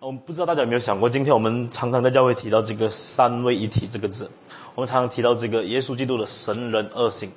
[0.00, 4.30] 我们不知道大家有没有想过，今天我们常常在教会提到这个三位一体这个字，
[4.76, 7.32] 我们常常提到这个耶稣基督的神人二性。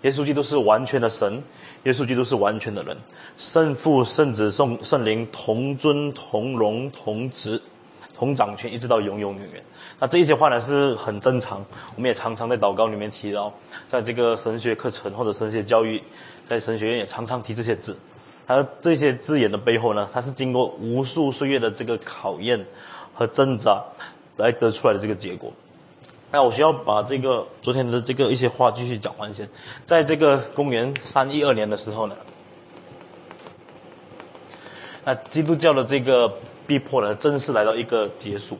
[0.00, 1.42] 耶稣基督是完全的神，
[1.82, 2.96] 耶稣基督是完全的人，
[3.36, 7.60] 圣父、圣子、圣圣灵同尊、同荣、同职、
[8.14, 9.62] 同掌权，一直到永永远远。
[10.00, 11.62] 那这一些话呢是很正常，
[11.96, 13.52] 我们也常常在祷告里面提到，
[13.86, 16.02] 在这个神学课程或者神学教育，
[16.42, 17.98] 在神学院也常常提这些字。
[18.46, 22.64] 它这些字眼的背后呢，它是经过无数岁月的这个考验
[23.12, 23.84] 和挣扎
[24.36, 25.52] 来得出来的这个结果。
[26.30, 29.48] 那我需要把这个昨天的这个一些话继续讲完先。
[29.84, 32.16] 在这个公元三一二年的时候呢，
[35.04, 36.32] 那基督教的这个
[36.66, 38.58] 逼迫呢，正式来到一个结束。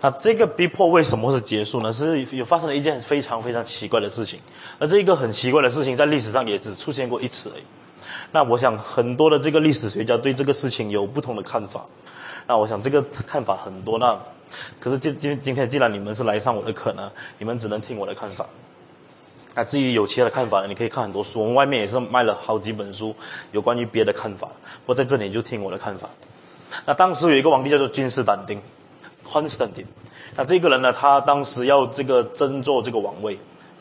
[0.00, 1.92] 那这个逼迫为什么是结束呢？
[1.92, 4.40] 是有发生了一件非常非常奇怪的事情，
[4.78, 7.62] 而这一个很奇怪的事情，在历史上也只出现过一次而已。
[8.32, 11.86] 那我想很多的这个历史学家对这个事情有不同的看法。
[12.46, 13.98] 那我想这个看法很多。
[13.98, 14.18] 那
[14.80, 18.46] 可是今今今天既然你们是来上我的课呢，你们只能听我的看法。
[19.54, 23.14] 那至于有其他的看法呢，你可以看很多书，我们外面也是卖了好几本书
[23.52, 24.48] 有关于别的看法。
[24.86, 26.08] 我在这里就听我的看法。
[26.86, 28.60] 那当时有一个皇帝叫做君士坦丁
[29.26, 29.86] （Constantine）。
[30.36, 33.38] 那这个人呢，他当时要这个争做这个王位。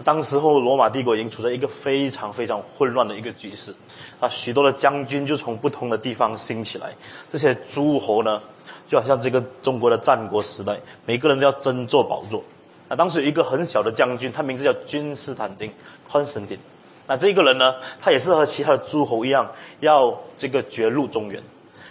[0.08, 3.76] 当时候罗马帝国已经处在一个非常非常混乱的一个局势，
[4.22, 6.96] 啊，许多的将军就从不同的地方兴起来，
[7.30, 8.42] 这些诸侯呢，
[8.88, 12.42] 就好像这个中国的战国时代，每个人都要争做宝座。
[12.88, 15.70] 那当时有一个很小的将军，他名字叫君士坦丁
[16.10, 16.60] （Constantine）。
[17.06, 21.44] 那这个人呢，他也是和其他的诸侯一样，要这个绝路中原。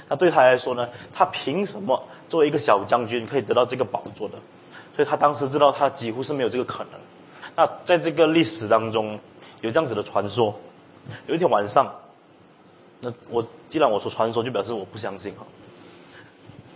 [0.09, 4.39] 那对他来说呢，他凭什么作为一个小将军可以得到这个宝座的？
[4.94, 6.92] 所以他当时知道他几乎是没有这个可能。
[7.57, 9.19] 那在这个历史当中，
[9.62, 10.55] 有这样子的传说。
[11.27, 11.91] 有一天晚上，
[13.01, 15.47] 那我既然我说传说，就表示我不相信哈。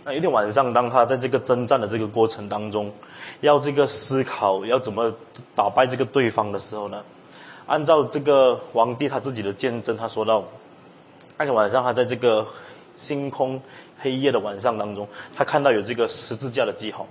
[0.03, 2.91] 那有一天晚上，当他在这个征战的这个过程当中，
[3.41, 5.13] 要这个思考要怎么
[5.53, 7.03] 打败这个对方的时候呢，
[7.67, 10.43] 按照这个皇帝他自己的见证，他说到，
[11.37, 12.47] 那天晚上他在这个
[12.95, 13.61] 星空
[13.99, 17.05] 黑夜的晚上当中，他看到有这个十字架的记号。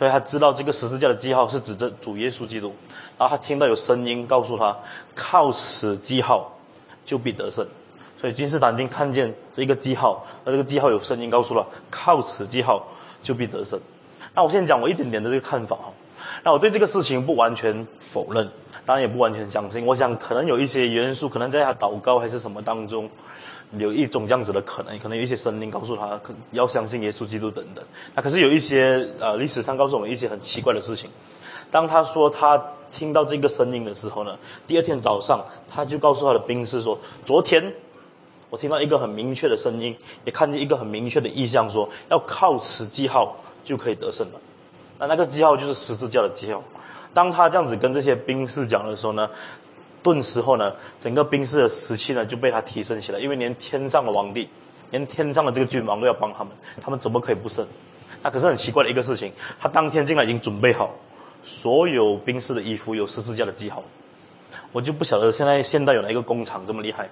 [0.00, 2.74] 所以他知道这个十字架的记号是指着主耶稣基督，
[3.18, 4.74] 然后他听到有声音告诉他，
[5.14, 6.58] 靠此记号
[7.04, 7.68] 就必得胜。
[8.18, 12.88] 所以君士坦丁看见这个记号，那这个记号有声音告诉了，靠此记号
[13.22, 13.78] 就必得胜。
[14.32, 15.92] 那我现在讲我一点点的这个看法哈，
[16.44, 18.50] 那我对这个事情不完全否认，
[18.86, 19.84] 当然也不完全相信。
[19.84, 23.10] 我想可能有一些元素，可能在他祷告还是什么当中。
[23.78, 27.84] 有一种这样子的可能，可能有一些声音告诉他，可要相信耶稣基督等等。
[28.14, 31.08] 那可是有一些呃历史上告诉我们一些很奇怪的事情。
[31.70, 32.60] 当他说他
[32.90, 34.36] 听到这个声音的时候呢，
[34.66, 37.72] 第二天早上他就告诉他的兵士说：“昨天
[38.48, 44.40] 我听到一个很明确的声音，也看见一个很明确的意象，说要靠此记号就可以得胜了。
[44.98, 46.60] 那那个记号就是十字架的记号。
[47.14, 49.30] 当他这样子跟这些兵士讲的时候呢？”
[50.02, 54.48] 顿时候呢，整个兵士的士气呢就被他提升起来，因为连天上的皇帝，
[54.90, 57.66] 连天上的这个君王都要帮他们，他们怎么可以不胜？
[58.22, 60.94] 那可是很奇怪的一个事情，他当天竟然已经准备好
[61.42, 63.82] 所有兵士的衣服有十字架的记号。
[64.72, 67.10] 我就不晓得现在现代有哪一个工厂这么厉害，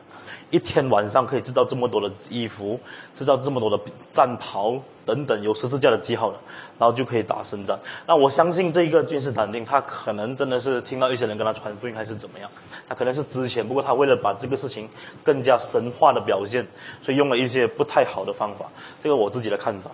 [0.51, 2.79] 一天晚上可以制造这么多的衣服，
[3.15, 3.79] 制造这么多的
[4.13, 6.39] 战袍等等有十字架的记号的，
[6.79, 7.77] 然后就可以打胜仗。
[8.07, 12.49] 那我相信这一个君士坦丁，他可能真的是听到一些人跟他传福音还是怎么样，
[12.89, 14.89] 他可能是之前，不过他为了把这个事情
[15.25, 16.65] 更加神话的表现，
[17.03, 18.67] 所以用了一些不太好的方法。
[19.03, 19.91] 这个我自己的看法。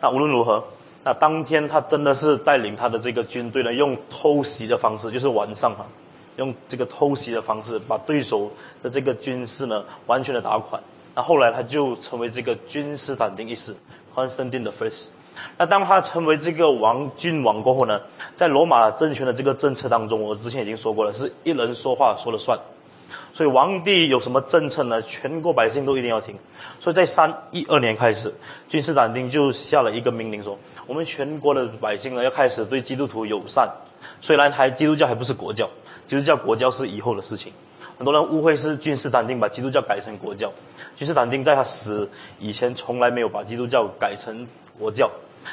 [0.00, 0.64] 那无论如何，
[1.04, 5.86] 那当天他真的是带领他的这个军队呢，用偷袭的方式，就是晚上哈。
[6.36, 8.50] 用这个偷袭的方式，把对手
[8.82, 10.78] 的这个军事呢完全的打垮。
[11.14, 13.74] 那后来他就成为这个君士坦丁一世
[14.14, 15.06] （Constantine the First）。
[15.58, 18.00] 那当他成为这个王君王过后呢，
[18.34, 22.58] 在罗马政权的这个政策当中，我之前已经说过了，是一人说话说了算。
[23.32, 25.00] 所以皇帝有什么政策呢？
[25.02, 26.34] 全国百姓都一定要听。
[26.80, 28.34] 所以在三一二年开始，
[28.66, 33.70] 君士坦丁就下了一个命令说：我们全国的百姓呢要开始对基督徒友善。
[34.26, 35.70] 虽然还基督教还不是国教，
[36.04, 37.52] 基督教国教是以后的事情。
[37.96, 40.52] 很多人误会是君士坦丁把基督教改成国教，
[40.96, 44.44] 君士坦丁在他死以前从来没有把基督教改成
[44.76, 45.08] 国教。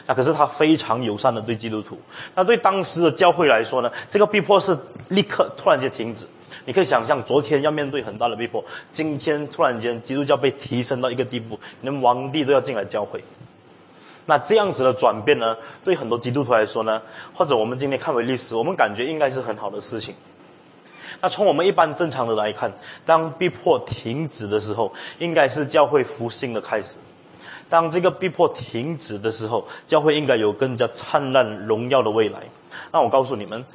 [0.08, 2.00] 那可是他非常友善的对基督徒。
[2.34, 4.76] 那对当时的教会来说呢，这个逼迫是
[5.10, 6.26] 立刻突然间停止。
[6.66, 13.24] 你可以想象，昨天要面对很大的逼迫，今天突然间基督教被提升到一个地步，连皇帝都要进来教会。
[14.26, 17.02] 那这样子的转变呢，对很多基督徒来说呢，
[17.34, 20.16] 或者我们今天看为历史，我们感觉应该是很好的事情。
[21.22, 22.74] 那从我们一般正常的来看，
[23.06, 26.98] 当逼迫停止的时候，应该是教会复兴的开始。
[27.70, 32.40] 当这个逼迫停止的时候，教会应该有更加灿烂荣耀的未来。
[32.92, 33.66] 那我告诉你们，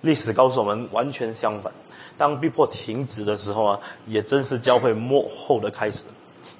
[0.00, 1.72] 历史告诉我们完全相反。
[2.16, 6.04] 当逼迫停止的时候啊，也正是教会幕后的开始，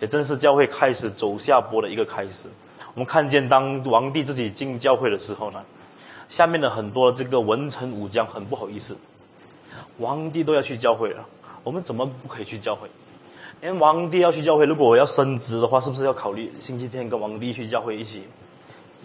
[0.00, 2.48] 也正是教会开始走下坡的一个开始。
[2.94, 5.64] 我们看见，当王帝自己进教会的时候呢，
[6.28, 8.98] 下面的很多这个文臣武将很不好意思，
[9.98, 11.26] 王帝都要去教会了，
[11.64, 12.90] 我们怎么不可以去教会？
[13.62, 18.28] 因为王帝要去教会，如果我要升职的话，是不是要考虑星期天跟王帝去教会一起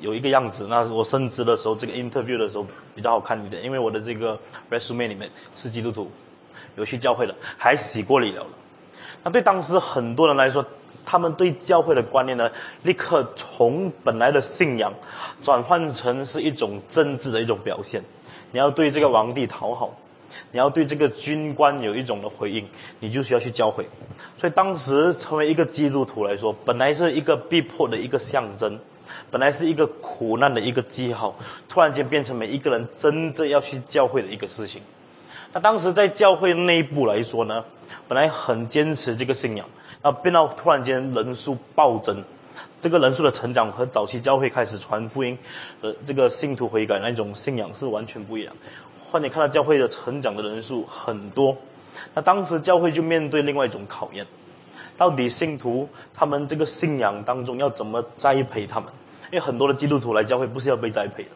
[0.01, 0.67] 有一个样子？
[0.67, 4.37] 那我升职的时候，这个 interview 的时候比较好看一点，因为我的这个
[4.69, 6.11] resume 里面是基督徒，
[6.75, 8.45] 有去教会的，还洗过礼了。
[9.23, 10.65] 那对当时很多人来说，
[11.09, 12.51] 他们对教会的观念呢，
[12.83, 14.93] 立刻从本来的信仰
[15.41, 18.03] 转换成是一种政治的一种表现。
[18.51, 19.95] 你要对这个皇帝讨好，
[20.51, 22.67] 你要对这个军官有一种的回应，
[22.99, 23.87] 你就需要去教会。
[24.37, 28.77] 所以当时成为一个基督徒来说，本来是一个逼迫的一个象征，
[29.31, 31.33] 本来是一个苦难的一个记号，
[31.69, 34.81] 突然间变成每一个人真正要去教会的一个事情。
[35.57, 37.65] 那当时在教会内部来说呢，
[38.07, 39.67] 本来很坚持这个信仰。
[40.03, 42.23] 那，变到突然间人数暴增，
[42.79, 45.35] 这个人数的成长和早期教会开始传福音，
[45.81, 48.55] 呃，这个信徒悔改那种信仰是完全不一样。
[48.99, 51.57] 换你看到教会的成长的人数很多，
[52.13, 54.27] 那当时教会就面对另外一种考验，
[54.95, 58.89] 到底信徒他们这个信仰当中要怎么栽培他们？
[59.31, 61.29] 因为很多的基督徒来教会不是要被栽培的。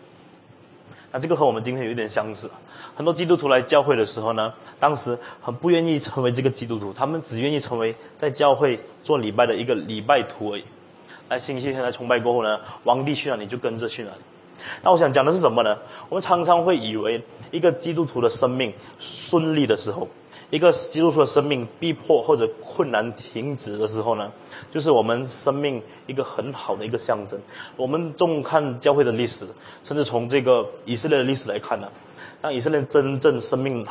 [1.11, 2.49] 那这个和我们今天有一点相似，
[2.95, 10.63] 很多基督徒来教会的时候呢，当时很不愿意成为这个基督徒，他们只愿意成为在教会做礼拜的一个礼拜徒而已。
[11.27, 14.17] 来星期天来崇拜过后呢，王帝去哪里就跟着去哪里。
[14.83, 15.77] 那我想讲的是什么呢？
[16.07, 17.21] 我们常常会以为
[17.51, 20.07] 一个基督徒的生命顺利的时候。
[20.51, 24.31] 一个基督徒的生命逼迫或者困难停止的时候呢，
[24.69, 27.39] 就是我们生命一个很好的一个象征。
[27.77, 29.47] 我们重看教会的历史，
[29.81, 31.89] 甚至从这个以色列的历史来看呢，
[32.41, 33.85] 当以色列真正生命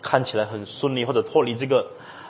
[0.00, 1.84] 看起来很顺利或者脱离这个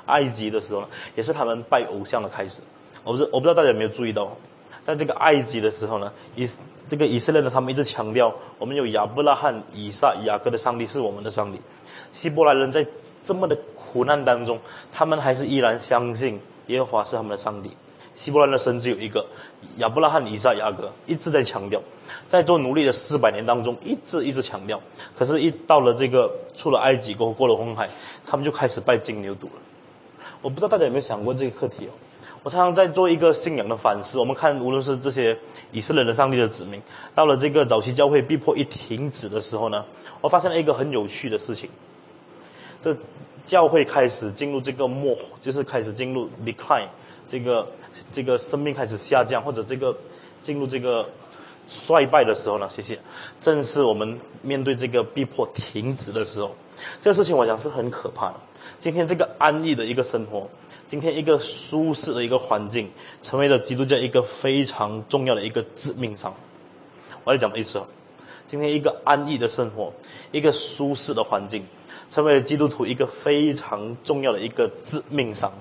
[0.07, 2.63] 埃及的时候呢，也是他们拜偶像的开始。
[3.05, 4.35] 我不是我不知道大家有没有注意到，
[4.83, 6.49] 在这个埃及的时候呢，以
[6.89, 11.61] 这个以色列呢，他们一直强调我们有亚伯拉罕、以撒、雅各的上帝是我们的上帝。
[12.15, 12.87] 希伯来人在
[13.25, 14.61] 这么的苦难当中，
[14.93, 17.77] 他们还是依然相信耶和华是他们的上帝。
[18.15, 19.27] 希伯来人的神只有一个，
[19.79, 21.83] 亚伯拉罕、以撒、雅各一直在强调，
[22.29, 24.81] 在做奴隶的四百年当中，一直一直强调。
[25.19, 27.91] 可是，一到了这个出了埃及过后，过了红海，
[28.25, 29.61] 他们就开始拜金牛犊了。
[30.41, 31.91] 我不知道大家有没有想过这个课题哦？
[32.45, 34.21] 我常常在做一个信仰的反思。
[34.21, 35.37] 我们看，无论是这些
[35.73, 36.81] 以色列的上帝的子民，
[37.13, 39.85] 到了这个早期教会逼迫一停止的时候呢，
[40.21, 41.69] 我发现了一个很有趣的事情。
[42.85, 42.95] 这
[43.43, 46.87] 教会开始进入这个末，就是开始进入 decline，
[47.27, 47.67] 这个
[48.13, 49.97] 这个生命开始下降，或者这个
[50.43, 51.09] 进入这个
[51.65, 52.69] 衰败的时候呢？
[52.69, 52.99] 谢谢。
[53.41, 56.55] 正是我们面对这个逼迫停止的时候，
[57.01, 58.35] 这个事情我想是很可怕的。
[58.79, 60.51] 今天这个安逸的一个生活，
[60.87, 62.91] 今天一个舒适的一个环境，
[63.23, 66.35] 成为了基督教一个非常重要的一个致命伤。
[67.25, 67.81] 我要讲的意思，
[68.47, 69.91] 今天一个安逸的生活，
[70.33, 71.67] 一个舒适的环境。
[72.15, 75.53] 成为了基督徒一个非常重要的一个致命伤。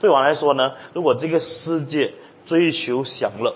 [0.00, 2.10] 对我来说呢，如果这个世界
[2.46, 3.54] 追求享乐，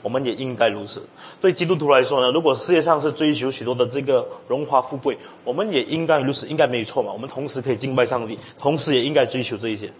[0.00, 1.06] 我们也应该如此。
[1.42, 7.12] 对基督徒来说呢，如果世界上是追求许多的这个荣华富贵，我们也应该如此，应该没有错嘛。
[7.12, 9.92] 我们同时可以敬拜上帝，同时也应该追求这一些。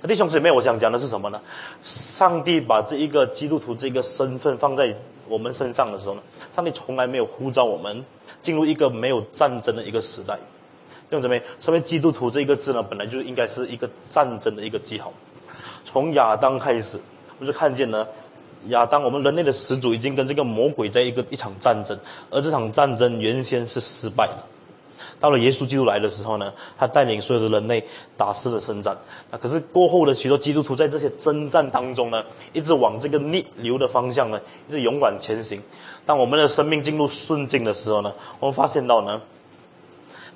[0.00, 1.40] 那弟兄姊妹，我想讲的是什么呢？
[1.84, 4.92] 上帝把这一个基督徒这个身份放在
[5.28, 8.04] 我们身上的时候呢，上帝从来没有呼召我们
[8.40, 10.36] 进入一个没有战争的一个时代。
[11.10, 11.40] 用什么？
[11.58, 15.12] 身为基督徒这一个字呢，本来就应该是一个战争的一个记号。
[15.84, 17.00] 从亚当开始，
[17.38, 18.06] 我们就看见呢，
[18.66, 21.98] 亚当我们人类的始祖已经跟这个魔鬼在一个一场战争，
[22.30, 24.34] 而这场战争原先是失败的。
[25.18, 27.82] 到了耶稣基督来的时候呢，他带领所有的人类
[28.16, 28.96] 打死了征战。
[29.30, 32.22] 那可是过后的许多基督徒在这些征战当中呢，
[32.52, 34.38] 一直往这个逆流的方向呢，
[34.68, 35.62] 一直勇敢前行。
[36.04, 39.22] 当我们的生命进入顺境的时候呢，我们发现到呢。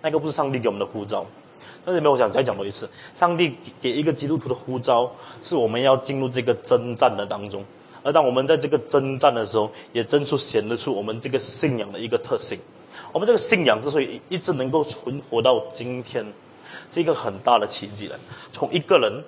[0.03, 1.25] 那个不是上帝给我们的呼召，
[1.85, 5.11] 那里面我想再讲多一次，上帝给一个基督徒的呼召，
[5.43, 7.65] 是我们要进入这个征战的当中，
[8.03, 12.59] 而当我们在这个征战的时候，也真出显得出我们这个信仰的一个特性。
[13.13, 16.27] 我们这个信仰之所以一直能够存活到今天，
[16.91, 18.19] 是一个很大的奇迹了。
[18.51, 19.25] 从一个人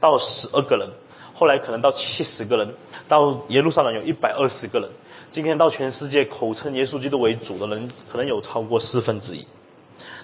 [0.00, 0.88] 到十二个人，
[1.34, 2.74] 后来可能到七十个人，
[3.08, 4.88] 到耶路撒冷有一百二十个人，
[5.30, 9.44] 今天到全世界口称耶稣基督为主的人，可能有超过四分之一。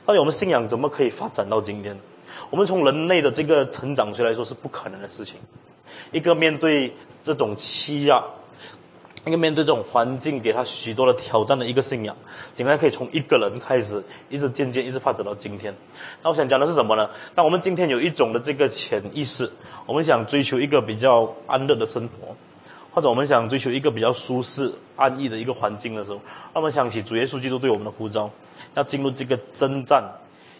[0.08, 1.94] 到底我们信仰怎么可以发展到今天？
[2.48, 5.36] 我们从人类的这个成长学来说是不可能的事情。
[6.12, 8.24] 一个面对这种欺压、
[9.26, 12.16] 一个面对这种环境给他许多的挑战的一个信仰，
[12.54, 15.76] 竟然可以从一个人开始，一直渐渐一直发展到今天。
[16.22, 17.10] 那我想讲的是什么呢？
[17.34, 19.52] 当我们今天有一种的这个潜意识，
[19.84, 22.34] 我们想追求一个比较安乐的生活，
[22.98, 26.20] 或者我们想追求一个比较舒适安逸的一个环境的时候，
[26.52, 28.28] 那么想起主耶稣基督对我们的呼召，
[28.74, 30.02] 要进入这个征战，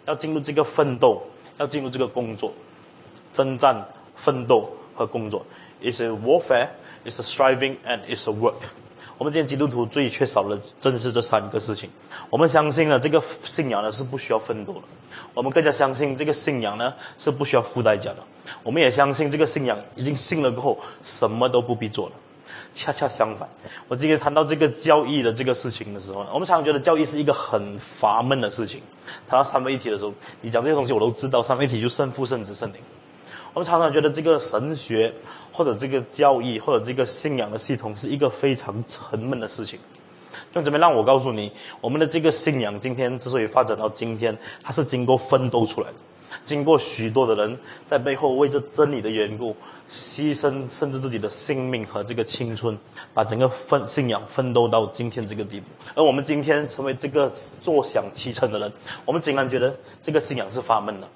[0.07, 1.21] 要进入这个奋斗，
[1.57, 2.53] 要进入这个工作，
[3.33, 5.45] 征战、奋斗和工作。
[5.83, 6.69] It's a warfare,
[7.05, 8.55] it's a striving, and it's a work.
[9.17, 11.91] 我们今天基督徒最缺少的正是这三个事情。
[12.31, 14.83] 我们相信呢，这个信仰呢是不需要奋斗的。
[15.35, 18.19] 我们更加相信这个信仰呢是不需要付代价的。
[18.63, 22.13] 我们也相信这个信仰已经信了过后，什么都不必做了。
[22.73, 23.49] 恰恰相反，
[23.89, 28.83] 我今天谈到这个教义的这个事情的时候，我们常常觉得教义是一个很乏闷的事情。
[29.27, 30.13] 谈到三位一体的时候，
[30.43, 32.81] 你讲这些东西我都知道，三位一体就圣父、圣子、圣灵。
[33.55, 35.13] 我们常常觉得这个神学，
[35.51, 39.81] 或者这个教义，或者这个信仰的系统，是一个非常沉闷的事情。
[40.53, 41.51] 用这边让我告诉你，
[41.81, 45.95] 我们的这个信仰今天之所以发展到今天，它是经过奋斗出来的，
[46.45, 49.57] 经过许多的人在背后为这真理的缘故
[49.91, 52.79] 牺牲，甚至自己的性命和这个青春，
[53.15, 55.67] 把整个奋信仰奋斗到今天这个地步。
[55.95, 57.31] 而我们今天成为这个
[57.61, 58.73] 坐享其成的人，
[59.05, 61.09] 我们竟然觉得这个信仰是发闷的。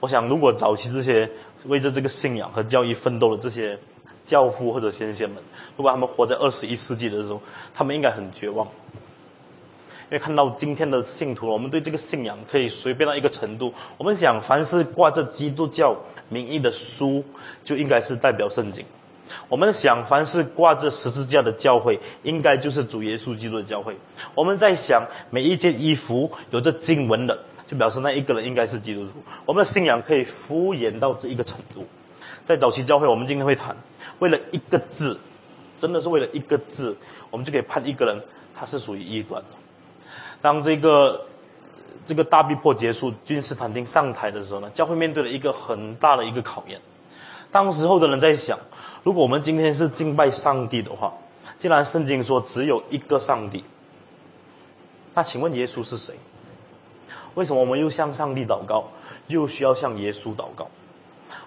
[0.00, 1.30] 我想，如果早期这些
[1.64, 3.78] 为着这个信仰和教义奋斗的这些
[4.22, 5.42] 教父或者先贤们，
[5.76, 7.40] 如果他们活在二十一世纪的时候，
[7.72, 8.68] 他们应该很绝望，
[10.04, 13.72] 因为看到今天的信徒，我们对这个信仰可以随便到一个程度。
[13.96, 15.96] 我们想，凡是挂着基督教
[16.28, 17.24] 名义的书，
[17.62, 18.84] 就应该是代表圣经；
[19.48, 23.96] 我们想，凡是挂着十字架的教会，应该就是主耶稣基督的教会。
[24.34, 27.38] 我们在想，每一件衣服有着经文的。
[27.66, 29.12] 就表示那一个人应该是基督徒。
[29.46, 31.82] 我们的信仰可以敷衍到这一个程度。
[32.44, 33.74] 在早期教会，我们今天会谈，
[34.18, 35.18] 为了一个字，
[35.78, 36.94] 真的是为了一个字，
[37.30, 38.20] 我们就可以判一个人
[38.52, 39.63] 他是属于异端的。
[40.44, 41.24] 当这个
[42.04, 46.78] 这个大逼迫结束，君士坦丁上台的时候呢，教会面对了一个很大的一个考验。
[47.50, 48.58] 当时候的人在想，
[49.02, 51.14] 如果我们今天是敬拜上帝的话，
[51.56, 53.64] 既然圣经说只有一个上帝，
[55.14, 56.14] 那请问耶稣是谁？
[57.32, 58.90] 为什么我们又向上帝祷告，
[59.28, 60.68] 又需要向耶稣祷告？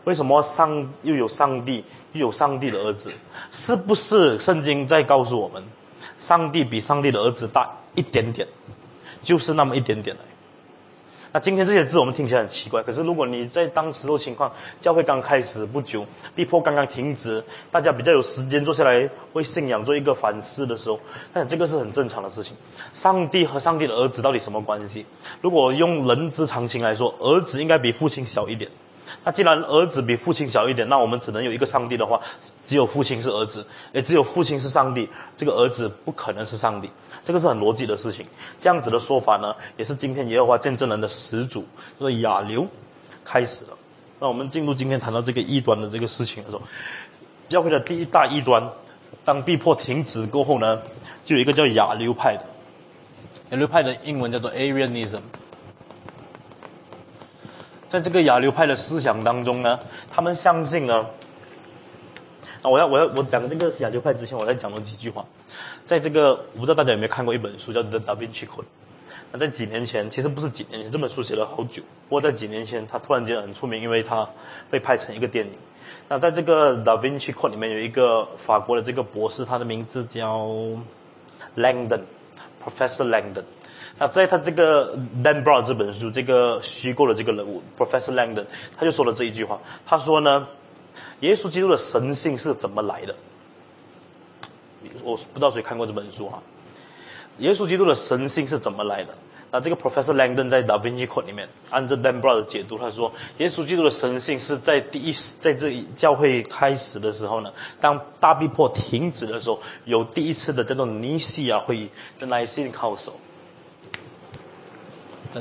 [0.06, 3.12] 为什么上又有上帝，又有上帝的儿子？
[3.52, 5.64] 是不是圣经在告诉我们，
[6.18, 8.48] 上帝比上帝的儿子大一点点，
[9.28, 10.20] 就是那么一点点已。
[11.34, 20.98] 那今天这些字我们听起来很奇怪，可是如果你在当时的情况，教会刚开始不久，逼迫刚刚停止，大家比较有时间坐下来为信仰做一个反思的时候，
[21.34, 22.56] 那这个是很正常的事情。
[22.94, 25.06] 上帝和上帝的儿子到底什么关系？
[25.42, 28.72] 如果用人之常情来说，儿子应该比父亲小一点。
[29.24, 32.20] 那既然儿子比父亲小一点，那我们只能有一个上帝的话，
[32.66, 36.92] 只有父亲是儿子，也只有父亲是上帝，这个儿子不可能是上帝，
[37.24, 38.26] 这个是很逻辑的事情。
[38.60, 41.66] 这样子的说法呢，也是今天耶和华见证人的始祖，
[42.00, 42.68] 就是亚流
[43.24, 43.78] 开始了。
[44.20, 46.62] 那我们进入今天谈到这个异端的这个事情的时候，
[47.48, 48.70] 教会的第一大异端，
[49.24, 50.82] 当逼迫停止过后呢，
[51.24, 52.44] 就有一个叫亚流派的，
[53.52, 55.22] 亚流派的英文叫做 Arianism。
[57.88, 59.80] 在这个亚流派的思想当中呢，
[60.12, 61.08] 他们相信呢，
[62.62, 65.26] 那我要我要我讲这个亚流派之前，我再讲了几句话。
[65.86, 68.64] 在这个我不知道大家有没有看过一本书叫《The Da Vinci Code》。
[69.32, 71.82] 那在几年前，其实不是几年前，这本书写了好久。
[72.10, 74.28] 不过在几年前，它突然间很出名，因为它
[74.70, 75.52] 被拍成一个电影。
[76.10, 80.46] 那在这个《Da Vinci Code》里面有一个法国的这个博士，他的名字叫
[81.56, 83.44] Langdon，Professor Langdon。
[84.00, 88.46] 那在他这个 Dan Brown 这本书，这个虚构的这个人物 Professor Langdon，
[88.78, 89.60] 他就说了这一句话。
[89.86, 90.48] 他说呢，
[91.22, 93.16] 耶稣基督的神性是怎么来的？
[95.04, 96.42] 我不知道谁看过这本书哈。
[97.40, 99.14] 耶稣基督的神性是怎么来的？
[99.50, 111.90] 那这个 Professor Langdon 在 Da Vinci Code 里面，按照 Dan Brown 的解读，他说，耶稣基督的神性是在第一在这教会开始的时候呢，当大逼迫停止的时候，有第一次的这种尼西亚会议
[112.20, 113.14] 的 Nicene Council。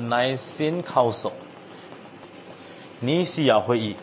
[0.00, 1.32] Nicene Council，
[3.00, 3.96] 尼西亚会议。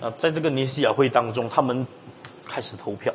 [0.00, 1.86] 啊，在这个尼西亚会议当中，他们
[2.46, 3.12] 开始投票。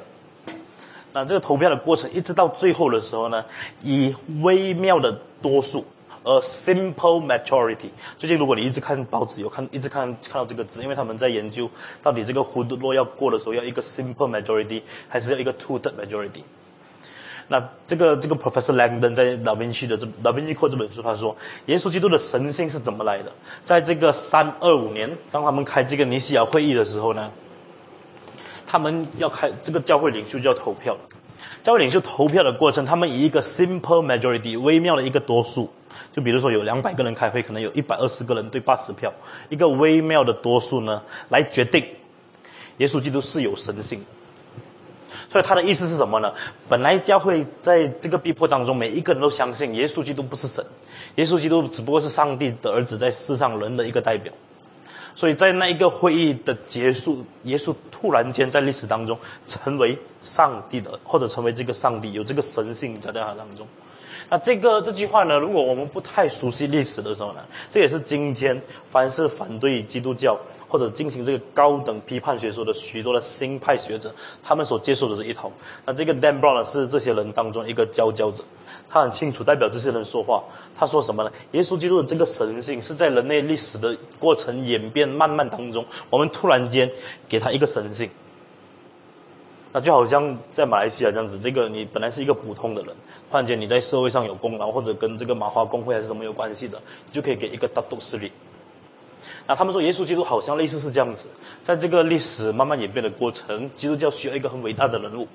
[1.14, 3.46] 那这个投票的过程，一直到最后的时候呢，
[3.82, 5.86] 以微妙的多数
[6.24, 7.90] ，a simple majority。
[8.18, 11.70] 最近如果你一直看报纸，有看一直看看到这个字，因为他们在研究
[12.02, 16.44] 到底这个胡德洛要过的时候，要一个 simple majority，还是要一个 two-third majority。
[17.50, 21.36] 那这个这个 Professor Langdon 在《达芬奇的这《达芬奇课》这本书，他说，
[21.66, 23.32] 耶稣基督的神性是怎么来的？
[23.64, 27.30] 在这个三二五年，当他们开这个尼西亚会议的时候呢，
[28.66, 31.00] 他们要开这个教会领袖就要投票了。
[31.62, 35.70] 教会领袖投票的过程，他们以一个 simple majority 微妙的一个多数，
[36.14, 39.12] 就比如说有两百个人开会，可能有一百二十个人对八十票，
[39.50, 41.86] 一个微妙的多数呢，来决定
[42.78, 44.04] 耶稣基督是有神性。
[45.30, 46.34] 所以他的意思是什么呢？
[46.70, 50.66] 本来教会在这个逼迫当中，每一个人都相信耶稣基督不是神，
[51.16, 54.32] 耶稣基督只不过是上帝的儿子，在世上人的一个代表。
[55.16, 59.16] 所以在那一个会议的结束，耶稣突然间在历史当中
[59.46, 63.68] 成为上帝的，或者成为这个上帝，有这个神性在他当中。
[64.30, 65.38] 那这个这句话呢？
[65.38, 70.40] 如果我们不太熟悉历史的时候呢，这也是今天凡是反对基督教
[70.74, 74.12] 或者进行这个高等批判学说的许多的新派学者，
[74.42, 75.52] 他们所接受的这一套。
[75.86, 78.44] 那这个 Dan Brown，是这些人当中一个佼佼者。
[78.90, 80.44] 他很清楚代表这些人说话。
[80.74, 81.32] 他说什么呢？
[81.52, 86.92] 耶稣基督的这个神性是在人类历史的过程演变慢慢当中，我们突然间
[87.30, 88.10] 给他一个神性。
[89.74, 92.96] 那就好像在马来西亚这样子，这个你本来是一个普通的人，
[93.30, 98.32] 突然间你在社会上有功劳，或者跟这个马华工会还是什么有关系的，你就可以给一个大都势力。
[99.48, 101.28] 那他们说耶稣基督好像类似是这样子，
[101.62, 105.28] 在这个历史慢慢演变的过程，基督教需要一个很伟大的人物，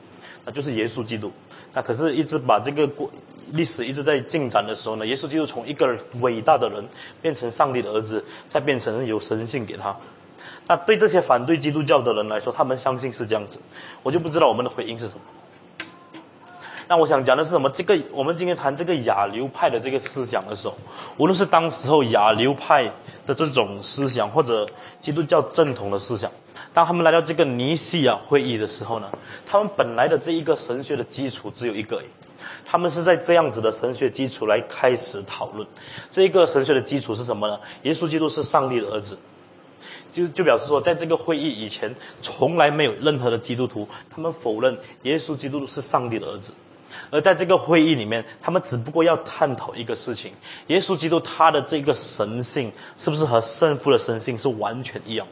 [0.45, 1.33] 那就是耶稣基督。
[1.73, 3.11] 那可是，一直把这个过
[3.53, 6.87] 历史一直在进展的时候呢，耶稣基督从一个伟大的人
[7.23, 9.97] 变成上帝的儿子，再变成有神性给他。
[10.67, 13.61] 那对这些反对基督教的人来说，他们相信是这样子，
[14.03, 15.21] 我就不知道我们的回应是什么。
[16.89, 17.69] 那我想讲的是什么？
[17.69, 20.75] 这个我们今天谈这个亚流派的这个思想的时候，
[21.19, 22.91] 无论是当时候亚流派
[23.27, 24.67] 的这种思想，或者
[24.99, 26.33] 基督教正统的思想，
[26.73, 29.11] 当他们来到这个尼西亚会议的时候呢，
[29.47, 32.03] 他们本来的这一个神学的基础只有一个，
[32.65, 35.69] 他们是在这样子的神学基础来开始讨论。
[36.11, 37.61] 这一个神学的基础是什么呢？
[37.83, 39.19] 耶稣基督是上帝的儿子。
[40.11, 46.51] 就就表示说，在这个会议以前，从来没有任何的基督徒，他们否认耶稣基督是上帝的儿子。
[47.11, 50.33] 而在这个会议里面，他们只不过要探讨一个事情：
[50.69, 55.27] 耶稣基督他的这个神性是不是和圣父的神性是完全一样？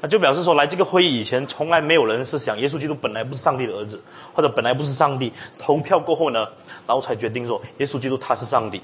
[0.00, 5.32] 那就表示说，来这个会议以前，从来没有人是想耶稣基督本来不是上帝的儿子，或者本来不是上帝。
[5.58, 6.46] 投票过后呢，
[6.86, 8.80] 然后才决定说耶稣基督他是上帝。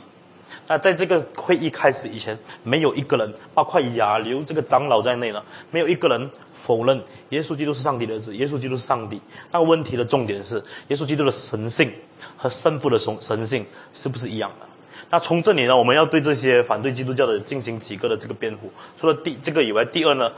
[0.67, 9.21] 那在这个会议开始以前，没有一个人，包括亚流这个长老在内呢，没有一个人否认耶稣基督是上帝的儿子，耶稣基督是上帝。
[9.51, 11.93] 那问题的重点是，耶稣基督的神性
[12.37, 14.67] 和圣父的神神性是不是一样的？
[15.11, 18.73] 那从这里呢，我们要对这些反对基督教的进行几个的这个辩护。
[18.97, 20.31] 除了第这个以外，第二呢，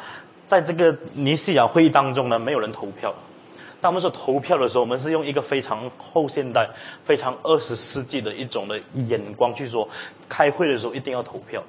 [0.47, 3.15] 在这个尼西亚会议当中呢，没有人投票。
[3.83, 6.71] 当我们说投票的时候，我们是用一个非常后现代、
[7.05, 9.87] 非常二十世纪的一种的眼光去说，
[10.29, 11.61] 开会的时候一定要投票。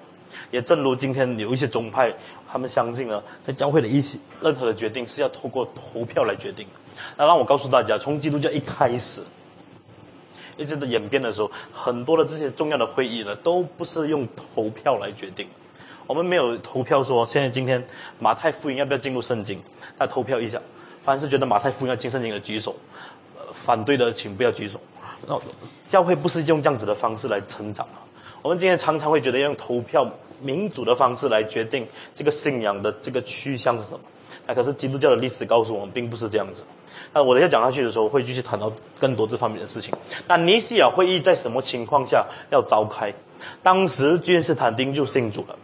[0.52, 2.14] 也正如今天有一些宗派，
[2.48, 6.68] 他们相信呢，在教会的一些任何的决定是要透过投票来决定。
[7.18, 9.24] 那让我告诉大家，从基督教一开始，
[10.56, 15.48] 一直的演变的时候，很多的这些重要的会议呢，都不是用投票来决定。
[16.06, 17.84] 我们没有投票说，现在今天
[18.20, 19.60] 马太福音要不要进入圣经，
[19.98, 20.62] 那投票一下。
[21.04, 22.74] 凡是觉得马太福音要进圣经的举手，
[23.52, 24.80] 反对的请不要举手。
[25.28, 25.38] 那
[25.84, 27.94] 教会不是用这样子的方式来成长的。
[28.42, 30.10] 我们今天常常会觉得用投票
[30.42, 34.00] 民主的方式来决定这个信仰的这个趋向是什么。
[34.48, 36.64] 那可是基督教的历史告诉我们，并不是这样子。
[37.14, 39.94] 那我等下讲下去的时候，会继续谈到更多这方面的事情。
[40.28, 43.14] 那尼西亚会议在什么情况下要召开？
[43.62, 45.56] 当时君士坦丁就信主了。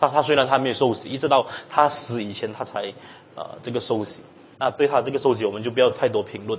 [0.00, 2.92] 他他虽然他没有受洗，一直到他死以前，他才。
[3.40, 4.20] 呃，这个受洗，
[4.58, 6.58] 那对他这个受洗，我们就不要太多评论。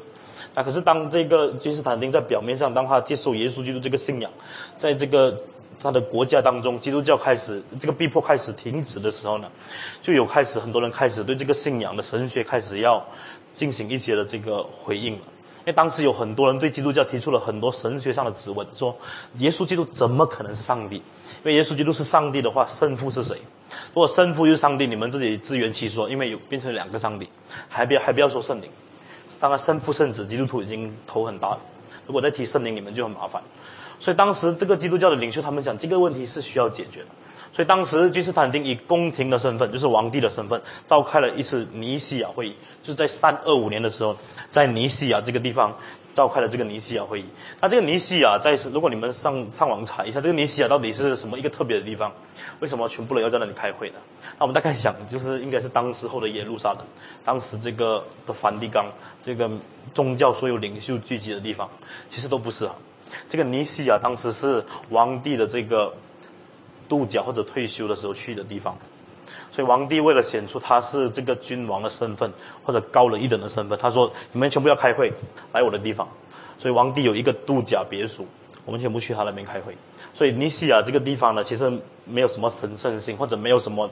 [0.55, 4.31] 那可是当这个君士坦丁在表面上，当他接受耶稣基督这个信仰，
[4.77, 5.37] 在这个
[5.77, 9.51] 他的国家当中，基督教开始这个逼迫开始停止的时候呢，
[10.01, 13.05] 就有开始很多人开始对这个信仰的神学开始要
[13.53, 15.21] 进行一些的这个回应了。
[15.59, 18.95] 因为当时有很多人对基督教提出了很多神学上的质问，说
[19.35, 20.95] 耶稣基督怎么可能是上帝？
[20.95, 21.03] 因
[21.43, 23.35] 为耶稣基督是上帝的话，圣父是谁？
[23.93, 27.29] 如果圣父又是上帝，你们自己自圆其说，因为有变成两个上帝，
[27.67, 28.69] 还不要还不要说圣灵。
[29.39, 31.59] 当然，圣父圣子，基督徒已经头很大了。
[32.07, 33.43] 如果再提圣灵，你们就很麻烦。
[33.99, 37.07] 所以当时这个基督教的领袖他们讲，这个问题是需要解决的。
[37.51, 44.15] 所以当时君士坦丁以宫廷的身份，就是皇帝的身份，召开了一次尼西亚会议，就是在三二五年的时候，
[44.49, 45.75] 在尼西亚这个地方。
[46.11, 47.25] 召开了这个尼西亚会议。
[47.61, 52.11] 那这个尼西亚在如果你们上上网查一下，这个尼西亚到底是什么一个特别的地方？
[52.59, 53.99] 为什么全部人要在那里开会呢？
[54.37, 56.79] 那我们大概想，就是应该是当时候的耶路撒冷，
[57.23, 58.87] 当时这个的梵蒂冈，
[59.21, 59.49] 这个
[59.93, 61.69] 宗教所有领袖聚集的地方，
[62.09, 62.75] 其实都不是啊。
[63.29, 65.93] 这个尼西亚当时是皇帝的这个
[66.89, 68.77] 度假或者退休的时候去的地方。
[69.51, 72.31] 所以王帝为了显出他是这个君王的身份
[72.63, 75.11] 或者高人一等的身份，他说：“你们全部要开会，
[75.53, 76.07] 来我的地方。”
[76.57, 78.27] 所以王帝有一个度假别墅，
[78.65, 79.75] 我们全部去他那边开会。
[80.13, 81.71] 所以尼西亚这个地方呢，其实
[82.05, 83.89] 没有什么神圣性，或者没有什么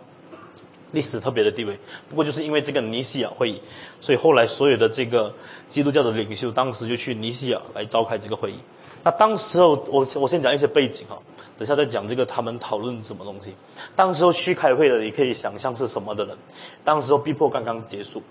[0.92, 1.80] 历史特别的地位。
[2.10, 3.62] 不过就是因为这个尼西亚会议，
[4.00, 5.34] 所以后来所有的这个
[5.68, 8.60] 基督教的领袖，当时就去尼西亚来召开这个会议。
[9.04, 11.18] 那当时候，我我先讲一些背景哈，
[11.58, 13.54] 等下再讲这个他们讨论什么东西。
[13.96, 16.36] 当时候去开会的，你可以想象是什么的人。
[16.84, 18.22] 当时候逼迫刚刚结束，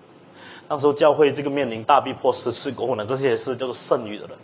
[0.68, 4.36] 当时候教会这个面临大逼迫十次过后呢，这些是叫做剩余的人。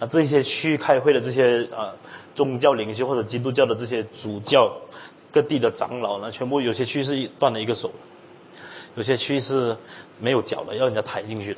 [0.00, 1.92] 那这些去开会的这些呃
[2.34, 4.70] 宗教领袖或者基督教的这些主教，
[5.30, 7.92] 各地的长老呢，全部有些区是断了一个手，
[8.94, 9.76] 有些区是
[10.18, 11.56] 没有脚的，要人家抬进去，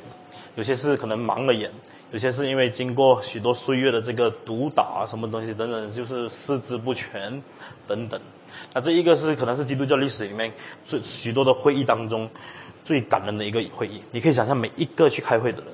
[0.55, 1.71] 有些是可能盲了眼。
[2.11, 7.41] 有些是因为经过许多岁月的这个毒打啊，什么东西等等，就是四肢不全
[7.87, 8.19] 等等。
[8.73, 10.51] 那这一个是可能是基督教历史里面
[10.83, 12.29] 最许多的会议当中
[12.83, 14.01] 最感人的一个会议。
[14.11, 15.67] 你可以想象，每一个去开会的人，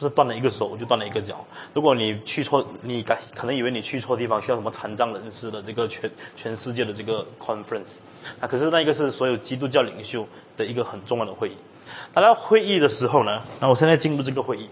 [0.00, 1.44] 不是断了一个手就断了一个脚。
[1.74, 7.96] 如果你去错，你可可能以为你去错地方，需要什么残障人士的这个全全世界的这个 conference。
[8.40, 11.56] 那可是那一个是所有基督教领袖的一个很重要的会议。
[12.14, 14.70] 大家会议的时候呢，那我现在进入这个会议。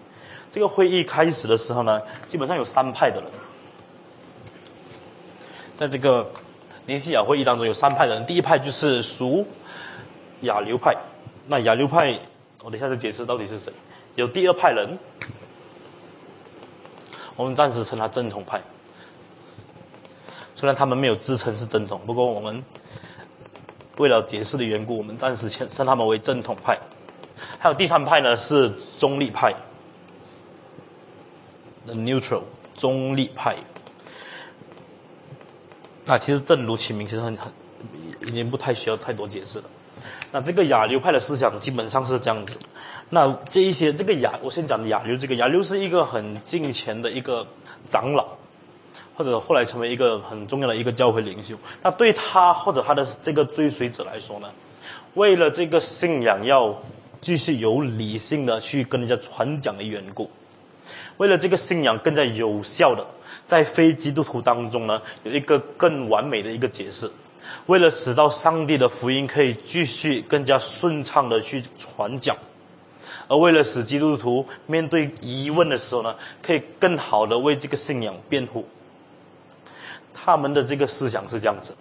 [0.50, 3.30] 这个会议开始的时候呢，基本上有三派的人，
[5.76, 6.32] 在这个
[6.86, 8.24] 尼西亚会议当中有三派的人。
[8.24, 9.46] 第一派就是属
[10.40, 10.96] 亚流派，
[11.48, 12.18] 那亚流派
[12.68, 13.72] 我等一下再解释到底是谁。
[14.14, 14.98] 有第二派人，
[17.34, 18.60] 我们暂时称他正统派，
[20.54, 22.62] 虽然他们没有自称是正统，不过我们
[23.96, 26.78] 为了解释的缘故，我们暂时称称他们为正统派。
[27.58, 29.54] 还有第三派呢，是中立派
[31.86, 31.94] ，the。
[31.94, 32.42] neutral
[32.76, 33.56] 中立派，
[36.04, 37.50] 那其实正如其名，其实很很
[38.26, 39.64] 已经不太需要太多解释了。
[40.30, 42.58] 那这个亚流派的思想基本上是这样子。
[43.10, 47.46] 那这一些这个亚，我先讲亚流，这个亚流是一个很近前的一个
[47.86, 48.26] 长老，
[49.16, 51.56] 或者后来成为一个很重要的一个教会领袖。
[51.82, 54.50] 那对他或者他的这个追随者来说呢，
[55.14, 56.78] 为了这个信仰要
[57.22, 60.30] 继续有理性的去跟人家传讲的缘故。
[61.16, 63.06] 为了这个信仰更加有效的，
[63.46, 67.10] 在非基督徒当中呢，有一个更完美的一个解释。
[67.66, 72.36] 为了使到上帝的福音可以继续更加顺畅的去传讲，
[73.28, 78.66] 而为了使基督徒面对疑问的时候呢，可以更好的为这个信仰辩护。
[80.12, 81.74] 他们的这个思想是这样子：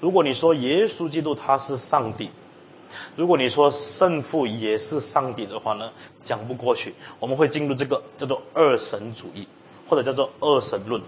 [0.00, 2.30] 如果你说耶稣基督他是上帝。
[3.14, 6.92] 如果你说圣父也是上帝的话呢，讲不过去。
[7.20, 9.46] 我们会进入这个叫做二神主义，
[9.86, 11.00] 或者叫做二神论。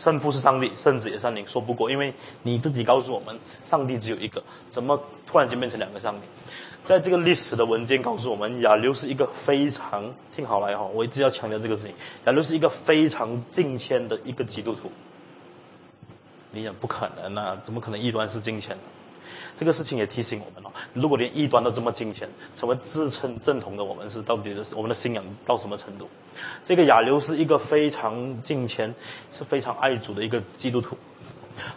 [0.00, 2.10] 圣父是上帝，圣子也是上帝，说不过，因为
[2.42, 6.22] 你自己告诉我们，上帝只有一个，怎么突然间变成两个上帝？
[6.82, 14.90] 在这个历史的文件告诉我们，亚流是一个非常听好来哈，我一直要强调这个事情，亚流是一个非常敬虔的一个基督徒。
[16.50, 18.82] 你想不可能啊，怎么可能异端是敬虔呢？
[19.56, 26.08] 这个事情也提醒我们哦，如果连异端都这么金钱，成为自称正统的我们是到底的是我们的信仰到什么程度？
[26.64, 28.94] 这个亚流是一个非常敬虔、
[29.30, 30.96] 是非常爱主的一个基督徒。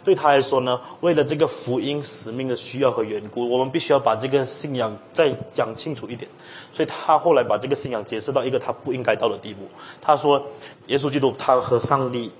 [0.02, 6.30] 对他来说呢，为了这个福音使命的需要和缘故，我们必须要把这个信仰再讲清楚一点。
[6.72, 9.68] 所以他后来把这个信仰解释到一个他不应该到的地步。
[10.00, 10.42] 他说，
[10.86, 12.32] 耶稣基督他和上帝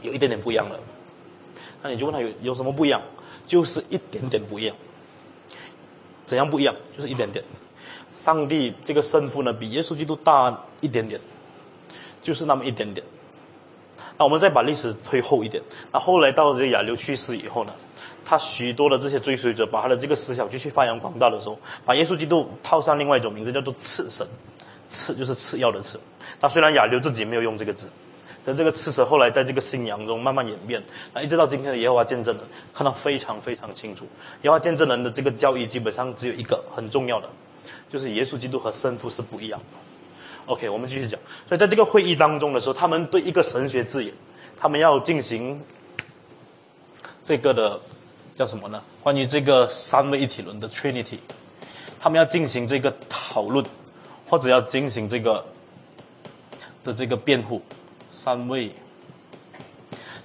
[0.00, 0.78] 有一点点不一样了。
[1.82, 3.02] 那你就问他有有什么不一样？
[3.48, 4.76] 就是一点点不一样，
[6.26, 6.76] 怎样不一样？
[6.94, 7.44] 就是一点点。
[8.12, 11.20] 上帝这个圣父呢，比耶稣基督大一点点，
[12.22, 13.04] 就是那么一点点。
[14.18, 17.72] 那我们再把历史推后一点，那后来到了这个亚流去世以后呢，
[18.24, 24.26] 他许多的这些追随者把他的这个思想继续发扬光大的时候，把耶稣基督套上另外一种名字，叫做次神。
[24.88, 26.00] 次就是次要的次。
[26.40, 27.88] 那虽然亚流自己没有用这个字。
[28.48, 30.82] 那这个赤蛇后来在这个信仰中慢慢演变，
[31.12, 34.06] 那一直到今天的耶和华见证人，看到非常非常清楚。
[34.40, 37.28] 耶和华见证人的这个教义基本上只有一个很重要的，
[37.90, 39.78] 就是耶稣基督和圣父是不一样的。
[40.46, 41.20] OK，我们继续讲。
[41.46, 44.14] 所以在这个会议当中的时候，他们对一个神学字眼，
[44.56, 45.62] 他们要进行
[47.22, 47.78] 这个的
[48.34, 48.82] 叫什么呢？
[49.02, 51.18] 关于这个三位一体论的 Trinity，
[52.00, 53.62] 他们要进行这个讨论，
[54.26, 55.44] 或者要进行这个
[56.82, 57.60] 的这个辩护。
[58.10, 58.72] 三位，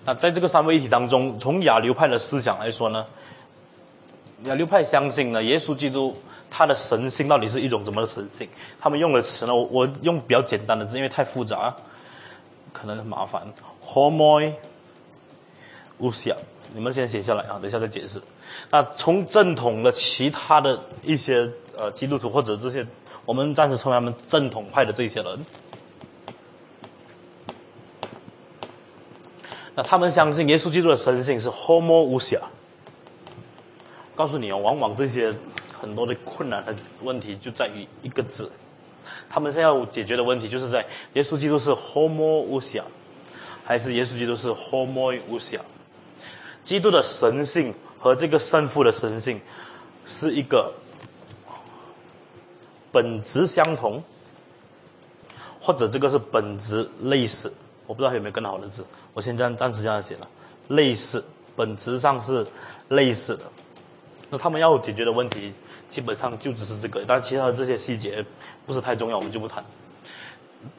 [0.05, 3.05] 那在这个三位一体当中，从亚流派的思想来说呢，
[4.45, 6.15] 亚流派相信呢，耶稣基督
[6.49, 8.47] 他的神性到底是一种怎么的神性？
[8.79, 11.75] 他们用的词呢，我我用比较简单的字，因为太复杂，
[12.71, 13.41] 可能很麻烦。
[13.85, 14.53] Homoi
[15.99, 16.35] usia，
[16.73, 18.21] 你们先写下来啊，等一下再解释。
[18.69, 22.85] 那从正统的其他的一些呃基督徒或者这些，
[23.25, 25.45] 我们暂时称为他们正统派的这些人，
[29.75, 32.39] 那他们相信耶稣基督的神性是 homo
[34.15, 35.33] 告诉你哦，往往这些
[35.73, 38.51] 很多的困难和问题就在于一个字，
[39.27, 42.83] 他们现在要解决的问题就是在耶稣基督是 homo
[43.63, 45.19] 还是耶稣基督是 homo
[46.63, 49.41] 基督的神性和这个圣父的神性
[50.05, 50.73] 是一个
[52.91, 54.03] 本质相同，
[55.59, 57.51] 或者这个是本质类似，
[57.93, 60.27] 我不知道有没有更好的字，我先这样暂时这样写了，
[60.69, 61.23] 类似，
[61.55, 62.43] 本质上是
[62.87, 63.43] 类似的。
[64.31, 65.53] 那他们要解决的问题
[65.89, 68.25] 基本上就只是这个，但其他的这些细节
[68.65, 69.63] 不是太重要，我们就不谈。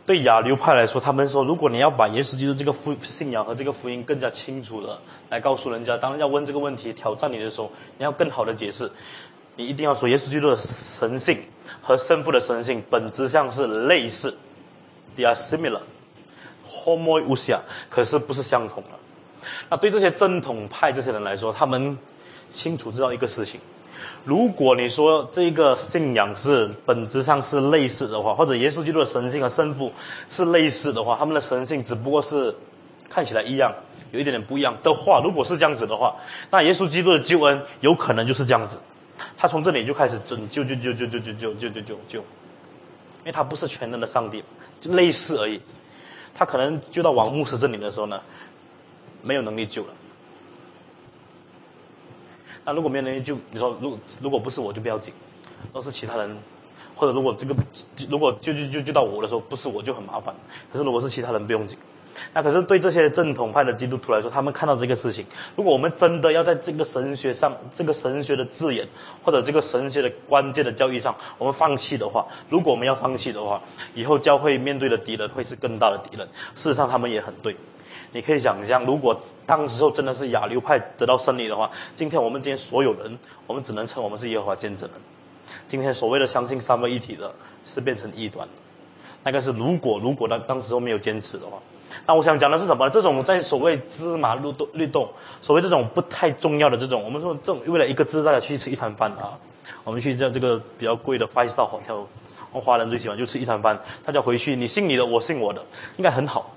[0.05, 4.99] 对亚流派来说，他们说，如果你要把耶稣基督这个福信仰和这个福音更加清楚的
[5.31, 8.91] 来告诉人家，当要问这个问题挑战你的时候，你要更好的解释，
[9.55, 11.39] 你一定要说耶稣基督的神性
[11.81, 14.37] 和圣父的神性本质上是类似
[15.17, 15.79] ，they are similar
[16.85, 18.91] similar，homo 可是不是相同的。
[19.71, 21.99] 那对这些正统派这些人来说，他们
[22.51, 23.61] 清楚知道一个事情。
[24.25, 29.93] 如果你说这个信仰是本质上是类似的话，或者耶稣基督的神性和圣父
[30.31, 32.55] 是类似的话，他们的神性只不过是
[33.09, 33.73] 看起来一样，
[34.13, 36.17] 有一点点不一样的话，如果是这样子的话，
[36.51, 38.79] 那耶稣基督的救恩有可能就是这样子，
[39.37, 44.43] 他从这里就开始拯救，救救救救救救救救救救，因为他不是全能的上帝，
[44.81, 45.61] 就类似而已，
[46.35, 48.21] 他可能就到王牧师这里的时候呢，
[49.23, 49.95] 没有能力救了。
[52.65, 55.15] 那如果没有能力救，你说如如果不是我就不要紧，
[55.73, 56.37] 要是其他人，
[56.97, 57.55] 或者如果这个
[58.11, 60.35] 如果救救救救到我的时候不是我就很麻烦。
[60.73, 61.79] 可是如果是其他人不用紧。
[62.33, 65.25] 那可是对这些正统派的基督徒来说，他们看到这个事情，
[65.57, 68.87] 如果我们真的要在这个神学上、这个神学的字眼
[69.23, 73.61] 或者这个神学的关键的教义上，我们放弃的话，如果我们要放弃的话，
[73.95, 76.29] 以后教会面对的敌人会是更大的敌人。
[76.55, 77.57] 事实上，他们也很对。
[78.13, 85.01] 你可以想象，如果当时候真的是亚流派得到胜利的话，今天我们今天所有人，我们只能称我们是耶和华见证人。
[85.67, 87.33] 今天所谓的相信三位一体的，
[87.65, 88.49] 是变成异端。
[89.25, 91.59] 那个是如果如果当当时候没有坚持的话，
[92.07, 92.89] 那我想讲的是什么？
[92.91, 95.09] 这种在所谓芝麻绿豆绿豆，
[95.41, 99.39] 所谓这种不太重要的这种，我们说这种为了一个字，大家去吃一餐饭啊，
[99.85, 102.05] 我们去在这个比较贵的 five star hotel，
[102.53, 105.65] 我华人最喜欢就吃一餐饭，大家回去你信你的，我信我的，
[105.97, 106.51] 应该很好。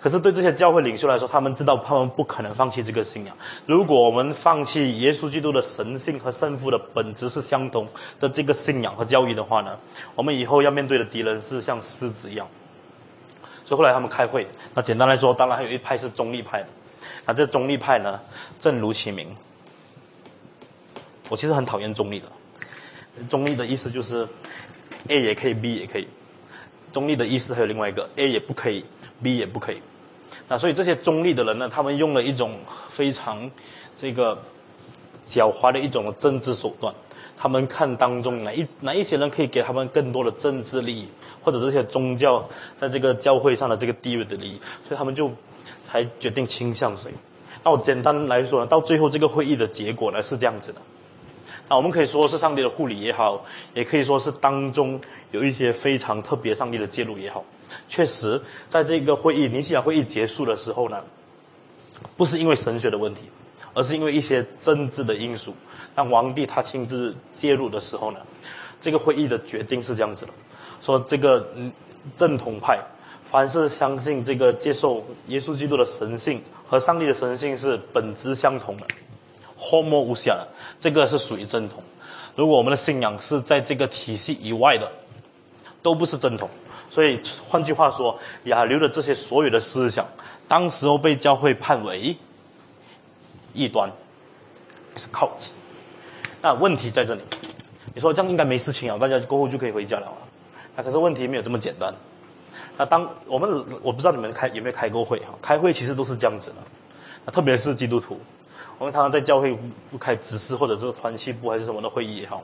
[0.00, 3.34] 可是对这些教会领袖来说，他们知道他们不可能放弃这个信仰。
[3.66, 7.86] 如果我们放弃耶稣基督的神性和圣父的本质是相同
[8.20, 9.78] 的这个信仰和教义的话呢，
[10.14, 12.46] 我们以后要面对的敌人是像狮子一样。
[13.72, 16.62] 所以后来他们开会，那简单来说，当然还有一派是中立派。
[17.24, 18.20] 那这中立派呢，
[18.58, 19.34] 正如其名，
[21.30, 22.26] 我其实很讨厌中立的。
[23.30, 24.28] 中立的意思就是
[25.08, 26.06] A 也可以，B 也可以。
[26.92, 28.84] 中立的意思还有另外一个，A 也不可以
[29.22, 29.80] ，B 也不可以。
[30.48, 32.58] 那所以这些中立的人呢，他们用了一种
[32.90, 33.50] 非常
[33.96, 34.36] 这个
[35.24, 36.94] 狡猾的一种政治手段。
[37.42, 41.08] 他们看当中哪一哪一些人可以给他们更多的政治利益，
[41.42, 45.28] 或者这些宗教在这个教会上的这个地位的利益，所以他们就
[45.82, 47.12] 才决定倾向谁。
[47.64, 50.80] 那我简单来说呢，到最后这个会议的结果呢是这样子的。
[51.68, 55.00] 那我们可以说是上帝的护理也好，也可以说是当中
[55.32, 57.44] 有一些非常特别上帝的介入也好。
[57.88, 61.02] 确实，在这个会议尼西亚会议结束的时候呢，
[62.16, 63.22] 不是因为神学的问题，
[63.74, 65.54] 而是因为一些政治的因素。
[65.94, 68.18] 当皇帝他亲自介入的时候呢，
[68.80, 70.32] 这个会议的决定是这样子的：
[70.80, 71.46] 说这个
[72.16, 72.78] 正统派，
[73.24, 78.86] 凡是相信这个接受耶稣基督的神性和上帝的神性是本质相同的。
[79.58, 80.48] homo 无瑕的，
[80.80, 81.82] 这个是属于正统。
[82.34, 84.90] 如果我们的信仰是在这个体系以外的，
[85.82, 86.48] 都不是正统。
[86.90, 90.06] 所以换句话说，亚流的这些所有的思想，
[90.48, 92.16] 当时候被教会判为
[93.52, 93.90] 异端，
[94.96, 95.50] 是 cult。
[96.40, 97.20] 那问题在这里，
[97.94, 100.18] 你说这样应该没事情啊，大家过后就可以回家了啊。
[100.74, 101.94] 那可是问题没有这么简单。
[102.76, 105.34] 那当我们我不知道你们开有没有开过会哈？
[105.40, 106.56] 开会其实都是这样子的。
[107.24, 108.18] 那特别是基督徒。
[108.78, 109.56] 我们常常在教会
[110.00, 112.42] 开执事或者是团契部还是什么的会议也好，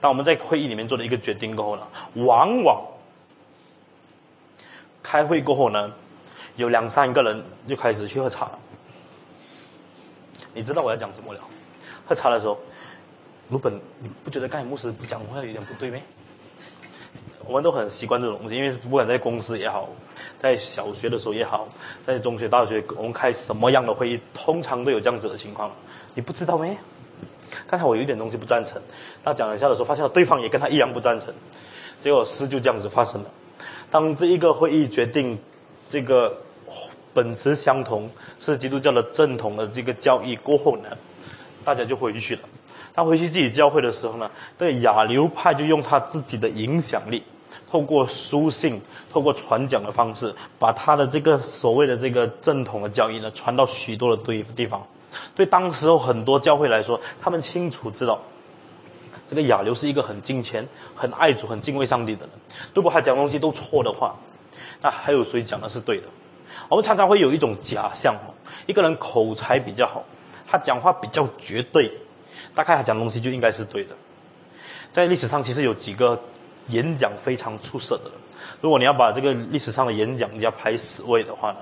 [0.00, 2.82] 当我们在会议里面做了一个决定过后呢，往往
[5.02, 5.92] 开会过后呢，
[6.56, 8.58] 有两三个人就开始去喝茶了。
[10.54, 11.40] 你知道我要讲什么了？
[12.06, 12.58] 喝茶的时候，
[13.50, 15.98] 鲁本，你不觉得刚才牧师讲话有点不对吗？
[17.46, 19.88] 我们都很习惯这种东西，因为不管在公司也好，
[20.36, 21.68] 在小学的时候也好，
[22.02, 25.72] 在中学、大学，我们开什么样的会议，通常都有这样子的情况。
[26.14, 26.76] 你不知道没？
[27.66, 28.80] 刚才我有一点东西不赞成，
[29.24, 31.34] 他讲一下的时候，发现对方也跟他一样不赞成，
[31.98, 33.30] 结果事就这样子发生了。
[33.90, 35.36] 当这一个会议决定
[35.88, 36.36] 这个
[37.12, 40.96] 本质相同是基督教的正统的这个教义过后呢，
[41.64, 42.42] 大家就回去了。
[42.92, 47.22] 他回去自己教会的时候呢，这个亚流派就用他自己的影响力，
[47.70, 54.86] 透过书信、透过传讲的方式，把他的这个所谓的这个正统的教义呢，传到许多的对地方。
[55.34, 58.20] 对当时候很多教会来说，他们清楚知道，
[59.26, 62.30] 这个亚流是一个很敬虔、很爱主、很敬畏上帝的人。
[62.74, 64.16] 如果他讲东西都错的话，
[64.80, 66.04] 那还有谁讲的是对的？
[66.68, 68.34] 我们常常会有一种假象哦，
[68.66, 70.04] 一个人口才比较好，
[70.46, 71.90] 他讲话比较绝对，
[72.54, 73.94] 大概他讲东西就应该是对的。
[74.92, 76.20] 在历史上，其实有几个
[76.66, 78.12] 演讲非常出色的人。
[78.60, 81.58] 如果你要把这个历史上的演讲家排十位的话呢，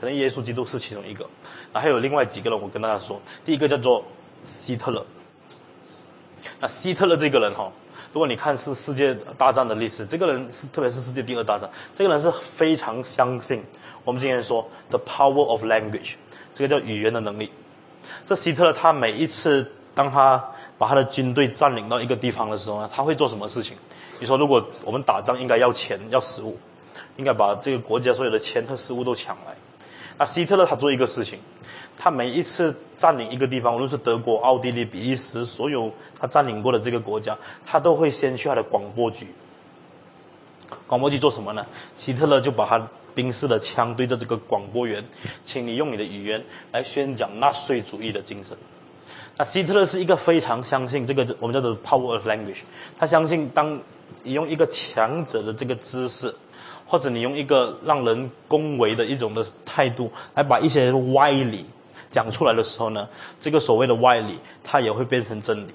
[0.00, 1.28] 可能耶稣基督是其中一个。
[1.72, 4.04] 那还有另外几个人，我跟大家说，第一个叫做
[4.42, 5.04] 希特勒。
[6.60, 7.72] 那希特勒这个人哈，
[8.14, 13.60] 如果你看是世界大战的历史，这个人是特别是世界第二大战，这个人是非常相信
[14.04, 16.14] 我们今天说 the power of language，
[16.54, 17.50] 这个叫语言的能力。
[18.24, 23.76] 这希特勒他每一次当他把他的军队占领到一个地方的时候呢，他会做什么事情？
[24.20, 26.56] 你说如果我们打仗应该要钱要食物，
[27.16, 29.56] 应该把这个国家所有的钱和食物都抢来。
[30.16, 31.40] 那希特勒他做一个事情，
[31.96, 39.26] 他每一次占领一个地方，无论是德国、奥地利、比利时，所有他占领过的这个国家，他都会先去他的广播局。
[40.86, 41.66] 广播局做什么呢？
[41.96, 45.04] 希特勒就把他兵士的枪对着这个广播员，
[45.44, 48.56] 请你用你的语言来宣讲纳粹主义的精神。
[49.36, 52.60] 那希特勒是一个非常相信这个我们叫做 power of language，
[52.96, 53.80] 他相信当
[54.22, 56.32] 你用一个强者的这个姿势。
[56.94, 61.66] 或者你用一个让人恭维的一种的态度来把一些歪理
[62.08, 63.08] 讲出来的时候呢，
[63.40, 65.74] 这个所谓的歪理，它也会变成真理。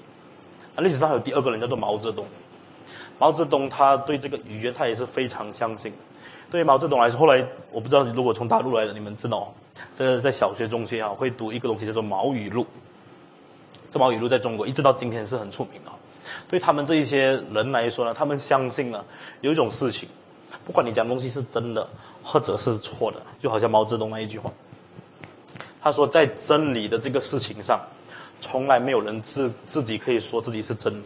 [0.74, 2.26] 那历史上有第二个人叫做毛泽东，
[3.18, 5.98] 毛泽东他对这个语言他也是非常相信的。
[6.50, 9.52] 对于毛泽东来说，后来我不知道如果从大陆来的你们知道，
[9.94, 12.66] 这个在小学、中学啊会读一个东西叫做毛语录。
[13.90, 15.90] 这毛语录在中国一直到今天是很出名的。
[16.48, 19.04] 对他们这一些人来说呢，他们相信呢
[19.42, 20.08] 有一种事情。
[20.64, 21.88] 不管你讲东西是真的
[22.22, 24.52] 或者是错的，就好像毛泽东那一句话，
[25.82, 27.80] 他说在真理的这个事情上，
[28.40, 31.04] 从来没有人自自己可以说自己是真理，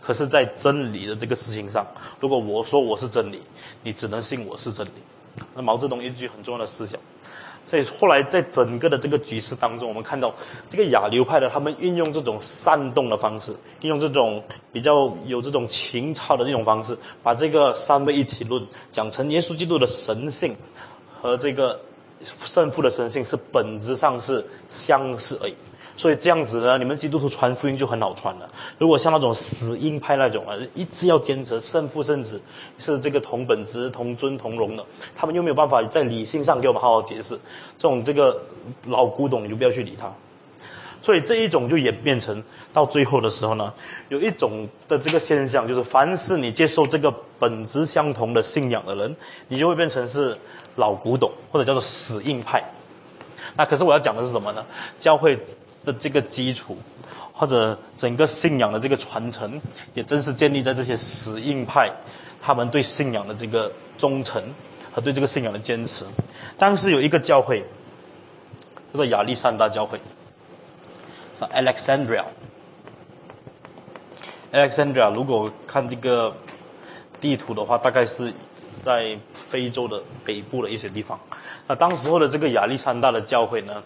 [0.00, 1.86] 可是，在真理的这个事情上，
[2.20, 3.42] 如果我说我是真理，
[3.82, 4.90] 你只能信我是真理。
[5.54, 7.00] 那毛泽东一句很重要的思想。
[7.64, 10.32] 所以后来在整个的这个局势当中，我们看到
[10.68, 14.40] 这个亚流派的他们运用这种煽动的方式，运用这种
[14.72, 20.56] 比较有这种情操的那种方式，把这个三位一体论讲成耶稣基督的神性
[21.20, 21.80] 和这个
[22.22, 25.54] 圣父的神性是本质上是相似而已。
[25.96, 28.50] 所以这样子呢，你们基督徒传福音就很好传了。
[28.76, 32.40] 如果像那种死硬派那种啊，一直要坚持圣父圣子
[32.78, 34.84] 是这个同本质、同尊同荣的，
[35.16, 37.34] 他们又没有办法在理性上给我们好好解释，
[37.78, 38.42] 这种这个
[38.84, 40.12] 老古董你就不要去理他。
[41.00, 43.72] 所以这一种就演变成到最后的时候呢，
[44.10, 49.16] 有一种的这个现象，就是凡是你接受这个本质相同的信仰的人，
[49.48, 50.36] 你就会变成是
[50.74, 52.62] 老古董或者叫做死硬派。
[53.56, 54.62] 那可是我要讲的是什么呢？
[54.98, 55.38] 教会。
[55.86, 56.76] 的这个基础，
[57.32, 59.62] 或者整个信仰的这个传承，
[59.94, 61.90] 也正是建立在这些死硬派
[62.42, 64.42] 他们对信仰的这个忠诚
[64.92, 66.04] 和对这个信仰的坚持。
[66.58, 67.60] 当时有一个教会，
[68.92, 70.00] 叫做亚历山大教会，
[71.38, 72.24] 是 Alexandria。
[74.52, 76.34] Alexandria 如果看这个
[77.20, 78.32] 地图的话，大概是
[78.82, 81.20] 在非洲的北部的一些地方。
[81.68, 83.82] 那当时候的这个亚历山大的教会呢？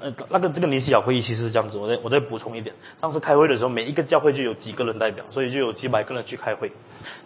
[0.00, 2.74] 呃，那个这个尼西亚会议其实是这样子，我再我再补充一点。
[3.00, 6.70] 当时开会的时候，每一个教会就有几个人代表，所以就有几百个人去开会。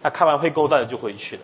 [0.03, 1.43] 那开完会够大家就回去了。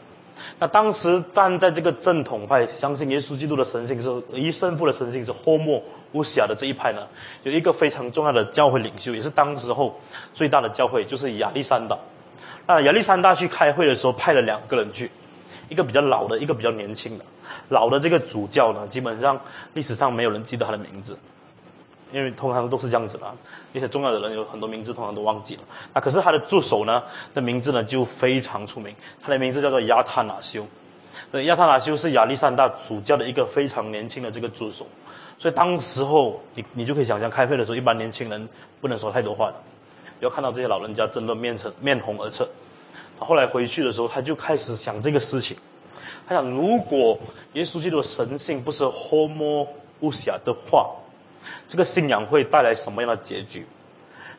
[0.58, 5.82] 那当时站在这个正统派，相信耶稣基督的神性是一圣父的神性是霍莫
[6.12, 7.06] 乌西亚的这一派呢，
[7.44, 9.98] 有一个非常重要的教会领袖，也是当时候
[10.32, 11.96] 最大的教会，就是亚历山大。
[12.66, 15.10] 那亚历山大去开会的时候，派了两个人去。
[15.68, 17.24] 一个比较老的，一个比较年轻的。
[17.68, 19.40] 老的这个主教呢，基本上
[19.74, 21.18] 历史上没有人记得他的名字，
[22.12, 23.36] 因为通常都是这样子的。
[23.72, 25.62] 一些重要的人有很多名字，通常都忘记了。
[25.92, 30.66] 那可是他的助手呢的名字呢就非常出名，他的名字叫做亚塔纳修。
[31.44, 34.86] 亚塔纳修是亚历山大主教的一个非常年轻的这个助手。
[35.38, 38.48] 所以当时候你你就可以想象，开会的时候一般年轻人
[38.80, 39.54] 不能说太多话的，
[40.20, 42.46] 要看到这些老人家争论面成面红耳赤。
[43.18, 45.56] 后来回去的时候，他就开始想这个事情。
[46.26, 47.18] 他想，如果
[47.52, 50.90] 耶稣基督的神性不是 homoousia 的话，
[51.68, 53.66] 这个信仰会带来什么样的结局？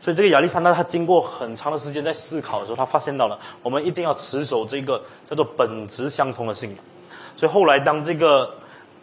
[0.02, 6.80] 所以，这个亚历山大他经过很长的时间在思考的时候，他发现到了，我们一定要持守这个叫做本质相同的信仰。
[7.38, 8.56] 所以后来，当这个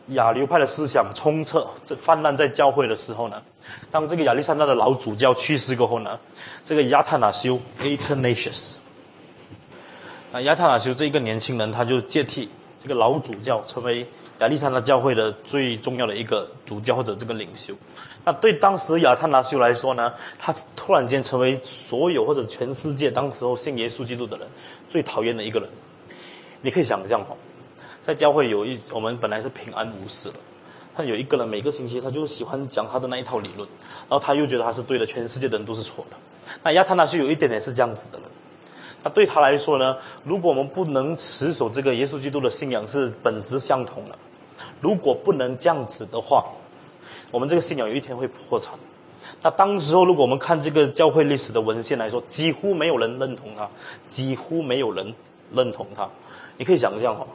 [0.08, 3.42] 亚流派的思想充斥、这泛滥在教会的时候呢，
[3.90, 6.18] 当这个亚历山大的老主教去世过后呢，
[6.64, 8.76] 这个亚特纳修 （Athanasius）
[10.32, 14.06] 啊，亚特纳修这一个年轻人，他就接替这个老主教，成为
[14.38, 17.74] 亚历山大教会的最重要的一个主教或者这个领袖。
[18.24, 24.48] 那对当时亚特纳修来说呢，他突然间成为所有或者全世界当时候信耶稣基督的人
[24.88, 25.68] 最讨厌的一个人。
[26.62, 27.36] 你可以想象哦。
[28.00, 30.36] 在教会有一，我们本来是平安无事的，
[30.96, 33.68] 但有一个人每个星期他就喜欢讲他的那一套理论，
[34.08, 36.16] 然后他又觉得他是对的，全世界的人都是错的。
[36.62, 38.26] 那亚特纳就有一点点是这样子的人。
[39.02, 44.16] 那对他来说呢，如果我们不能持守这个耶稣基督的信仰是本质相同的，
[44.80, 46.46] 如果不能这样子的话，
[47.30, 48.74] 我们这个信仰有一天会破产。
[49.42, 53.68] 那当时候如果我们看这个教会历史的文献来说，几乎没有人认同他，
[54.06, 55.14] 几乎没有人
[55.52, 56.08] 认同他。
[56.56, 57.26] 你可以想象哈。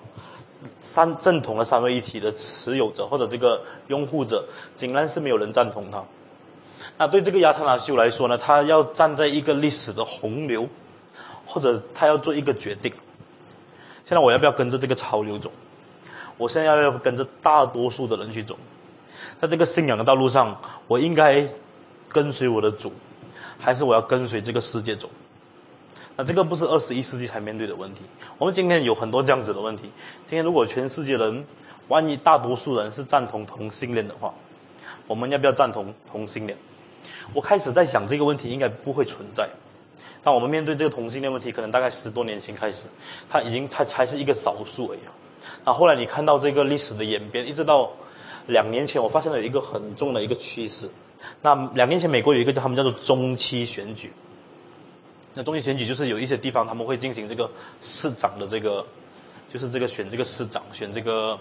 [0.80, 4.44] 三正统的三位一体的持有者或者这个拥护者，
[4.76, 6.04] 竟然是没有人赞同他。
[6.98, 10.68] 那对这个亚特纳修来说呢，他要站在一个历史的洪流，
[11.48, 12.92] 或者他要做一个决定。
[14.06, 15.52] 现在我要不要跟着这个潮流走？
[16.38, 18.56] 我现在要不要跟着大多数的人去走？
[19.40, 21.48] 在这个信仰的道路上，我应该
[22.10, 22.94] 跟随我的主，
[23.58, 25.10] 还是我要跟随这个世界走？
[26.16, 28.04] 那这个不是二十一世纪才面对的问题。
[28.38, 29.92] 我们今天有很多这样子的问题。
[30.26, 31.46] 今天如果全世界人，
[31.88, 34.34] 万一大多数人是赞同同性恋的话，
[35.06, 36.58] 我们要不要赞同同性恋？
[37.34, 39.50] 我开始在想这个问题应该不会存在。
[40.24, 42.88] 当我们面对这个同性恋问题，可能大概十多年前开始，
[43.30, 45.00] 它已经才才是一个少数而已。
[45.64, 47.92] 那后来你看到这个历史的演变，一直到
[48.48, 50.90] 两年前，我发现了一个很重的一个趋势。
[51.42, 54.12] 那两年前美国有一个叫他们叫做中期选举。
[55.34, 57.50] 那中期选举就是有一些地方他们会进行这个
[57.82, 58.86] 市长的这个，
[59.48, 61.40] 就是这个选这个市长，选这个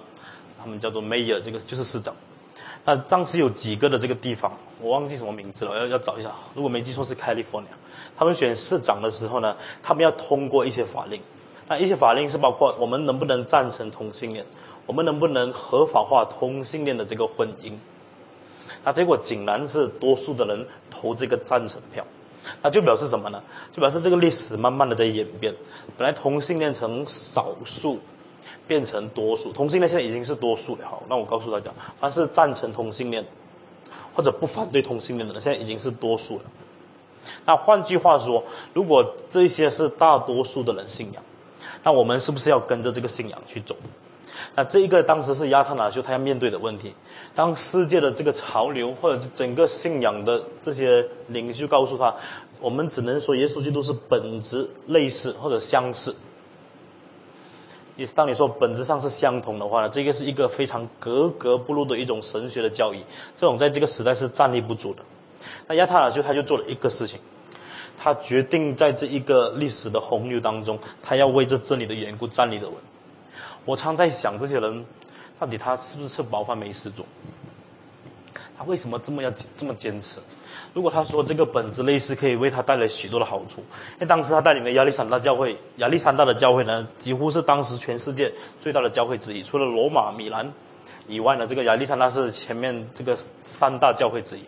[0.59, 2.15] 他们叫做 mayor，这个就是市长。
[2.87, 6.31] 那当时有几个的这个地方，我忘记什么名字了，要要找一下。
[6.55, 7.65] 如果没记错是 California。
[8.17, 11.21] 他们选市长的时候呢，他们要通过一些法令。
[11.69, 14.47] 那一些法令是包括我们能不能赞成同性恋，
[14.87, 17.73] 我们能不能合法化同性恋的这个婚姻。
[18.85, 22.07] 那结果竟然是多数的人投这个赞成票。
[22.63, 23.43] 那就表示什么呢？
[23.73, 25.53] 就表示这个历史慢慢的在演变。
[25.99, 27.99] 本来同性恋成少数
[28.67, 30.87] 变成多数，同性恋现在已经是多数了。
[30.87, 31.71] 好，那我告诉大家，
[32.01, 33.25] 凡是赞成同性恋
[34.15, 36.45] 或者不反对同性恋的人，现在已经是多数了。
[37.45, 41.23] 那换句话说，如果这些是大多数的人信仰，
[41.83, 43.75] 那我们是不是要跟着这个信仰去走？
[44.55, 46.95] 那这一个当时是亚特纳修他要面对的问题。
[47.35, 52.15] 当世界的这个潮流或者整个信仰的这些领袖告诉他，
[52.61, 56.15] 我们只能说耶稣基督是本质类似或者相似。
[57.97, 63.03] 你当你说本质上是相同的话呢，这个是一个非常格格不入的一种神学的教义，
[63.35, 65.03] 这种在这个时代是站立不住的。
[65.67, 67.19] 那亚特兰就他就做了一个事情，
[67.99, 72.77] 他决定在这一个历史的洪流当中，他要为这真理的缘故站立的稳。
[73.65, 74.85] 我常在想，这些人
[75.39, 77.05] 到底他是不是吃饱饭没事做？
[78.57, 80.19] 他为什么这么要这么坚持？
[80.73, 90.53] 如果他说这个本子类似可以为他带来许多的好处，因为当时他带领的亚历山大教会，亚历山大的教会呢，几乎是当时全世界最大的教会之一，除了罗马、米兰
[91.09, 94.43] 以外呢，这个亚历山大是前面这个三大教会之一。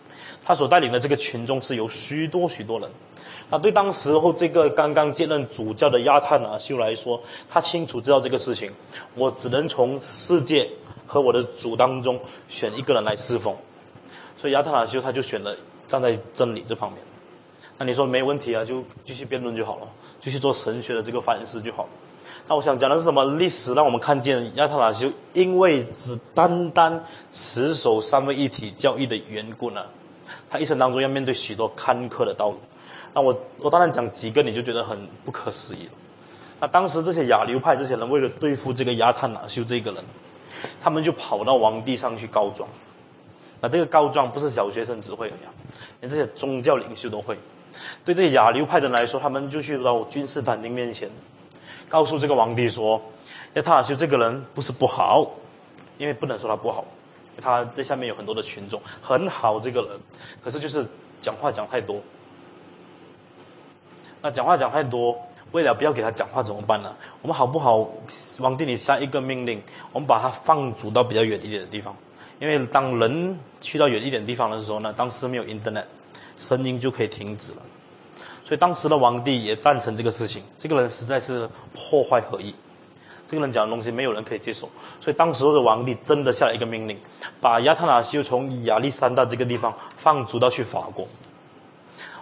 [0.44, 2.90] 他所带领的这个群众是有许多许多人。
[3.50, 7.20] 那对当时候这个刚刚接任主教的亚特纳修来说，
[7.50, 8.72] 他清楚知道这个事情，
[9.14, 10.68] 我只能从世界
[11.06, 13.54] 和我的主当中选一个人来侍奉，
[14.38, 15.54] 所以亚特纳修他就选了
[15.86, 17.02] 站在真理这方面。
[17.76, 19.88] 那你说没问题啊，就继续辩论就好了，
[20.20, 21.88] 继续做神学的这个反思就好了。
[22.46, 23.24] 那我想讲的是什么？
[23.36, 29.84] 历史让我们看见亚特纳修因为只单单持守三位一体教义的缘故呢，
[30.48, 32.58] 他一生当中要面对许多坎坷的道路。
[33.12, 35.92] 那我我当然讲几个，你就觉得很不可思议了。
[36.60, 40.04] 那当时这些亚流派这些人为了对付这个亚特纳修这个人，
[40.80, 42.68] 他们就跑到王地上去告状。
[43.60, 45.50] 那这个告状不是小学生只会的呀，
[46.00, 47.38] 连这些宗教领袖都会。
[48.04, 51.10] 对这些亚流派的人来说，他们就去到君士坦丁面前，
[51.88, 53.00] 告诉这个皇帝说，
[53.54, 55.30] 亚特纳修这个人不是不好，
[55.96, 56.84] 因为不能说他不好，
[57.40, 60.00] 他这下面有很多的群众，很好这个人，
[60.42, 60.86] 可是就是
[61.20, 62.00] 讲话讲太多。
[64.20, 65.16] 那讲话讲太多，
[65.52, 66.96] 为了不要给他讲话怎么办呢？
[67.22, 67.88] 我们好不好，
[68.40, 71.96] 王帝你下一个命令，我们把他放逐到比较远一点的地方，
[72.38, 75.84] 因为当人去到远一点地方的时候呢，当时没有 internet，
[76.36, 77.62] 声音就可以停止了。
[78.44, 80.42] 所以当时的王帝也赞成这个事情。
[80.56, 82.54] 这个人实在是破坏合一，
[83.26, 84.70] 这个人讲的东西没有人可以接受。
[85.00, 86.98] 所以当时的王帝真的下了一个命令，
[87.40, 91.06] 把亚特纳修从亚历山大这个地方放逐到去法国。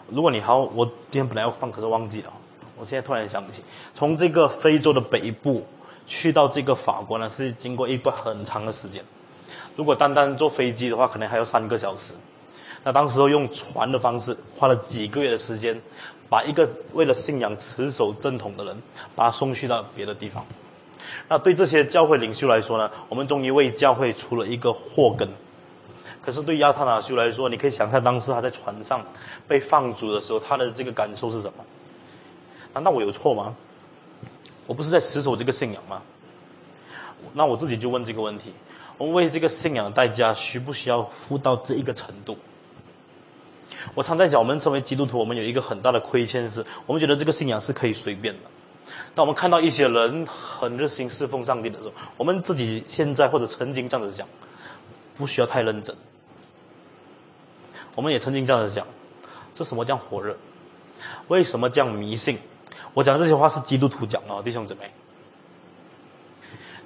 [0.08, 2.32] 如果你好，我今天本来要放，可是忘记了。
[2.78, 3.62] 我现在突然想起，
[3.94, 5.66] 从这个非洲的北部
[6.06, 9.04] 去到这个法国呢，是经过一段很长的时间。
[9.76, 12.14] 如果单单坐飞机的话，可能还要三个小时。
[12.82, 15.80] 那当时候用船的方式，花了几个月的时间。
[16.28, 18.82] 把一个为了信仰持守正统的人，
[19.14, 20.44] 把他送去到别的地方。
[21.28, 22.90] 那对这些教会领袖来说呢？
[23.08, 25.28] 我们终于为教会出了一个祸根。
[26.20, 29.06] 可是对亚特纳修来说，你可以想象当时他在船上
[29.46, 31.64] 被放逐的时候，他的这个感受是什么？
[32.74, 33.54] 难道我有错吗？
[34.66, 36.02] 我不是在持守这个信仰吗？
[37.34, 38.52] 那我自己就问这个问题：
[38.98, 42.38] 我们为这个信仰的代价，需不需要付到这一个程度？
[43.94, 48.40] 我常在讲，我们成为基督徒，我们有一个很大的亏欠，是我们觉得这个信仰是可以随便的。
[49.14, 54.26] 当我们看到一些人很热心侍奉上帝的时候，我们自己现在或者曾经这样子讲，
[55.14, 55.94] 不需要太认真。
[57.94, 58.86] 我们也曾经这样子讲，
[59.52, 60.36] 这什么叫火热？
[61.28, 62.38] 为什么这样迷信？
[62.94, 64.90] 我讲的这些话是基督徒讲的，弟兄姊妹，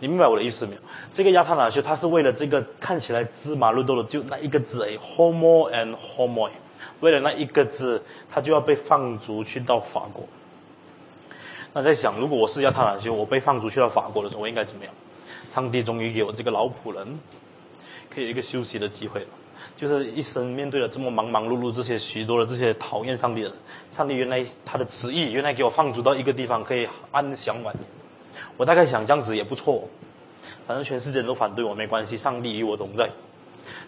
[0.00, 0.80] 你明白我的意思没有？
[1.12, 6.50] 这个亚特纳修，他是为了这个看起来芝麻绿豆的，就那一个字，homo and homo。
[7.00, 10.26] 为了那一个字，他就要被放逐去到法国。
[11.74, 14.94] 那在想，如果我是亚特兰修，我被放逐去到法国的时候，我应该怎么样？
[15.52, 17.20] 上帝终于给我这个老仆人，
[18.08, 19.28] 可以有一个休息的机会了。
[19.76, 23.58] 就是一生面对了这么忙忙碌碌这些许多的这些讨厌上帝的人，
[23.90, 27.99] 上帝原来他的旨意，原来给我放逐到一个地方可以安享晚年。
[28.60, 29.88] 我大概想这样子也不错，
[30.66, 33.08] 反正全世界人都反对我没关系，上帝与我同在。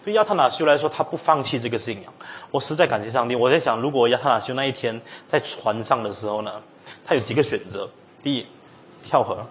[0.03, 2.11] 对亚特纳修来说，他不放弃这个信仰。
[2.49, 3.35] 我实在感谢上帝。
[3.35, 6.59] 我在想，如果亚特纳修那一天在船上的时候呢，
[7.05, 7.87] 他有几个选择：
[8.23, 8.47] 第一，
[9.03, 9.45] 跳河，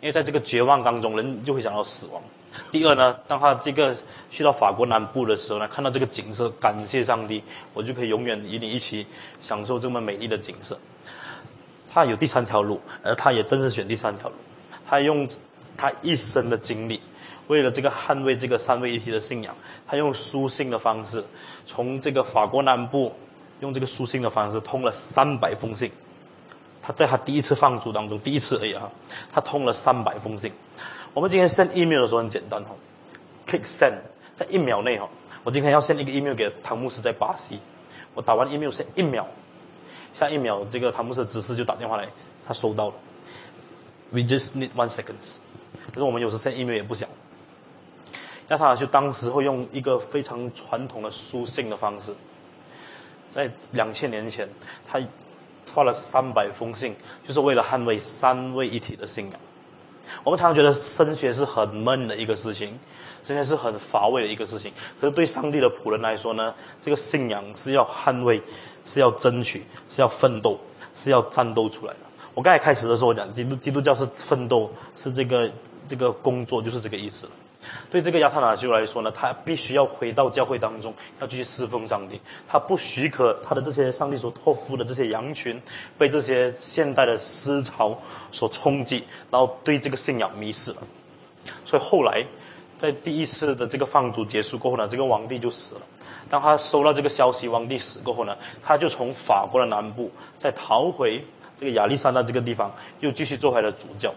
[0.00, 2.22] 因为在这个绝望当中，人就会想到死亡；
[2.70, 3.94] 第二呢，当他这个
[4.30, 7.44] 去到法国南部的时候呢，看到这个景色，感谢上帝，
[7.74, 9.06] 我就可以永远与你一起
[9.38, 10.78] 享受这么美丽的景色。
[11.94, 14.34] 他有第三条路，而他也正是选第三条路。
[14.84, 15.28] 他用
[15.76, 17.00] 他一生的经历。
[17.46, 19.54] 为了这个捍卫这个三位一体的信仰，
[19.86, 21.24] 他用书信的方式，
[21.64, 23.14] 从这个法国南部
[23.60, 25.92] 用这个书信的方式通了三百封信。
[26.82, 28.90] 他在他第一次放逐当中，第一次而已啊，
[29.32, 30.52] 他通了三百封信。
[31.12, 32.74] 我们今天 send email 的时候很简单哈
[33.46, 33.94] ，click send，
[34.34, 35.08] 在一秒内哈，
[35.44, 37.60] 我今天要 send 一个 email 给汤姆斯在巴西，
[38.14, 39.26] 我打完 email 是一秒，
[40.14, 42.08] 下一秒这个汤姆斯的执事就打电话来，
[42.46, 42.94] 他收到了。
[44.10, 45.38] We just need one seconds。
[45.92, 47.08] 可是我们有时 send email 也不想。
[48.48, 52.14] 亚塔就当时会用一个非常传统的书信的方式，
[53.28, 54.48] 在两千年前，
[54.86, 55.00] 他
[55.66, 56.94] 发了三百封信，
[57.26, 59.40] 就是为了捍卫三位一体的信仰。
[60.24, 62.78] 我们常常觉得升学是很闷的一个事情，
[63.22, 64.72] 升学是很乏味的一个事情。
[64.98, 68.40] 可是对上帝的仆人来说呢，这个信仰是要捍卫，
[68.86, 70.58] 是要争取，是要奋斗，
[70.94, 71.98] 是要战斗出来的。
[72.32, 75.52] 我刚才开始的时候我讲，基督基督教是奋斗，是这个
[75.86, 77.32] 这个工作，就是这个意思了。
[77.90, 82.20] 对这个亚特纳修来说呢，他必须要回到教会当中，要继续侍奉上帝。
[82.48, 85.60] 他不许可他的这些上帝所托付的这些羊群，
[85.96, 87.98] 被这些现代的思潮
[88.32, 90.78] 所冲击，然后对这个信仰迷失了。
[91.64, 92.26] 所以后来，
[92.78, 95.82] 在第一次的这个放逐结束过后呢，这个王帝就死了。
[96.28, 101.24] 当他收到这个消息，王帝死过后呢，他就从法国的南部再逃回
[101.56, 104.12] 这个亚历山大这个地方，又继续做他的主教。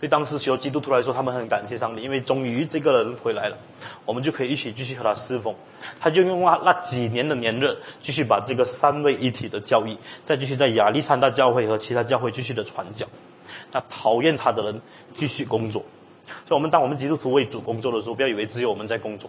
[0.00, 3.58] 对当时许多基督徒来说，他们很感谢上帝，因为终于这个人回来了，
[4.04, 5.54] 我们就可以一起继续和他侍奉。
[6.00, 13.06] 他就用那那几年的年日，继续把这个三位一体的教义，再继续在亚历山大教会和其他教会继续的传教。
[13.72, 14.80] 那讨厌他的人
[15.14, 15.84] 继续工作。
[16.46, 19.28] 所以，我们当我们基督徒为主工作的时候，不要以为只有我们在工作。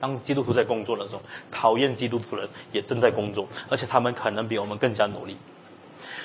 [0.00, 5.36] 当基督徒在工作的时候，讨厌基督徒人也正在工作，而且他们可能比我们更加努力。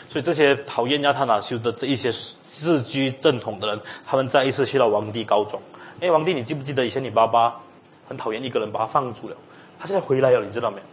[0.09, 2.11] 所以这些讨厌亚特纳修的这一些
[2.43, 5.61] 自居正统的人，他们再一次去到王帝告状。
[5.99, 7.61] 哎，王帝，你记不记得以前你爸爸
[8.07, 9.37] 很讨厌一个人，把他放逐了？
[9.79, 10.83] 他现在回来了，你知道没有？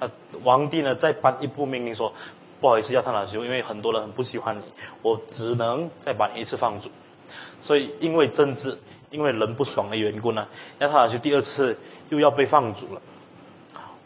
[0.00, 0.10] 那
[0.42, 2.12] 王帝呢，再颁一部命令说：
[2.60, 4.64] 不好意思，亚特纳修，因为很多人很不喜欢你，
[5.02, 6.90] 我只能再把你一次放逐。
[7.60, 8.78] 所以因为政治，
[9.10, 10.46] 因为人不爽的缘故呢，
[10.78, 11.78] 亚特纳修第二次
[12.08, 13.02] 又要被放逐了。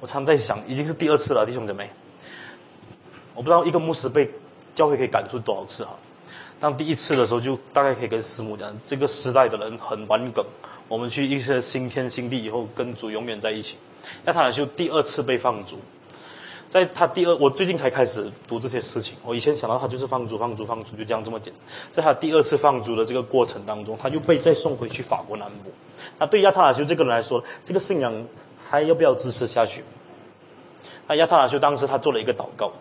[0.01, 1.91] 我常在想，已经是第二次了，弟兄姐妹。
[3.35, 4.31] 我不知道一个牧师被
[4.75, 5.97] 教会可以赶出多少次哈？
[6.61, 10.45] 当第一次的时候，就大概可以跟师母讲，这个时代的人很顽梗，
[10.89, 13.77] 我们去一些新天新地以后，跟主永远在一起。
[14.27, 15.79] 亚他就第二次被放逐，
[16.69, 19.17] 在他第二，我最近才开始读这些事情。
[19.25, 21.63] 我以前想到他就是放逐、放逐、放逐，就这样这么简单。
[21.91, 25.73] 在他第二次放逐的这个过程当中，他又被再送回去法国南部。
[26.19, 28.27] 那对亚特兰修这个人来说，这个信仰
[28.65, 29.85] 还要不要支持下去？
[31.07, 32.73] 那亚特兰修当时他做了一个祷告，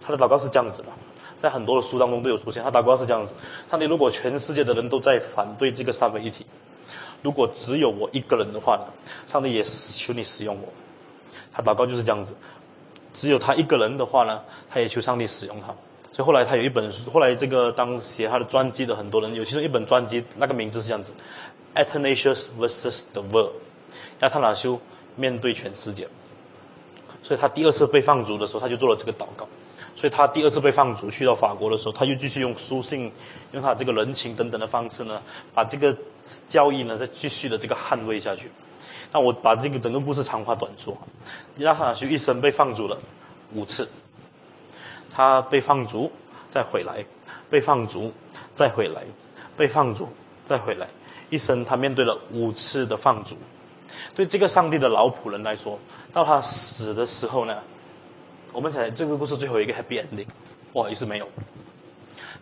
[0.00, 0.88] 他的祷告是这样子的，
[1.38, 2.62] 在很多的书当中都有出现。
[2.62, 3.34] 他祷告是这样子：
[3.70, 6.46] 上帝，如果全世界的人都在反对这个三位一体。
[7.22, 8.84] 如果只有我一个人的话呢？
[9.26, 10.68] 上帝也求你使用我。
[11.50, 12.36] 他祷告就是这样子。
[13.12, 15.68] 只有他一个人的话呢，他也求上帝使用他。
[16.12, 21.12] 所以后来他有一本书，后来这个当写他的专辑的很多人，有其中一本专辑，那个名字是这样子
[21.74, 23.52] ：Athanasius vs the World。
[24.20, 24.80] 亚特纳修
[25.16, 26.08] 面对全世界。
[27.22, 29.48] 所以他第二次被放逐的时候，他就做了这个祷告。
[29.96, 33.10] 所以他第二次被放逐去到法国的时候，他又继续用书信、
[33.52, 35.22] 用他这个人情等等的方式呢，
[35.54, 35.96] 把这个
[36.46, 38.52] 交易呢再继续的这个捍卫下去。
[39.10, 40.94] 那我把这个整个故事长话短说，
[41.56, 42.98] 亚哈修一生被放逐了
[43.54, 43.88] 五次，
[45.10, 46.12] 他被放逐
[46.50, 47.06] 再回来，
[47.48, 48.12] 被放逐
[48.54, 49.02] 再回来，
[49.56, 50.10] 被放逐
[50.44, 50.86] 再回来，
[51.30, 53.34] 一生他面对了五次的放逐。
[54.14, 55.78] 对这个上帝的老仆人来说，
[56.12, 57.62] 到他死的时候呢？
[58.56, 60.26] 我们才这个故事最后一个 happy ending，
[60.72, 61.28] 不好意思没有。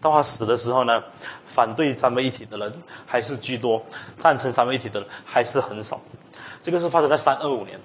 [0.01, 1.03] 到他死的时候呢，
[1.45, 2.73] 反对三位一体的人
[3.05, 3.85] 还是居多，
[4.17, 6.01] 赞成三位一体的人还是很少。
[6.62, 7.81] 这个是发生在三二五年。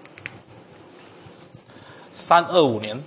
[2.14, 3.04] 三二五年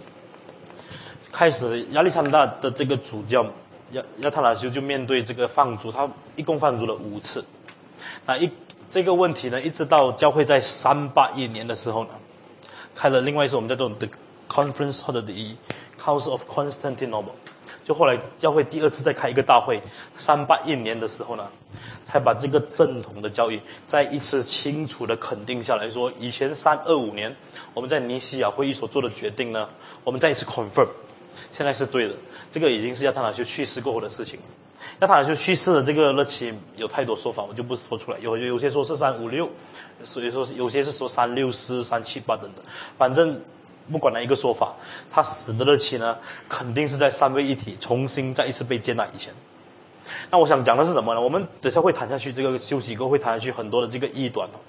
[1.30, 3.46] 开始，亚历山大的这个主教
[3.92, 7.44] 亚亚特兰修就面对这个放逐，他一共放逐了五次。
[8.26, 8.50] 那一
[8.90, 12.10] 这个问题呢，一直到教会在三八一年的时候呢，
[12.92, 14.08] 开了另外一次我们叫做的。
[14.52, 15.22] Conference Hall 的
[15.98, 17.32] Council of Constantinople，
[17.82, 19.80] 就后来教会第二次再开一个大会，
[20.14, 21.48] 三八一年的时候呢，
[22.04, 27.34] 才把这个正统的教育再一次清楚的肯定下来说，以前三二五年
[27.72, 29.66] 我们在尼西亚会议所做的决定呢，
[30.04, 30.88] 我们再一次 confirm，
[31.56, 32.14] 现在是对的。
[32.50, 34.38] 这个已经是亚特兰修去世过后的事情。
[35.00, 38.18] 亚特兰修去世的这个日期有太多说法，我就不说出来。
[38.18, 39.48] 有有些说是三五六，
[40.04, 42.62] 所以说有些是说三六四、三七八等等，
[42.98, 43.40] 反正。
[43.90, 44.74] 不管哪一个说法，
[45.10, 46.16] 他死的日期呢，
[46.48, 49.34] 肯定是在三位一体重新再一次被接纳以前。
[50.30, 51.20] 那我想讲的是什么呢？
[51.20, 54.60] 我们等下会谈下去，这个休息过后会谈下去很多的这个异端哦。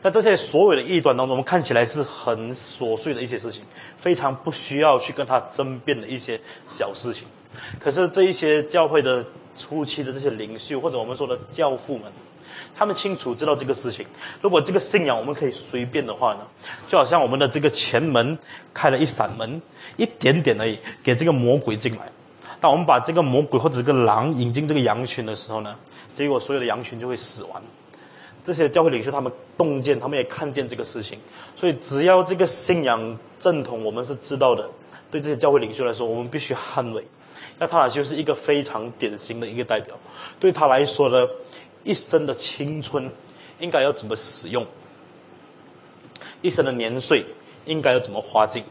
[0.00, 3.64] 在这些所有的异端当中，我们看起来是很琐碎的一些事情，
[3.96, 7.26] 非常不需要去跟他争辩的一些小事情。
[7.78, 12.10] 可是这一些教会的初期的这些领袖，或者我们说的教父们。
[12.76, 14.06] 他们清楚知道这个事情。
[14.40, 16.40] 如果这个信仰我们可以随便的话呢，
[16.88, 18.38] 就好像我们的这个前门
[18.72, 19.60] 开了一扇门，
[19.96, 22.10] 一点点而已，给这个魔鬼进来。
[22.60, 25.74] 当我们把这个魔鬼或者这个狼引进这个羊群的时候呢，
[26.12, 27.62] 结果所有的羊群就会死亡。
[28.44, 31.18] 这些教会领袖他们洞见，他们也看见这个事情。
[31.54, 34.70] 所以只要这个信仰正统，我们是知道的。
[35.10, 37.06] 对这些教会领袖来说，我们必须捍卫。
[37.58, 39.94] 那他俩就是一个非常典型的一个代表。
[40.38, 41.26] 对他来说呢。
[41.84, 43.10] 一生的青春
[43.58, 44.66] 应该要怎么使用？
[46.42, 47.26] 一生的年岁
[47.66, 48.64] 应该要怎么花尽？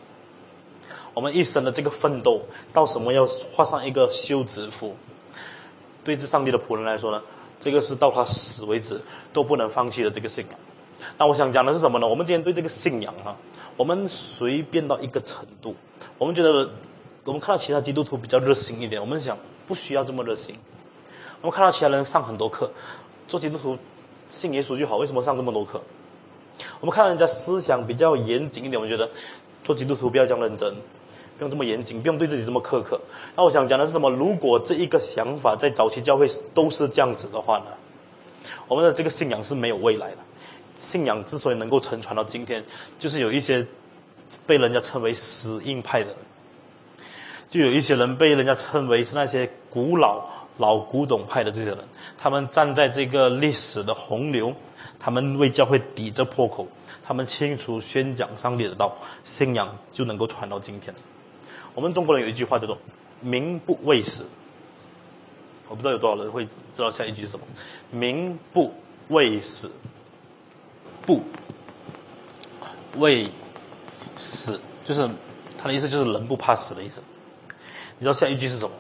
[1.14, 2.44] 我们一生的这个奋斗
[2.74, 4.96] 到什么要画上一个休止符？
[6.04, 7.22] 对这上帝的仆人来说呢，
[7.60, 9.02] 这个是到他死为止
[9.34, 10.60] 都不能放弃的这个信仰。
[11.18, 12.08] 那我想讲的是什么呢？
[12.08, 13.36] 我们今天对这个信仰啊，
[13.76, 15.76] 我们随便到一个程度，
[16.18, 16.70] 我们觉得
[17.26, 19.38] 我们看到其他基督徒比较热心一点，我们想
[19.68, 20.56] 不需要这么热心。
[21.42, 22.70] 我们看到其他人上很多课，
[23.28, 23.78] 做基督徒
[24.28, 25.82] 信耶稣就好，为什么上这么多课？
[26.82, 29.10] 我们看到人家思想比较严谨一点，我们觉得
[29.64, 30.76] 做基督徒不要这样认真，
[31.38, 33.00] 不用这么严谨，不用对自己这么苛刻。
[33.38, 34.10] 那我想讲的是什么？
[34.10, 37.66] 如果这一个想法在早期教会都是这样子的话呢？
[38.68, 40.18] 我们的这个信仰是没有未来的。
[40.76, 42.66] 信仰之所以能够承传到今天，
[42.98, 43.66] 就是有一些
[44.46, 46.14] 被人家称为死硬派的，
[47.50, 50.28] 就有一些人被人家称为是那些古老。
[50.60, 51.78] 老古董派的这些人，
[52.18, 54.54] 他们站在这个历史的洪流，
[55.00, 56.68] 他们为教会抵着破口，
[57.02, 60.94] 他们清楚宣讲上帝的道，信仰就能够传到今天。
[61.74, 62.78] 我们中国人有一句话叫做
[63.22, 64.28] “民不畏死”，
[65.70, 67.46] 我不知道有多少人会知道下一句是什么
[67.90, 68.74] ，“民不
[69.08, 69.72] 畏死”，
[71.08, 71.24] 不
[72.98, 73.30] 畏
[74.18, 75.10] 死，就是
[75.58, 77.02] 他的意思，就是人不怕死的意思。
[77.98, 78.76] 你知道下一句是什么？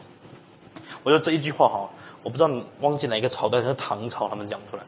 [1.03, 1.89] 我觉得这一句话哈，
[2.23, 4.83] 我不知道你忘记哪一个朝代是唐朝他们讲出来。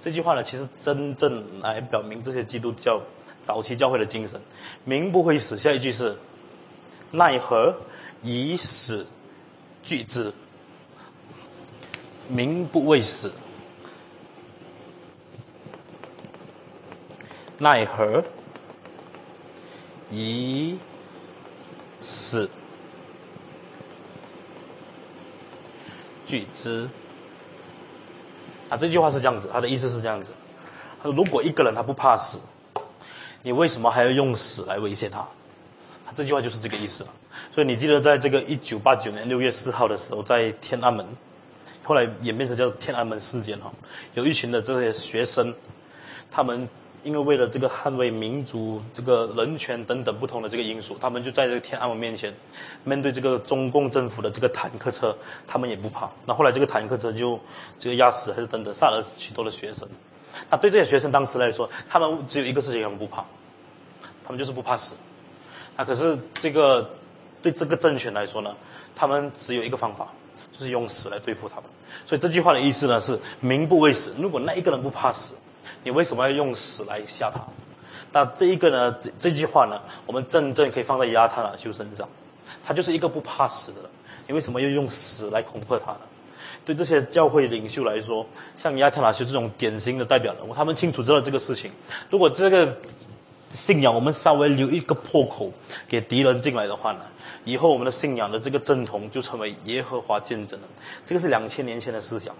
[0.00, 3.02] 这句话呢，其实真正来表明这些基督教
[3.42, 4.40] 早期教会的精神。
[4.84, 6.16] 民不会死，下一句是
[7.10, 7.80] 奈何
[8.22, 9.06] 以死
[9.82, 10.32] 惧之，
[12.28, 13.32] 民不畏死，
[17.58, 18.24] 奈何
[20.10, 20.78] 以
[21.98, 22.48] 死
[26.26, 26.90] 惧之？
[28.68, 30.34] 啊，这句话是这样子，他的意思是这样子：
[30.98, 32.40] 他说，如果一个人他不怕死，
[33.42, 35.24] 你为什么还要用死来威胁他？
[36.04, 37.10] 他这句话就是这个意思了。
[37.54, 41.06] 所以你记得，在这个一九八九年六月四号的时候，在天安门，
[41.84, 43.72] 后来演变成叫天安门事件哈，
[44.14, 45.54] 有一群的这些学生，
[46.30, 46.68] 他们
[47.06, 52.34] 因为为了这个捍卫民族、这个人权等等不同的这个因素，他们就在这个天安门面前，
[52.82, 56.10] 面对这个中共政府的这个坦克车，他们也不怕。
[56.26, 57.40] 那后来这个坦克车就
[57.78, 59.88] 这个压死还是等等杀了许多的学生。
[60.50, 63.24] 那对这些学生当时来说，他们只有一个事情他们不怕，
[64.24, 64.96] 他们就是不怕死。
[65.76, 66.90] 那可是这个。
[67.42, 68.56] 对这个政权来说呢，
[68.96, 70.08] 他们只有一个方法，
[70.50, 71.64] 就是用死来对付他们。
[72.04, 74.16] 所以这句话的意思呢是“民不畏死”。
[74.18, 75.34] 如果那一个人不怕死，
[75.82, 77.40] 你为什么要用死来吓他？
[78.12, 82.08] 那这一个呢，这这句话呢，我们真正可以放在亚特兰修身上。
[82.64, 83.90] 他就是一个不怕死的人，
[84.28, 86.00] 你为什么要用死来恐吓他呢？
[86.64, 91.70] 对这些教会领袖来说，像亚特兰修这种典型的代表人物，他们清楚知道这个事情。
[92.10, 92.76] 如果这个
[93.50, 95.52] 信仰我们稍微留一个破口
[95.88, 97.00] 给敌人进来的话呢？
[97.44, 100.68] 以后我们的信仰的这个正统就成为耶和华见证了，
[101.04, 102.34] 这个是两千年前的思想，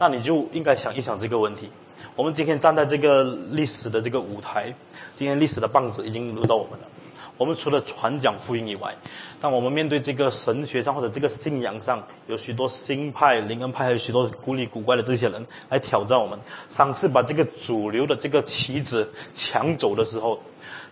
[0.00, 1.68] 那你就应该想一想这个问题。
[2.16, 4.74] 我们今天站在这个历史的这个舞台，
[5.14, 6.88] 今天历史的棒子已经轮到我们了。
[7.36, 8.96] 我们除了传讲福音以外，
[9.42, 16.38] 当我们面对这个神学上或者这个信仰上有许多新派、灵恩派，还有许多古里古怪的这些人来挑战我们，
[16.70, 20.40] 尝试把这个主流的这个旗子抢走的时候，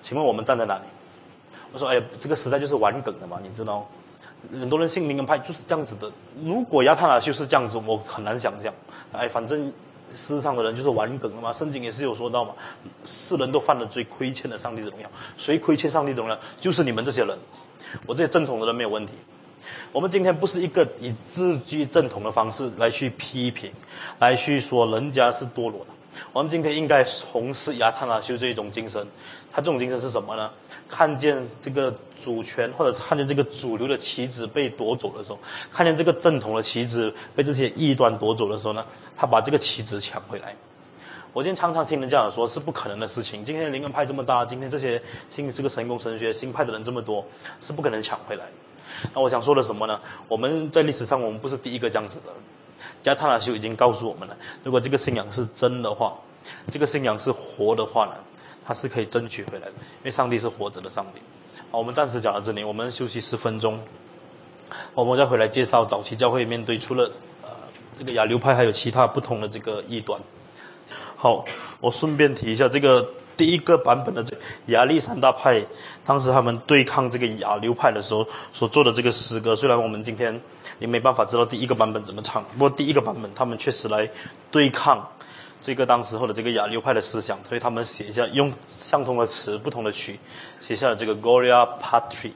[0.03, 0.83] 请问我们站在哪里？
[1.73, 3.89] 我说：“哎，这个时代就是玩梗的嘛，你知道，
[4.53, 6.11] 很多人信灵恩派就是这样子的。
[6.43, 8.73] 如果亚特拉修是这样子，我很难想象。
[9.13, 9.73] 哎，反正
[10.13, 11.53] 世上的人就是玩梗的嘛。
[11.53, 12.55] 圣经也是有说到嘛，
[13.05, 15.11] 世人都犯了罪，亏欠了上帝的荣耀。
[15.37, 16.39] 谁亏欠上帝的荣耀？
[16.61, 17.39] 就是你们这些人。
[18.07, 19.13] 我这些正统的人没有问题。
[19.93, 23.73] 我们今天不是一个以自居正统的方式来去批评，
[24.19, 25.87] 来去说人家是堕落的。”
[26.33, 29.07] 我们今天应该从事亚特拉修这一种精神，
[29.53, 30.51] 他这种精神是什么呢？
[30.89, 35.39] 看见这个主权，或者是看见这个主流的旗子被夺走的时候，
[35.71, 38.85] 看见这个正统的旗子被这些异端夺走的时候呢，
[39.17, 40.55] 他把这个旗子抢回来。
[41.35, 43.45] 我今天常常听人这样说，是不可能的事情。
[43.45, 47.25] 今天灵恩派这么大，今天这些新这个神功神学新派的人这么多，
[47.61, 48.47] 是不可能抢回来。
[49.15, 50.01] 那我想说的什么呢？
[50.27, 52.33] 我们在历史上，我们不是第一个这样子的。
[53.03, 56.17] 加塔拉修已经告诉我们了，如果这个信仰是真的话，
[56.71, 58.15] 这个信仰是活的话呢，
[58.65, 61.21] 它是可以争取回来的，因为上帝是活着的上帝。
[61.71, 63.79] 好，我们暂时讲到这里，我们休息十分钟，
[64.95, 67.11] 我们再回来介绍早期教会面对除了
[67.43, 67.51] 呃
[67.97, 70.21] 这个亚流派，还有其他不同的这个异端。
[71.17, 71.45] 好，
[71.81, 73.09] 我顺便提一下这个。
[73.39, 74.37] 第一个版本的这
[74.67, 75.65] 亚历山大派，
[76.05, 80.39] 当时他们对抗这个亚流派的时候所做的这个诗歌，虽然我们今天
[80.81, 84.11] 也没办法知道第一个版本怎么唱，不过第一个版本他们确实来
[84.51, 85.09] 对抗
[85.61, 90.19] 这个当时候的这个亚流派的思想，所以他们写下用相同的词、不同的曲，
[90.59, 92.33] 写下了这个 Gloria Patri。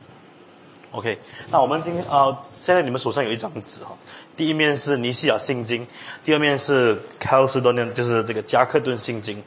[0.92, 1.18] OK，
[1.50, 3.98] 那我们今天啊，现在你们手上有一张纸哈，
[4.36, 5.84] 第一面是尼西亚信经，
[6.22, 9.42] 第二面是 c a l c e d o n i a 就是这个加克顿信经。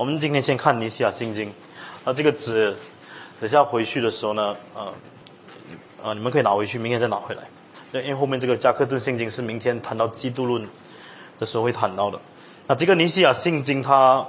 [0.00, 1.52] 我们今天先看尼西亚信经，
[2.04, 2.74] 啊，这个纸，
[3.38, 4.94] 等下回去的时候呢，呃，
[6.02, 7.42] 呃，你们可以拿回去，明天再拿回来。
[7.92, 10.66] 因为后面这个加克顿信经是明天谈到基督论
[11.38, 12.18] 的时候会谈到的。
[12.66, 14.26] 那这个尼西亚信经它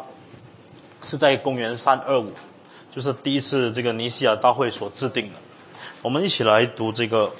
[1.01, 2.34] 是在公元三二五，
[2.93, 5.36] 就是第一次这个尼西亚大会所制定的。
[6.01, 7.32] 我们一起来读这个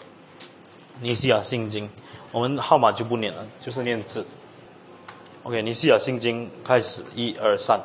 [1.02, 1.90] 尼西亚信经，
[2.32, 4.26] 我们号码就不念了，就是念字。
[5.44, 7.78] OK，尼西亚信经开始，一二三。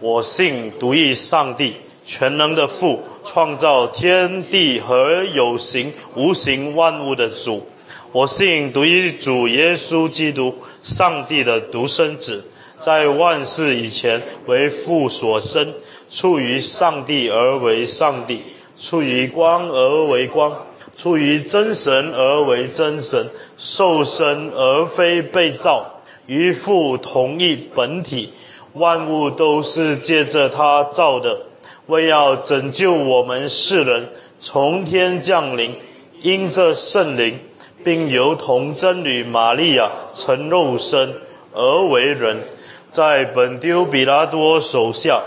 [0.00, 1.74] 我信独一上帝，
[2.04, 7.64] 全能的父，创造天地和有形无形万物的主。
[8.10, 12.44] 我信独一主耶稣基督，上帝的独生子，
[12.78, 15.74] 在万世以前为父所生，
[16.10, 18.42] 出于上帝而为上帝，
[18.76, 20.66] 出于光而为光，
[20.96, 28.32] 出于真神而为真神，受生而非被造，与父同一本体。
[28.74, 31.46] 万物都是借着他造的，
[31.86, 34.08] 为要拯救我们世人，
[34.38, 35.76] 从天降临，
[36.20, 37.38] 因这圣灵，
[37.84, 41.14] 并由童真女玛利亚成肉身
[41.52, 42.48] 而为人，
[42.90, 45.22] 在本丢比拉多手下，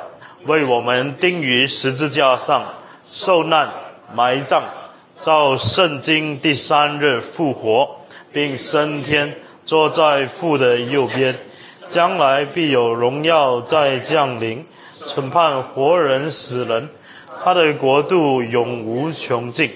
[0.45, 2.63] 为我们钉于十字架上，
[3.09, 3.69] 受难、
[4.13, 4.63] 埋葬，
[5.17, 8.01] 照圣经第三日复活，
[8.33, 11.33] 并升天，坐在父的右边。
[11.87, 14.65] 将来必有荣耀在降临，
[15.05, 16.89] 审判活人死人。
[17.43, 19.71] 他的国度永无穷尽。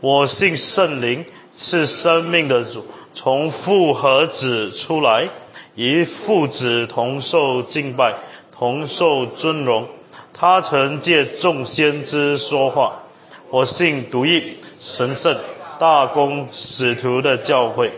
[0.00, 5.28] 我信圣灵，是生命的主，从父和子出来，
[5.74, 8.14] 与父子同受敬拜，
[8.50, 9.86] 同受尊荣。
[10.32, 13.02] 他曾借众先知说话。
[13.50, 15.36] 我信独一神圣
[15.78, 17.90] 大公使徒的教诲。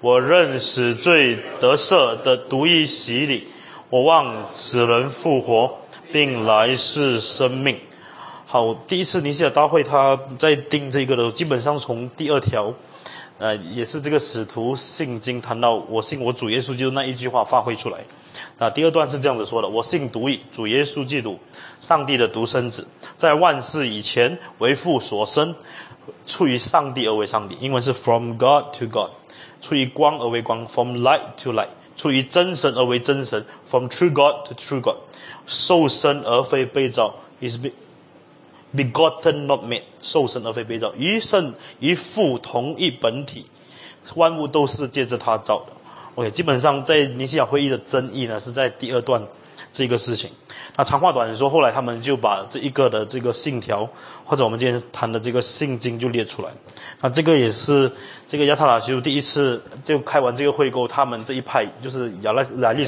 [0.00, 3.48] 我认死罪得赦的独一洗礼。
[3.90, 5.78] 我望死人复活，
[6.12, 7.80] 并来世生命。
[8.46, 12.72] 好，第一次尼西亚大会他在定这个的，基本上从第二条，
[13.38, 17.98] 呃，也是这个使徒信经谈到我信我主耶稣基督那一句话发挥出来。
[18.58, 21.38] 那第二段是这样子说的：我信独一主耶稣基督，
[21.80, 22.86] 上帝的独生子，
[23.16, 25.54] 在万世以前为父所生，
[26.26, 27.56] 出于上帝而为上帝。
[27.60, 29.10] 英文是 From God to God。
[29.60, 34.96] 出于光而为光，from light to light；出于真神而为真神，from true God to true God。
[35.46, 37.70] 受生而非被造，is be
[38.74, 39.82] begotten not made。
[40.00, 43.46] 受生而非被造，与圣与父同一本体，
[44.14, 45.72] 万物都是借着他造的。
[46.14, 49.26] OK，基本上在尼西亚会议的争议呢，是在第二段。
[49.70, 50.30] 这个事情，
[50.76, 53.88] 那长话短说，后来他们就把这一个的这个信条，
[54.24, 56.48] 或者我们今天谈的这个信经就列出来。
[57.00, 57.90] 那这个也是
[58.26, 62.84] 这个亚特拉修第一次就开完这个会后，他们这一派就是亚拉亚历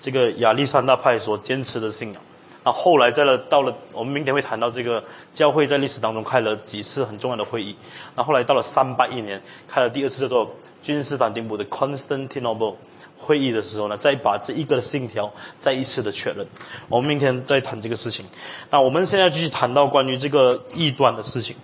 [0.00, 2.22] 这个亚历山大派所坚持的信仰。
[2.62, 5.02] 那后来在了到了我们明天会谈到这个
[5.32, 7.74] 教会在历史当中开了几次很重要的会议。
[8.14, 12.74] 那后来到了三八一年开了第二次叫做君士坦丁堡的 Constantinople。
[13.18, 16.46] 会议的时候呢，再把这一个的信条再一次的确认。
[16.88, 18.24] 我们明天再谈这个事情。
[18.70, 21.54] 那我们现在继续谈到关于这个异端的事情。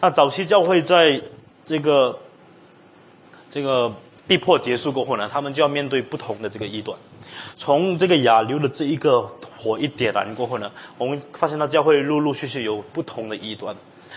[0.00, 1.20] 那早期教会在
[1.64, 2.18] 这个
[3.50, 3.92] 这个
[4.26, 6.96] 逼迫结束过后呢，他们就要面对不同的这个异端。
[7.56, 9.22] 从这个亚流的这一个
[9.56, 13.74] 火一点燃过后呢，我们发现到教会陆陆续续有不同的异端。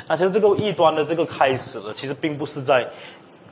[0.08, 2.88] 那其实这个异端的这个开始呢，其实并不是在。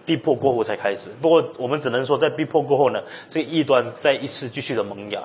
[0.05, 5.21] 逼迫过后才开始，不过我们只能说，在逼迫过后呢，这个异端再一次继续的萌芽。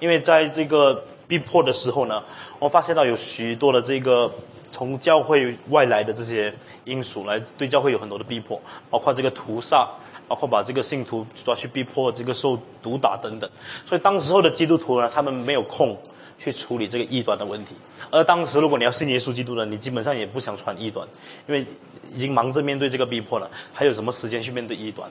[0.00, 2.22] 因为在这个逼迫的时候呢，
[2.58, 4.32] 我发现到有许多的这个
[4.74, 6.52] 从教会外来的这些
[6.84, 8.60] 因素来对教会有很多的逼迫，
[8.90, 9.88] 包括这个屠杀，
[10.26, 13.48] 包括把这个信徒抓去逼迫这个受毒打等等。
[13.86, 15.96] 所以当时候的基督徒呢，他们没有空
[16.36, 17.76] 去处理这个异端的问题。
[18.10, 21.06] 而当时如果你要信耶稣基督呢，你基本上也不想传异端，
[21.46, 21.64] 因为。
[22.12, 25.10] 已经忙着面对这个逼迫了，还有什么时间去面对异端？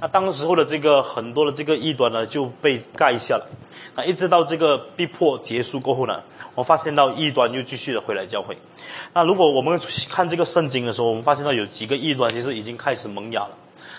[0.00, 3.46] 那当时候的这个很多的这个异端呢，就被盖下了。
[3.96, 6.22] 那一直到这个逼迫结束过后呢，
[6.54, 8.56] 我发现到异端又继续的回来教会。
[9.12, 9.80] 那如果我们
[10.10, 13.56] 看这个圣经的时候，我们发现到有几个异端其实已经开始萌芽了，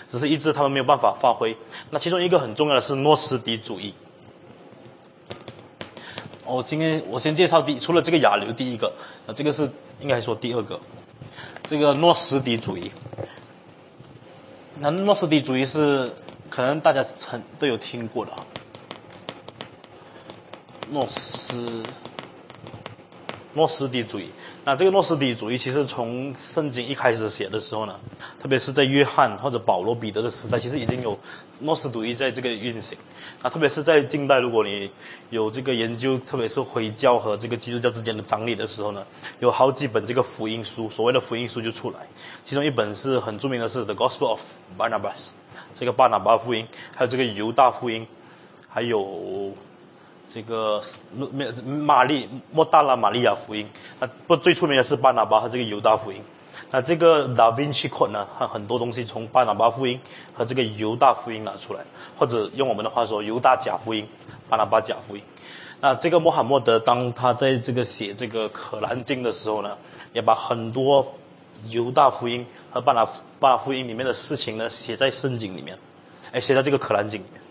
[0.08, 1.56] 只是一直他们没有办法发挥。
[1.90, 3.94] 那其中一个很重要的是诺斯底主义。
[6.44, 8.92] 我今天我先介绍第除了这个亚流第一个，
[9.26, 9.70] 那这个是
[10.00, 10.78] 应该说第二个。
[11.64, 12.92] 这个诺斯底主义，
[14.78, 16.12] 那诺斯底主义是
[16.50, 18.44] 可能大家曾都有听过的啊。
[20.90, 21.82] 诺斯
[23.54, 24.30] 诺斯底主义，
[24.64, 27.98] 那这个诺斯底主义其实从圣经一开始写的时候呢，
[28.40, 31.18] 特别是在约翰或者保罗、彼得的时代，其实已经有。
[31.60, 32.98] 诺斯主义在这个运行，
[33.42, 34.90] 那特别是在近代，如果你
[35.30, 39.06] 有这个研究，特别是回教和这个基督教之间的张力的时候呢，
[39.40, 41.98] 有好几本这个福音书，所谓的福音书就出来。
[42.44, 44.42] 其中一本是很著名的，是《The Gospel of
[44.76, 45.14] Barnabas》，
[45.74, 48.06] 这个巴拿巴福音，还有这个犹大福音，
[48.68, 49.54] 还有
[50.28, 50.82] 这个
[51.64, 53.66] 玛丽莫大拉玛利亚福音。
[53.98, 56.20] 啊不最出名的是巴拿巴和这个犹大福音。
[56.70, 60.00] 那这个 Da Vinci Code 呢，它很多东西从巴拿巴福音
[60.34, 61.80] 和这个犹大福音拿出来，
[62.18, 64.06] 或者用我们的话说，犹大假福音、
[64.48, 65.22] 巴拿巴假福音。
[65.80, 69.76] 那这个穆罕默德当他在这个写这个可兰经的时候呢，
[70.12, 71.14] 也把很多
[71.68, 73.06] 犹大福音和巴拿
[73.38, 75.78] 巴福音里面的事情呢写在圣经里面，
[76.32, 77.42] 哎，写在这个可兰经里面。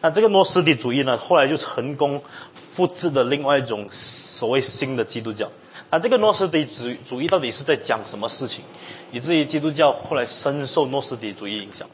[0.00, 2.22] 那这个诺斯底主义呢，后来就成功
[2.54, 5.48] 复制的另外一种所谓新的基督教。
[5.94, 8.64] 那这个诺斯底主主义到底是在讲什么事情，
[9.12, 11.88] 以至于基督教后来深受诺斯底主义影响？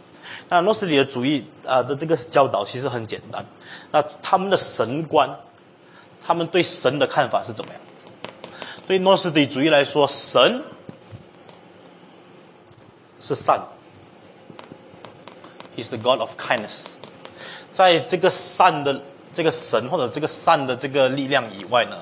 [0.49, 3.45] 那诺斯底的主义啊的这个教导其实很简单，
[3.93, 5.29] 那他们的神观，
[6.25, 7.81] 他们对神的看法是怎么样？
[8.87, 10.63] 对诺斯底主义来说，神
[13.21, 13.61] 是善
[15.77, 16.87] ，He's the God of kindness。
[17.71, 19.03] 在这个善的
[19.35, 21.99] 这个神或者这个善的这个力量以外呢？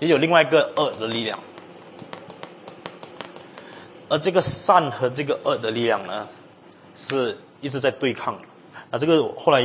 [0.00, 1.38] 也有另外一个恶的力量，
[4.08, 6.26] 而这个善和这个恶的力量呢，
[6.96, 8.38] 是一直在对抗。
[8.90, 9.62] 那这个后来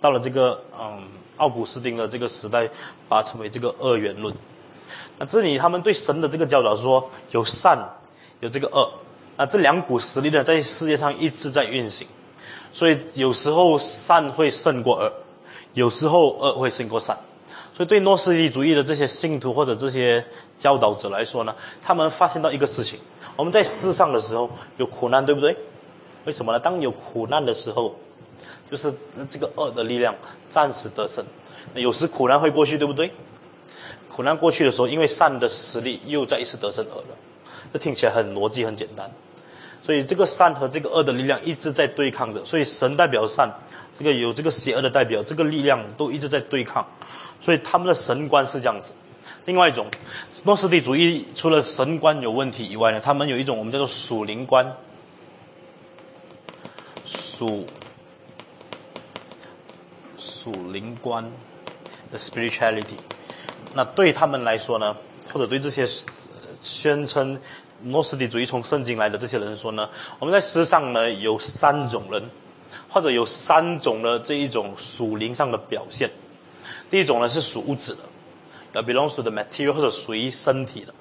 [0.00, 1.02] 到了这个嗯
[1.36, 2.68] 奥古斯丁的这个时代，
[3.08, 4.34] 把它称为这个二元论。
[5.18, 7.78] 那这里他们对神的这个教导说，有善，
[8.40, 8.92] 有这个恶。
[9.36, 12.08] 那这两股实力呢，在世界上一直在运行。
[12.72, 15.12] 所以有时候善会胜过恶，
[15.74, 17.16] 有时候恶会胜过善。
[17.76, 20.24] 所以对诺斯底主义的这些信徒或者这些
[20.56, 21.54] 教导者来说呢，
[21.84, 22.98] 他们发现到一个事情：
[23.36, 25.54] 我们在世上的时候有苦难，对不对？
[26.24, 26.58] 为什么呢？
[26.58, 27.94] 当有苦难的时候，
[28.70, 28.90] 就是
[29.28, 30.14] 这个恶的力量
[30.48, 31.22] 暂时得胜。
[31.74, 33.12] 有时苦难会过去，对不对？
[34.10, 37.16] 苦难过去的时候，因为善的实力又再一次得胜恶了。
[37.70, 39.12] 这听起来很逻辑，很简单。
[39.86, 42.44] 所以这个善和这个恶的力量一直在对抗着。
[42.44, 43.48] 所以神代表善，
[43.96, 46.84] 这个有这个邪恶的代表，这个力量都一直在对抗。
[47.40, 48.92] 所以他们的神观是这样子。
[49.44, 49.86] 另外一种，
[50.42, 54.76] 诺斯底主义除了神观有问题以外呢，他们有一种我们叫做属灵观。
[57.04, 57.64] 属
[60.18, 61.30] 属灵观
[62.10, 62.96] 的 spirituality。
[63.74, 64.96] 那对他们来说呢，
[65.32, 65.86] 或者对这些
[66.60, 67.38] 宣称
[67.84, 72.22] 诺斯底主义从圣经来的这些人说呢，我们在世上呢有三种人，
[72.88, 76.10] 或者有三种的这一种属灵上的表现。
[76.90, 77.98] 第一种呢是属物质的，
[78.72, 80.94] 要 belongs to the material 或者属于身体的。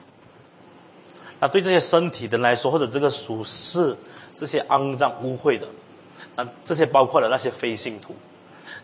[1.40, 3.96] 那对这些身体的人来说，或者这个属世
[4.36, 5.68] 这些肮脏污秽的，
[6.36, 8.16] 那这些包括了那些非信徒。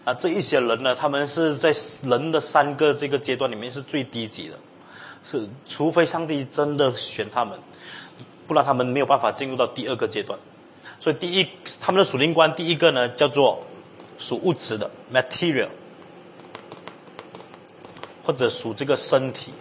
[0.06, 1.74] 那，这一些人呢，他们是在
[2.04, 4.56] 人的三个这个阶段里面是最低级的，
[5.24, 7.60] 是除非上帝真的选他们，
[8.48, 10.38] 不然他们没有办法进入到第二个阶段。
[11.00, 11.48] 所以第一，
[11.80, 13.64] 他们的属灵观第一个呢叫做
[14.18, 15.70] 属物质的 material，
[18.24, 19.52] 或者属这个身体，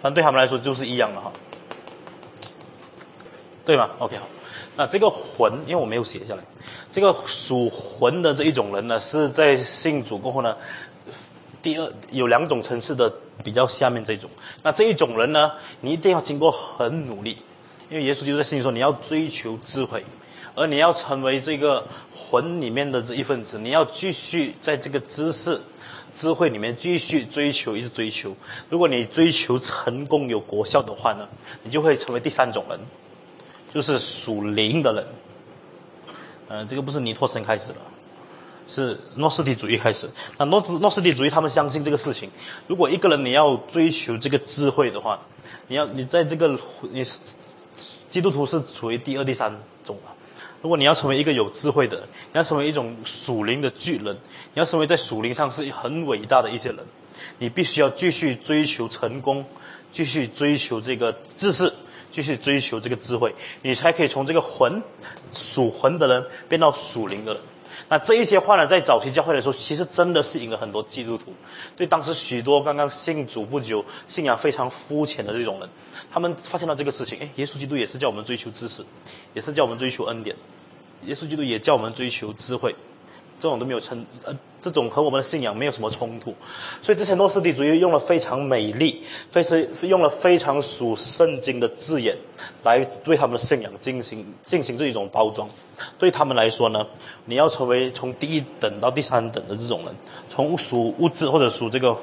[0.00, 1.32] 反正对他们来说就是一样的哈，
[3.64, 4.28] 对吗？OK 好。
[4.76, 6.42] 那这个魂，因为我没有写下来，
[6.90, 10.56] 这个属魂的这一种人呢，是在信主过后呢，
[11.64, 13.12] 第二有两种层次的
[13.42, 14.30] 比较下面这种。
[14.62, 15.50] 那这一种人呢，
[15.80, 17.38] 你一定要经过很努力，
[17.90, 20.04] 因为耶稣就在信里说，你要追求智慧，
[20.54, 21.84] 而你要成为这个
[22.14, 25.60] 魂里面的这一份子，你要继续在这个知识、
[26.14, 28.36] 智慧里面继续追求，一直追求。
[28.68, 31.26] 如果你追求成功有果效的话呢，
[31.64, 32.78] 你就会成为第三种人。
[33.72, 35.04] 就是属灵的人，
[36.46, 37.78] 嗯，这个不是尼托森开始了，
[38.66, 40.08] 是诺斯底主义开始。
[40.38, 42.30] 那诺斯诺斯底主义他们相信这个事情：
[42.66, 45.20] 如果一个人你要追求这个智慧的话，
[45.68, 46.58] 你要你在这个
[46.92, 47.18] 你是
[48.08, 50.12] 基督徒是处于第二、第三种啊。
[50.62, 54.16] 如果你要成为一个有智慧的人，你要成为一种属灵的巨人，
[54.54, 56.78] 你要成为在属灵上是很伟大的一些人，
[57.38, 59.44] 你必须要继续追求成功，
[59.92, 61.72] 继续追求这个知识。
[62.10, 64.80] 继续追求这个智慧，你才可以从这个魂
[65.32, 67.42] 属魂的人变到属灵的人。
[67.88, 71.32] 那这一些话呢，在早期教会的时候，其实真的是引了很多基督徒。
[71.76, 75.68] 对当时许多刚刚信主不久、信仰非常肤浅的这种人，
[76.10, 78.84] 他们发现了这个事情：哎，耶稣基督也是叫我们追求知识，
[79.34, 80.34] 也是叫我们追求恩典。
[81.04, 82.74] 耶稣基督也叫我们追求智慧。
[83.38, 86.34] 这种都没有称，呃，这种和我们的信仰没有什么冲突，
[86.80, 92.16] 所以之前诺斯底主义用了非常美丽、非常用了非常属圣经的字眼，
[92.62, 95.48] 来对他们的信仰进行进行这一种包装。
[95.98, 96.86] 对他们来说呢，
[97.26, 99.94] 你要成为从第一等到第三等的这种人，
[100.30, 101.96] 从属物质或者属这个。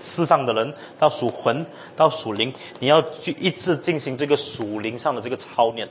[0.00, 1.64] 世上的人到属魂
[1.96, 5.88] 到属灵，你要去一直进行这个属灵上的这个操练。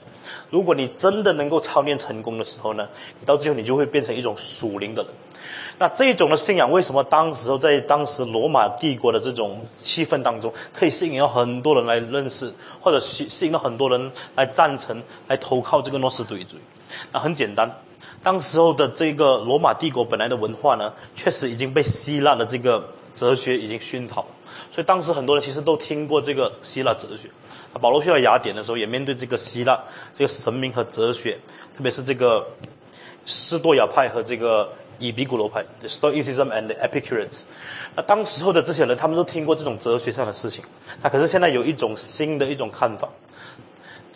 [0.49, 2.87] 如果你真的能够操练成功的时候呢，
[3.19, 5.11] 你到最后你就会变成一种属灵的人。
[5.79, 12.51] 那这一种的信仰为什么当时候在当时罗马帝国的这种气氛当中，可以吸引到很多人来认识，
[12.81, 16.59] 或者吸吸引到很多人来赞成、来投靠这个诺斯底主义？
[17.11, 17.69] 那很简单，
[18.23, 22.93] 当时候的这个罗马帝国本来的文化呢，确实已经被希腊的这个。
[23.17, 24.23] 哲学已经熏陶，
[24.69, 27.27] 所以当时很多人其实都听过这个希腊哲学。
[27.81, 31.39] 保罗去到雅典的时候，也面对这个希腊这个神明和哲学，
[31.75, 32.47] 特别是这个
[33.25, 37.41] 斯多亚派和这个以比古罗派 （Stoicism and Epicureans）。
[37.95, 40.63] 那当时候的这些人，他们都听过这种哲学上的事情。
[41.01, 43.09] 那可是现在有一种新的一种看法。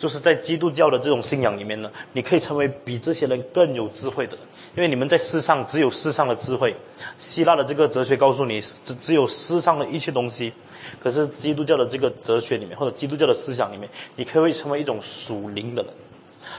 [0.02, 4.44] 就是在基督教的这种信仰里面呢，你可以成为比这些人更有智慧的人，
[4.74, 6.74] 因为你们在世上只有世上的智慧。
[7.18, 10.52] 希腊的这个哲学告诉你，只只有世上的一切东西。
[10.98, 15.92] 可是基督教的这个哲学里面，或者基督教的思想里面，你可以成为一种属灵的人。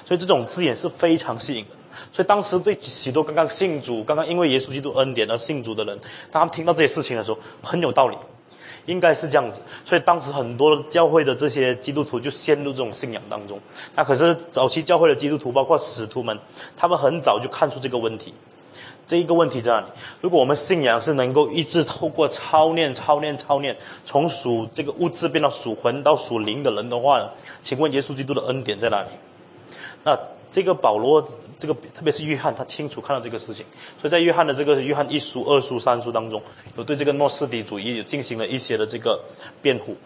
[0.06, 1.72] 所以这种字眼是非常吸引的。
[2.14, 6.00] 所以当时对许多刚刚信主、刚刚因为耶稣基督恩典而信主的人，
[6.32, 8.16] 当他们听到这些事情的时候，很有道理。
[8.86, 9.62] 应该是这样子。
[9.86, 13.60] 所以当时很多教会的这些基督徒就陷入这种信仰当中。
[13.96, 16.38] 那可是早期教会的基督徒，包括使徒们，
[16.76, 18.34] 他们很早就看出这个问题。
[19.06, 19.86] 这一个问题在哪里？
[20.22, 23.76] 如果我们信仰是能够一直透过操练、操练、操练，
[24.06, 27.30] 从属这个物质变到属魂到属灵的人的话，
[27.62, 29.10] 请问耶稣基督的恩典在哪里？
[30.06, 30.18] 那
[30.54, 31.28] 这个保罗，
[31.58, 33.66] 这个特别是约翰，他清楚看到这个事情，
[33.99, 36.39] 所以在约翰的这个约翰一书、二书、三书当中，
[36.78, 39.20] 有对这个诺斯底主义进行了一些的这个
[39.64, 39.97] 辩护。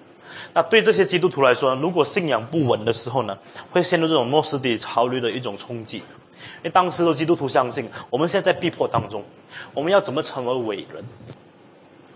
[0.54, 3.38] 那对这些基督徒来说，如果信仰不稳的时候呢，
[3.72, 5.98] 会陷入这种诺斯底潮流的一种冲击。
[5.98, 9.26] 因为当时的基督徒相信，我们现在在逼迫当中，
[9.74, 11.04] 我们要怎么成为伟人？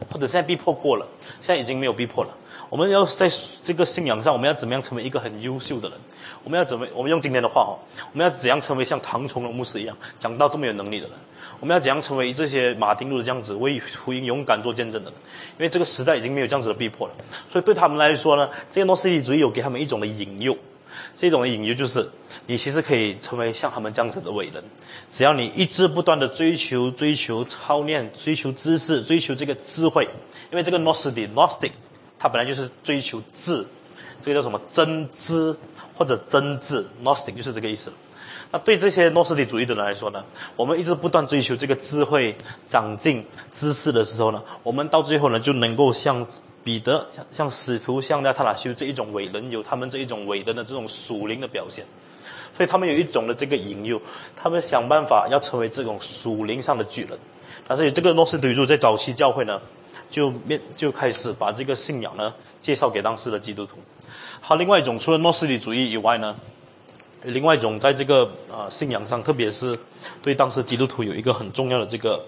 [0.09, 1.05] 或者现在逼迫过了，
[1.41, 2.37] 现在已经没有逼迫了。
[2.69, 3.29] 我们要在
[3.61, 5.97] 这个信仰上，我们要怎么样成为一个很优秀的人？
[6.43, 6.87] 我们要怎么？
[6.93, 7.75] 我们用今天的话哦，
[8.13, 11.15] 我们要怎样成为像唐崇荣牧师一样讲到这么有能力的人？
[11.59, 15.19] 我们要怎样成为这些马丁路的这样子为福音勇敢做见证的人？
[15.57, 17.13] 因为这个时代已经没有这样子的逼迫了，
[17.49, 20.57] 所以对他们来说呢，这些诺西底主义有给他们一种的引诱。
[21.15, 22.09] 这种引诱就是，
[22.47, 24.63] 你其实可以成为像他们这样子的伟人，
[25.09, 30.07] 只要你一直不断的追求、追求操练、追求知识、追求这个智慧，
[30.51, 31.71] 因为这个 nostic nostic，
[32.17, 33.65] 它本来就是追求智，
[34.21, 35.55] 这个叫什么真知
[35.93, 37.91] 或者真智，nostic 就是这个意思。
[38.51, 40.23] 那对这些诺斯底主义的人来说呢，
[40.55, 42.35] 我们一直不断追求这个智慧、
[42.67, 46.25] 长进知识的时候呢，我们到最后呢就能够像。
[46.63, 51.85] 彼得像像使徒像在他那修这一种伟人，有他们这一种伟人的这种属灵的表现，
[52.55, 53.99] 所以他们有一种的这个引诱，
[54.35, 57.17] 他们想办法要成为这种属灵上的巨人。
[57.67, 59.59] 但是这个诺斯底主义在早期教会呢，
[60.09, 63.77] 就面就开始把这个信仰呢介绍给当时的基督徒。
[64.39, 66.35] 好，另外一种除了诺斯底主义以外呢，
[67.23, 69.77] 另外一种在这个啊信仰上，特别是
[70.21, 72.23] 对当时基督徒有一个很重要的这个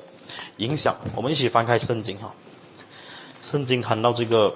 [0.58, 0.96] 影响。
[1.16, 2.34] 我们一起翻开圣经哈。
[3.44, 4.56] 圣经谈到这个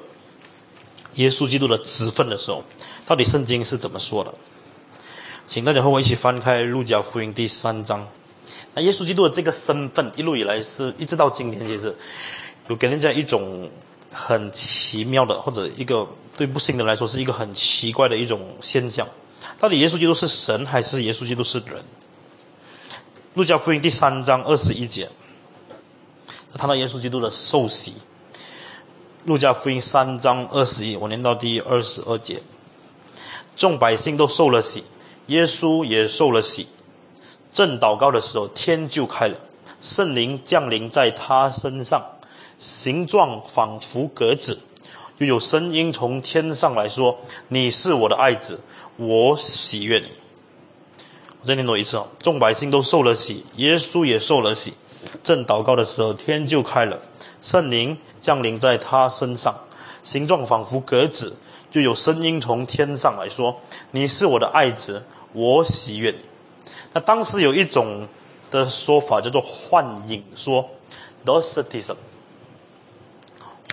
[1.15, 2.63] 耶稣基督的职分的时候，
[3.05, 4.33] 到底圣经是怎么说的？
[5.45, 8.07] 请大家和我一起翻开路加福音第三章。
[8.73, 11.93] 那耶稣基督的这个身份，一路以来是一直到今天，其实
[12.69, 13.69] 有给人家一种
[14.09, 16.07] 很奇妙的，或者一个
[16.37, 19.05] 对不信的来说是一个很奇怪的一种现象。
[19.59, 21.83] 到底耶稣基督是神还是耶稣基督是人？
[23.33, 25.09] 路加福音第三章二十一节，
[26.53, 27.93] 谈到耶稣基督的受洗。
[29.27, 32.41] 路加福音三章二十一，我念到第二十二节，
[33.57, 34.85] 众百姓都受了洗，
[35.25, 36.69] 耶稣也受了洗。
[37.51, 39.37] 正祷告的时候，天就开了，
[39.81, 42.01] 圣灵降临在他身上，
[42.57, 44.59] 形状仿佛鸽子，
[45.19, 47.19] 就有声音从天上来说
[47.49, 48.61] ：“你是我的爱子，
[48.95, 50.05] 我喜悦你。”
[51.41, 54.73] 我再念多一次哦，众百姓都受了洗，耶稣也受了洗。
[55.23, 56.99] 正祷告的时候，天就开了，
[57.41, 59.55] 圣灵降临在他身上，
[60.03, 61.37] 形状仿佛鸽子，
[61.69, 66.19] 就有声音从天上来说：“你是我的爱子，我喜悦你。”
[66.93, 68.07] 那当时有一种
[68.49, 70.69] 的说法叫做幻影说
[71.25, 71.95] （Docetism），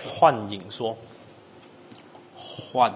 [0.03, 0.97] 幻影说，
[2.35, 2.95] 幻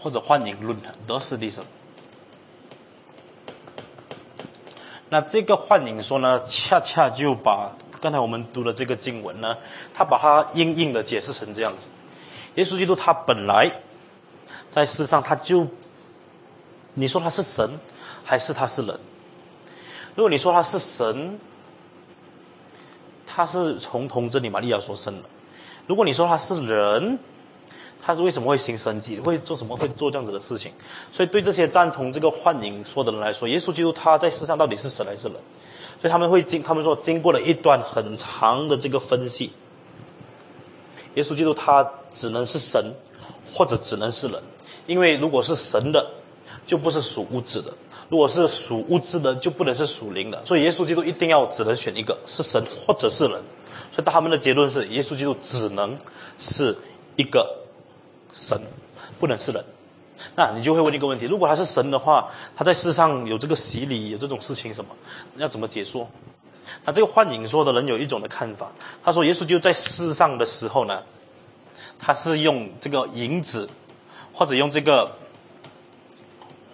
[0.00, 1.62] 或者幻影论 （Docetism）。
[5.10, 9.56] 那这个幻影说呢，恰恰就把刚才我们读的这个经文呢，
[9.92, 11.88] 他把它硬硬的解释成这样子：
[12.54, 13.70] 耶稣基督他本来
[14.70, 15.66] 在世上，他就
[16.94, 17.78] 你说他是神
[18.24, 18.98] 还是他是人？
[20.14, 21.38] 如果你说他是神，
[23.26, 25.28] 他是从童贞女玛利亚所生的；
[25.88, 27.18] 如果你说他是人，
[28.02, 29.20] 他是为什么会行神迹？
[29.20, 29.76] 会做什么？
[29.76, 30.72] 会做这样子的事情？
[31.12, 35.36] 所以对这些赞同这个幻影说的人来说，耶稣基督他在世上到底是神还是人？
[36.00, 39.52] 所以他们会经他们说经过了一段很长的这个分析，
[41.14, 42.94] 耶稣基督他只能是神，
[43.52, 44.42] 或者只能是人。
[44.86, 46.10] 因为如果是神的，
[46.66, 47.70] 就不是属物质的；
[48.08, 50.42] 如果是属物质的，就不能是属灵的。
[50.46, 53.42] 所以耶稣基督一定要只能选一个，是神或者是人。
[53.92, 55.98] 所以他们的结论是，耶稣基督只能
[56.38, 56.74] 是
[57.16, 57.58] 一个。
[58.32, 58.60] 神
[59.18, 59.64] 不能是人，
[60.36, 64.90] 那你就会问一个问题：如果他是神的话，他在世上有这个洗礼，有这种事情什么？
[65.36, 66.08] 要怎么解说？
[66.84, 68.70] 那这个幻影说的人有一种的看法，
[69.02, 71.02] 他说耶稣就在世上的时候呢，
[71.98, 73.68] 他是用这个影子，
[74.32, 75.10] 或者用这个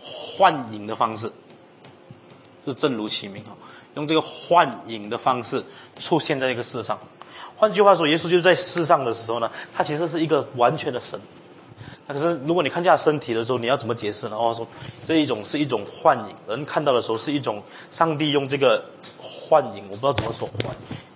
[0.02, 1.32] 幻影的方式，
[2.66, 3.56] 就正如其名啊，
[3.94, 5.64] 用这个幻影的方式
[5.98, 6.98] 出现在这个世上。
[7.56, 11.18] 换句话说，耶稣就在世上的时候呢，他其实是一个完全的神。
[12.08, 14.36] 可是，如果你看见他身体的时候，你要怎么解释呢？
[14.36, 14.66] 哦，说
[15.08, 17.60] 这一种是一种幻影，人看到的时候是一种
[17.90, 18.84] 上帝用这个
[19.18, 20.48] 幻影，我不知道怎么说，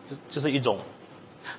[0.08, 0.78] 就就是一种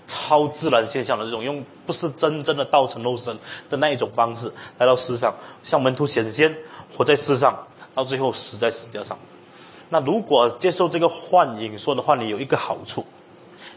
[0.05, 3.37] 超自然现象的这种，用不是真正的道成肉身
[3.69, 5.33] 的那一种方式来到世上，
[5.63, 6.53] 向门徒显现，
[6.97, 9.17] 活在世上，到最后死在死架上。
[9.87, 13.05] 那如果接受这个幻影说的话，你有一个好处，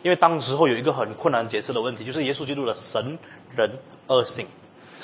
[0.03, 3.17] 因为当时候有一个很困难解释的问题，就是耶稣基督的神
[3.55, 3.71] 人
[4.09, 4.49] 二性。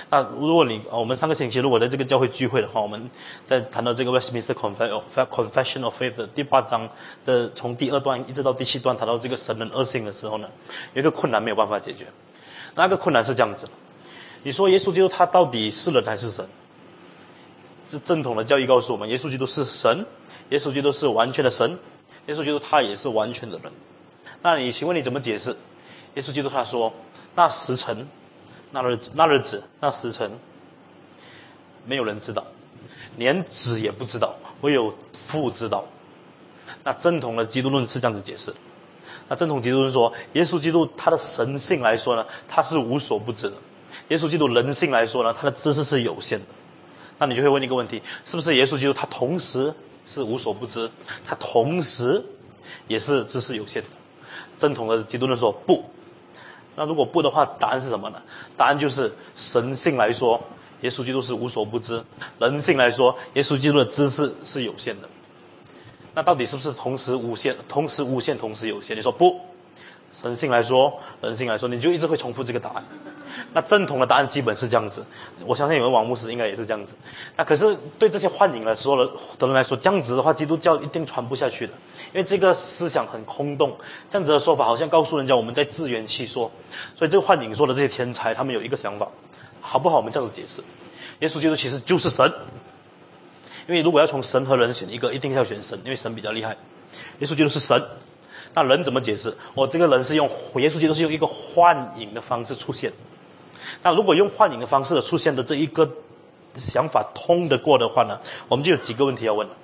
[0.09, 3.11] 那如果你我们上个星期如果在这个教会聚会的话，我们
[3.45, 6.89] 在谈到这个 Westminster Confession of Faith 第八章
[7.25, 10.49] 的从第二段一直到第七段谈到这个神人二性的时候呢，
[10.95, 12.07] 有一个困难没有办法解决。
[12.75, 13.69] 那个困难是这样子：
[14.43, 16.49] 你说耶稣基督他到底是人还是神？
[17.87, 20.07] 是正统的教义告诉我们，耶稣基督是神，
[20.51, 21.77] 耶稣基督是完全的神，
[22.27, 23.73] 耶稣基督他也是完全的人。
[24.43, 25.57] 那你请问你怎么解释？
[26.15, 26.93] 耶稣基督他说
[27.35, 28.07] ：“那时辰，
[28.73, 30.31] 那日子，那日子，那时辰，
[31.87, 32.47] 没有人知道，
[33.17, 35.87] 连子也不知道，唯有父知道。”
[36.85, 38.55] 那正统的基督论是这样子解释。
[39.29, 43.57] 那正统基督论说，耶稣基督他的神性来说呢，他是无所不知的；
[44.09, 46.47] 耶稣基督人性来说呢，他的知识是有限的。
[47.19, 49.75] 那你就会问一个问题：是不是耶稣基督他同时
[50.07, 50.91] 是无所不知，
[51.27, 52.25] 他同时
[52.87, 53.89] 也是知识有限的？
[54.59, 55.85] 正统的基督论说不。
[56.81, 58.23] 那如果不的话，答案是什么呢？
[58.57, 60.43] 答案就是神性来说，
[60.81, 62.03] 耶稣基督是无所不知；
[62.39, 65.07] 人性来说，耶稣基督的知识是有限的。
[66.15, 68.97] 那到底是不是同时无限、同时无限、同时有限？
[68.97, 69.39] 你说不。
[70.11, 70.93] 神性来说，
[71.23, 72.85] 人性来说，你就一直会重复这个答案。
[73.55, 75.05] 那正统的答案基本是这样子。
[75.47, 76.97] 我相信有的王牧师应该也是这样子。
[77.37, 81.73] 那可是对这些幻影来说的的人来说，这样子的话，基督教一定传不下去的，
[82.13, 83.77] 因为这个思想很空洞。
[84.09, 86.51] 这样子的说法好像告诉人家我们在自圆其说。
[86.97, 89.09] 所以这个幻影说的这些天才，他们有一个想法，
[89.61, 89.99] 好不好？
[89.99, 90.61] 我们这样子解释：
[91.21, 92.31] 耶稣基督其实就是神。
[93.69, 96.57] 因为如果要从神和人选一个，一定要选神，因为神比较厉害。
[97.21, 97.81] 耶稣基督是神。
[98.55, 99.37] 那人怎么解释？
[99.55, 102.93] 我这个人是用耶稣基督是用一个幻影的方式出现。
[103.83, 105.89] 那如果用幻影的方式出现的这一个
[106.55, 108.19] 想法通得过的话呢，
[108.49, 109.57] 我们就有几个问题要问了。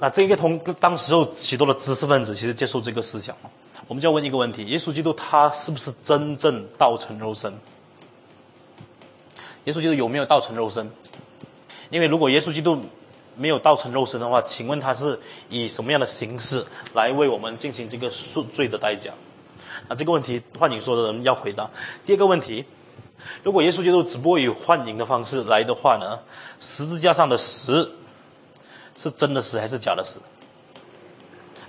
[0.00, 3.36] 那这个通当时候许多的知识分子其实接受这个思想，
[3.86, 7.52] 我们就要问一个问题：耶稣基督他是不是真正道成肉身？
[9.64, 10.90] 耶稣基督有没有道成肉身？
[11.90, 12.82] 因为如果耶稣基督
[13.38, 19.12] 没有道成肉身的话，请问他是以什么样的形式来为我们进行这个赎罪的代价？
[19.88, 21.70] 那这个问题幻影说的人要回答。
[22.04, 22.64] 第二个问题，
[23.44, 26.18] 如果耶稣基督只不过以幻影的方式来的话呢？
[26.60, 27.92] 十字架上的死
[28.96, 30.18] 是真的死还是假的死？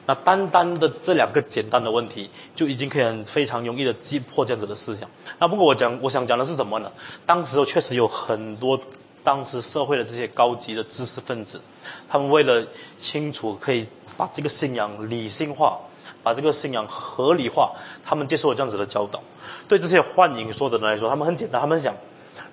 [0.08, 5.08] 那单单的这两个简单的问题，就已经可以很非常容易的击破这样子的思想。
[5.38, 6.92] 那不过我讲，我想讲的是什么呢？
[7.28, 8.82] 当时候确实有很多。
[9.30, 11.62] 当时社会的这些高级的知识分子，
[12.10, 12.66] 他们为了
[12.98, 13.86] 清楚可以
[14.18, 15.78] 把这个信仰理性化，
[16.24, 17.72] 把这个信仰合理化，
[18.04, 19.22] 他们接受了这样子的教导。
[19.68, 21.96] 对这些幻影说的人来说，他们很简单，他们想：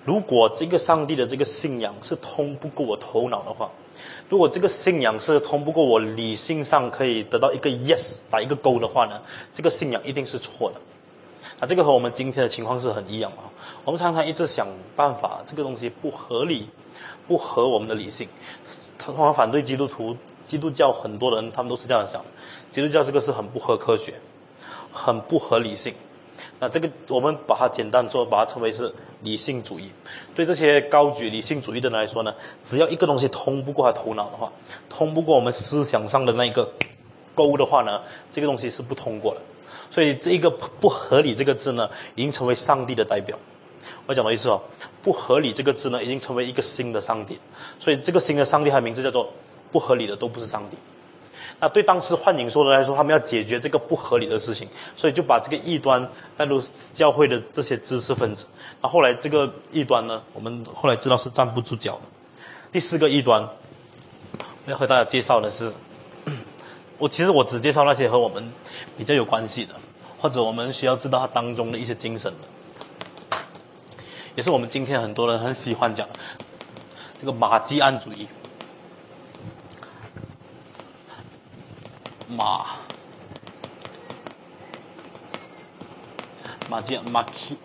[0.03, 3.71] 如果这个上帝的这个信仰是通不过我头脑的话，
[4.29, 9.19] 如果这个信仰是通不过我理性上可以得到一个 yes 打一个勾的话呢，
[9.51, 10.79] 这个信仰一定是错的。
[11.59, 13.51] 那这个和我们今天的情况是很一样啊。
[13.85, 16.69] 我们常常一直想办法，这个东西不合理，
[17.27, 18.27] 不合我们的理性。
[18.97, 22.29] 通常反对基督徒、基督教很多人，他们都是这样想的：
[22.69, 24.13] 基督教这个是很不合科学，
[24.91, 25.93] 很不合理性。
[26.59, 28.93] 那这个我们把它简单做，把它称为是
[29.23, 29.91] 理性主义。
[30.35, 32.33] 对这些高举理性主义的人来说呢，
[32.63, 34.51] 只要一个东西通不过他头脑的话，
[34.87, 36.71] 通不过我们思想上的那一个
[37.33, 39.41] 沟的话呢，这个东西是不通过的。
[39.89, 43.37] 所以这一个不合理这个字呢，已经成为上帝的代表。
[44.05, 44.61] 我讲的意思哦，
[45.01, 47.39] 不合理这个字呢，已经成为一个新的上帝。
[47.79, 49.31] 所以这个新的上帝，它的名字叫做
[49.71, 50.77] 不合理的都不是上帝。
[51.59, 56.61] 那对当时幻影说的来说，他们要解决这个不合理的事情，所以就把这个异端带入
[56.93, 58.45] 教会的这些知识分子。
[58.81, 62.01] 那后来这个异端呢，我们后来知道是站不住脚的。
[62.71, 63.41] 第四个异端，
[64.65, 65.71] 我要和大家介绍的是，
[66.97, 68.51] 我其实我只介绍那些和我们。
[68.97, 69.75] 比较有关系的，
[70.19, 72.47] 或者我们需要知道它当中的一些精神的，
[74.35, 76.09] 也是我们今天很多人很喜欢讲
[77.19, 78.27] 这个马基安主义。
[82.27, 82.65] 马
[86.67, 87.55] 马基马基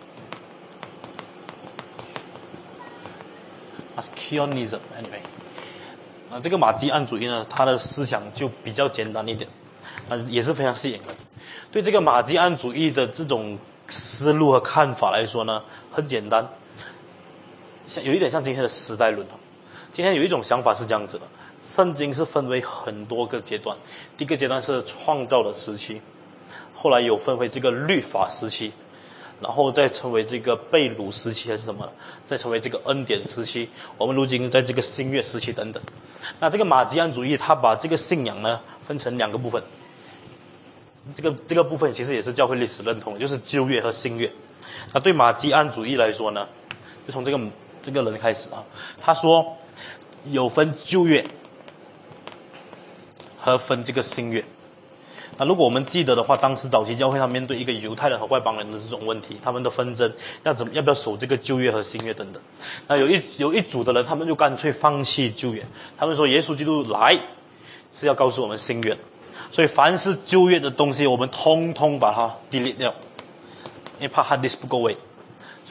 [3.95, 5.19] 马基 a n i s m anyway，
[6.33, 9.47] 啊，这个马基安主义呢，他的思想就比较简单一点。
[10.09, 11.15] 啊，也是非常吸引人。
[11.71, 16.49] 对这个马基安主义的这种思路和看法来说呢，很简单，
[17.85, 19.37] 像有一点像今天的时代论啊。
[19.91, 21.25] 今天有一种想法是这样子的：
[21.61, 23.77] 圣经是分为很多个阶段，
[24.17, 26.01] 第一个阶段是创造的时期，
[26.73, 28.73] 后来有分为这个律法时期，
[29.43, 31.87] 然后再成为这个被掳时期还是什么？
[32.25, 33.69] 再成为这个恩典时期。
[33.97, 35.83] 我们如今在这个新月时期等等。
[36.39, 39.61] 那这个马基安主义，他把这个信仰呢分成两个部分。
[41.13, 44.31] 这个这个部分其实也是教会历史认同，就是旧约和新约。
[44.93, 46.47] 那对马基安主义来说呢，
[47.05, 47.39] 就从这个
[47.81, 48.63] 这个人开始啊，
[49.01, 49.57] 他说
[50.27, 51.25] 有分旧约
[53.37, 54.43] 和分这个新约。
[55.37, 60.11] 那如果我们记得的话，当时早期教会他面对一个犹太人和外邦人的这种问题，他们的纷争
[60.43, 62.41] 要怎么要不要守这个旧约和新约等等。
[62.87, 65.65] 那有一有一组的人，他们就干脆放弃旧约，
[65.97, 67.17] 他们说耶稣基督来
[67.91, 68.97] 是要告诉我们新约，
[69.51, 72.93] 所以凡是旧约的东西，我们通通把它 delete 掉，
[73.99, 74.95] 因为怕 hard disk 不够位。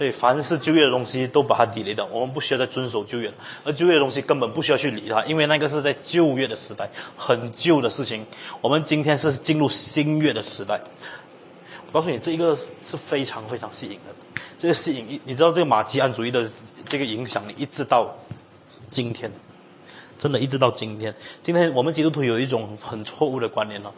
[0.02, 8.26] 所以，凡是旧约的东西都把它抵离掉，我们不需要再遵守旧约，而旧约的东西根本不需要去理它，因为那个是在旧约的时代，很旧的事情。
[8.60, 10.80] 我们今天是进入新约的时代。
[11.86, 14.12] 我告诉你，这一个是非常非常吸引的，
[14.58, 16.50] 这个吸引，你知道这个马基安主义的
[16.84, 18.12] 这个影响力，一直到
[18.90, 19.30] 今天，
[20.18, 21.14] 真的一直到今天。
[21.40, 23.92] 今天我们基督徒有一种很错误的观念哦，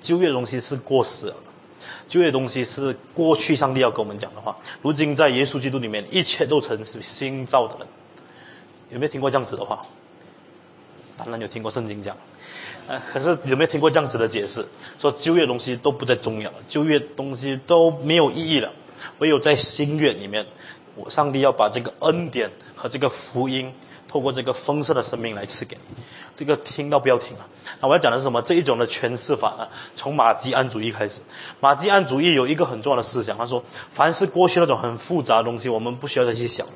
[0.00, 1.34] 旧约的东西是过时了。
[2.10, 7.86] 旧约东西是过去上帝要跟我们讲的话，如今在耶稣基督里面，一切都成是新造的人。
[8.90, 9.80] 有没有听过这样子的话？
[11.16, 12.16] 当然有听过圣经讲，
[12.88, 14.66] 呃，可是有没有听过这样子的解释？
[14.98, 18.72] 说旧约东西都不再重要，旧约东西都没有意义了，
[19.20, 20.44] 唯有在新约里面，
[20.96, 23.72] 我上帝要把这个恩典和这个福音。
[24.10, 26.02] 透过这个丰盛的生命来赐给你，
[26.34, 27.46] 这个听到不要停啊！
[27.80, 28.42] 那我要讲的是什么？
[28.42, 31.20] 这一种的诠释法啊，从马基安主义开始。
[31.60, 36.72] 马基安主义有一个很重要的思想，他说：凡是过去那种很复杂的东西，我们不需要再去想了。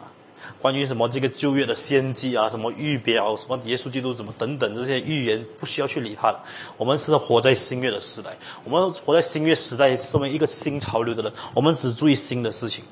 [0.61, 6.45] 关于什么这个旧约的先机啊，什么预表，什么耶稣基督怎么等等这些预言，不需要去理它了。
[6.77, 8.31] 我们是活在新约的时代，
[8.63, 12.85] 我们活在新约时代，身为一个新潮流的人，我们只注意新的事情。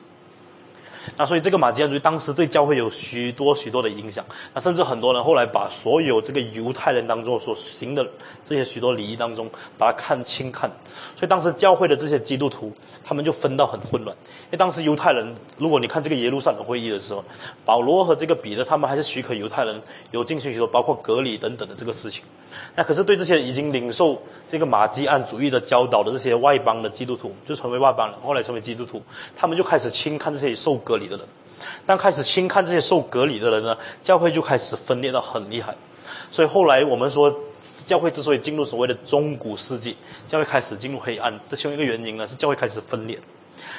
[1.16, 4.24] 那所以这个马基安主义当时对教会有许多许多的影响，
[4.54, 8.04] 那甚至很多人后来把所有这个犹太人当中所行的
[8.44, 10.70] 这些许多礼仪当中，把它看轻看，
[11.14, 12.72] 所以当时教会的这些基督徒，
[13.04, 14.16] 他们就分到很混乱。
[14.44, 17.24] 因为当时犹太人，如果你看这个耶路撒冷会议的时候，
[17.64, 22.24] 保罗和这个彼得他们还是许可犹太人有进行许多包括隔离等等的这个事情。
[22.74, 29.02] 那可是对这些已经领受这个马基安主义的教导的这些外邦的基督徒，就成为外邦人，后来成为基督徒，
[29.36, 31.26] 他们就开始轻看这些受隔离的人。
[31.86, 35.74] 当开始轻看这些受隔离的人呢，教会就开始分裂的很厉害。
[36.30, 37.34] 所以后来我们说，
[37.86, 39.96] 教会之所以进入所谓的中古世纪，
[40.26, 43.18] 教会开始进入黑暗的其中一个原因呢，是教会开始分裂。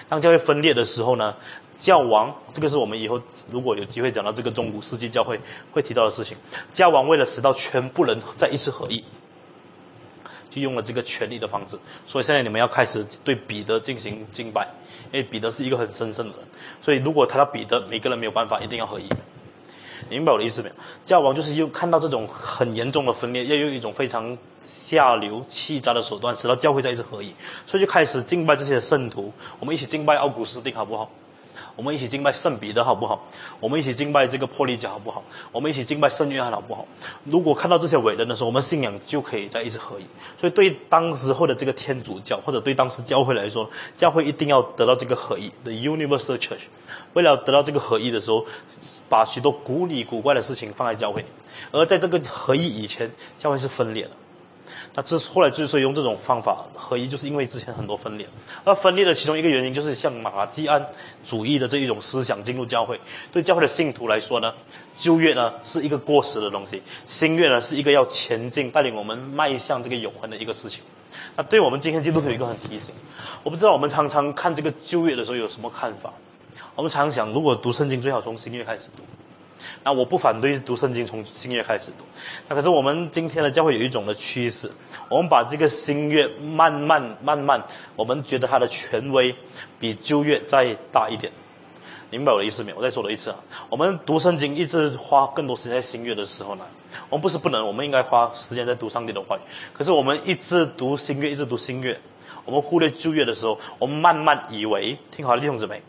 [0.10, 1.36] 当教会分裂的时候呢，
[1.74, 5.40] 教王这个是我们以后如果有机会讲到这个中古世纪教会
[5.72, 6.38] 会提到的事情。
[6.72, 9.04] 教王为了使到全部人再一次合一，
[10.50, 11.78] 就用了这个权力的方式。
[12.06, 14.68] 所以现在你们要开始对彼得进行敬拜，
[15.12, 16.48] 因为彼得是一个很神圣的人。
[16.82, 19.10] 所以如果谈到彼得，每个人没有办法，一定要合一。
[20.10, 20.76] 明白我的意思没有？
[21.06, 27.34] 教王就是用看到这种很严重的分裂，要用一种非常下流气渣的手段，使到教会再一次合一，
[27.66, 29.34] 所以就开始敬拜这些圣徒。
[29.60, 31.10] 我们一起敬拜奥古斯丁，好不好？
[31.76, 33.26] 我们一起敬拜圣彼得，好不好？
[33.60, 35.24] 我们一起敬拜这个破利甲，好不好？
[35.52, 36.86] 我们一起敬拜圣约翰，好不好？
[37.24, 40.06] 如果看到这些伟人的时候，我们信仰就可以在一次合一。
[40.38, 43.68] 所以对当时候的这个天主教，或者对当时教会来说，
[43.98, 46.68] 教会一定要得到这个合一，the universal church。
[47.14, 48.46] 为了得到这个合一的时候，
[49.14, 51.24] 把许多古里古怪的事情放在教会，
[51.72, 54.10] 而在这个合一以前，教会是分裂的。
[54.96, 58.28] 那这后来之所以用这种方法合一，就是因为之前很多分裂，
[58.64, 60.84] 而分裂的其中一个原因就是像马基安
[61.24, 63.00] 主义的这一种思想进入教会，
[63.32, 64.52] 对教会的信徒来说呢，
[64.98, 70.82] 旧约呢是一个过时的东西，新约呢是一个要前进、带领我们迈向这个永恒的一个事情。
[71.36, 72.96] 那对我们今天基督徒有一个很提醒，
[73.44, 76.12] 我不知道我们常常看这个旧约的时候有什么看法？
[76.76, 79.04] 我们常常想，如果读圣经最好从新约开始读。
[79.84, 82.04] 那我不反对读圣经从新约开始读，
[82.50, 84.70] 那可是我们今天的教会有一种的趋势，
[85.08, 87.64] 我们把这个新约慢慢慢慢，
[87.96, 89.34] 我们觉得它的权威
[89.80, 91.32] 比旧约再大一点，
[92.10, 92.78] 明白我的意思没有？
[92.78, 93.38] 我再说了一次啊，
[93.70, 96.66] 我们读圣经一直花更多时间在新约的时候呢，
[97.10, 101.98] 我们不是不能，我们应该花时间在读上帝的话语，可是我们一直读新约，一直读新约，
[102.44, 105.82] 我们忽略旧约的时候，我们慢慢以为，听好了弟兄姊妹。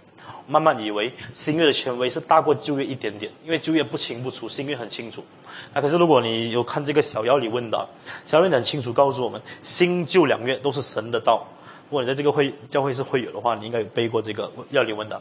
[0.47, 5.25] 慢慢以为新月的权威是大过旧约一点点，因为旧约不清不楚，新月很清楚。
[5.73, 7.87] 那可是如果你有看这个小妖里问答，
[8.27, 11.47] 小妖里很清楚告诉我们，新旧两月都是神的道。
[11.89, 15.21] 如果你在这个会教会是会友的话，你应该有背过这个要你问答。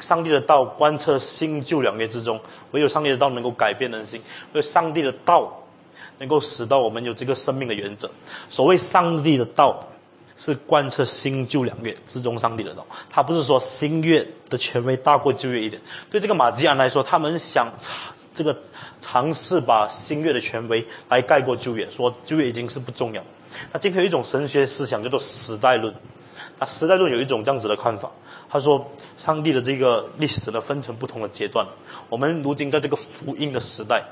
[0.00, 2.40] 上帝的道观测新旧两月之中，
[2.72, 5.62] 唯有上帝的道能够改变人心，因为上帝的道
[6.18, 8.10] 能够使到我们有这个生命的原则。
[8.48, 9.88] 所谓上帝的道。
[10.36, 12.86] 是贯彻新旧两约之中上帝的道。
[13.10, 15.80] 他不是说新约的权威大过旧约一点。
[16.10, 17.94] 对这个马基安来说，他们想尝
[18.34, 18.56] 这个
[19.00, 23.22] 尝试把新约的权威来盖过旧约，说旧约已经是不重要。
[23.72, 25.94] 那今天有一种神学思想叫做时代论。
[26.58, 28.10] 那时代论有一种这样子的看法，
[28.48, 31.66] 他说，上帝的这个历史呢分成不同的阶段，
[32.08, 34.02] 我们如今在这个福音的时代，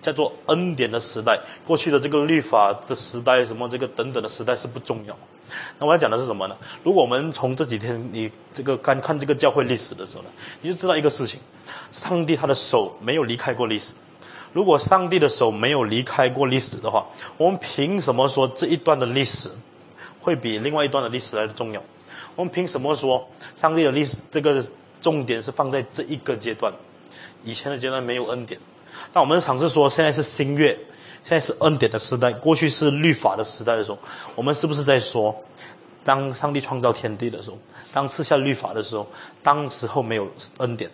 [0.00, 5.16] 叫做恩典的时代，过去的这个律法的时代，什么这个等等的时代是不重要。
[5.78, 6.56] 那我要讲的是什么呢？
[6.82, 10.30] 如果我们从这几天你这个看看这个教会历史的时候呢，
[10.62, 11.40] 你就知道一个事情，
[11.92, 13.94] 上帝他的手没有离开过历史。
[14.52, 17.06] 如果上帝的手没有离开过历史的话，
[17.36, 19.50] 我们凭什么说这一段的历史？
[20.20, 21.82] 会比另外一段的历史来的重要。
[22.34, 24.64] 我们凭什么说上帝的历史这个
[25.00, 26.72] 重点是放在这一个阶段？
[27.44, 28.60] 以前的阶段没有恩典。
[29.12, 30.76] 但我们尝试说现在是新月，
[31.26, 32.32] 现在是恩典的时代。
[32.32, 33.98] 过去是律法的时代的时候，
[34.36, 35.34] 我们是不是在说，
[36.04, 37.58] 当上帝创造天地的时候，
[37.92, 39.04] 当赐下律法的时候，
[39.42, 40.28] 当时候没有
[40.58, 40.88] 恩典？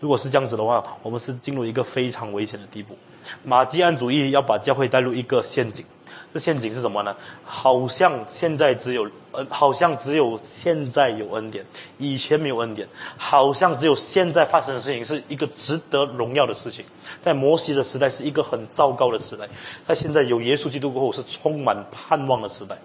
[0.00, 2.98] 如果是这样子的话，我们是进入一个非常危险的地步。
[3.44, 5.86] 马基安主义要把教会带入一个陷阱。
[6.32, 7.16] 这陷阱是什么呢？
[7.44, 11.64] 好像现在只有恩，好像只有现在有恩典，
[11.96, 12.86] 以前没有恩典。
[13.16, 16.84] 好像只有现在发生的事情是一个值得荣耀的事情。
[17.20, 19.48] 在摩西的时代是一个很糟糕的时代，
[19.82, 22.76] 在现在有耶稣基督过后是充满盼望的时代。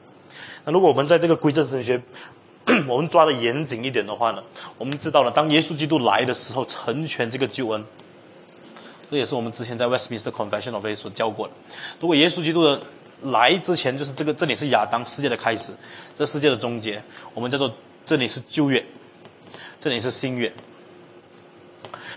[0.63, 2.01] 那如果我们在这个归正神学，
[2.87, 4.41] 我们抓的严谨一点的话呢，
[4.77, 7.83] 我们知道了，当耶稣基督来的时候，成全这个救恩。
[9.11, 11.53] 这也是我们之前在 Westminster Confession of Faith 所教过的。
[11.99, 12.81] 如果耶稣基督的
[13.23, 15.71] 来之前就是这个，这里是亚当世界的开始，
[16.17, 17.01] 这世界的终结，
[17.33, 17.73] 我们叫做
[18.05, 18.83] 这里是旧约，
[19.79, 20.51] 这里是新约。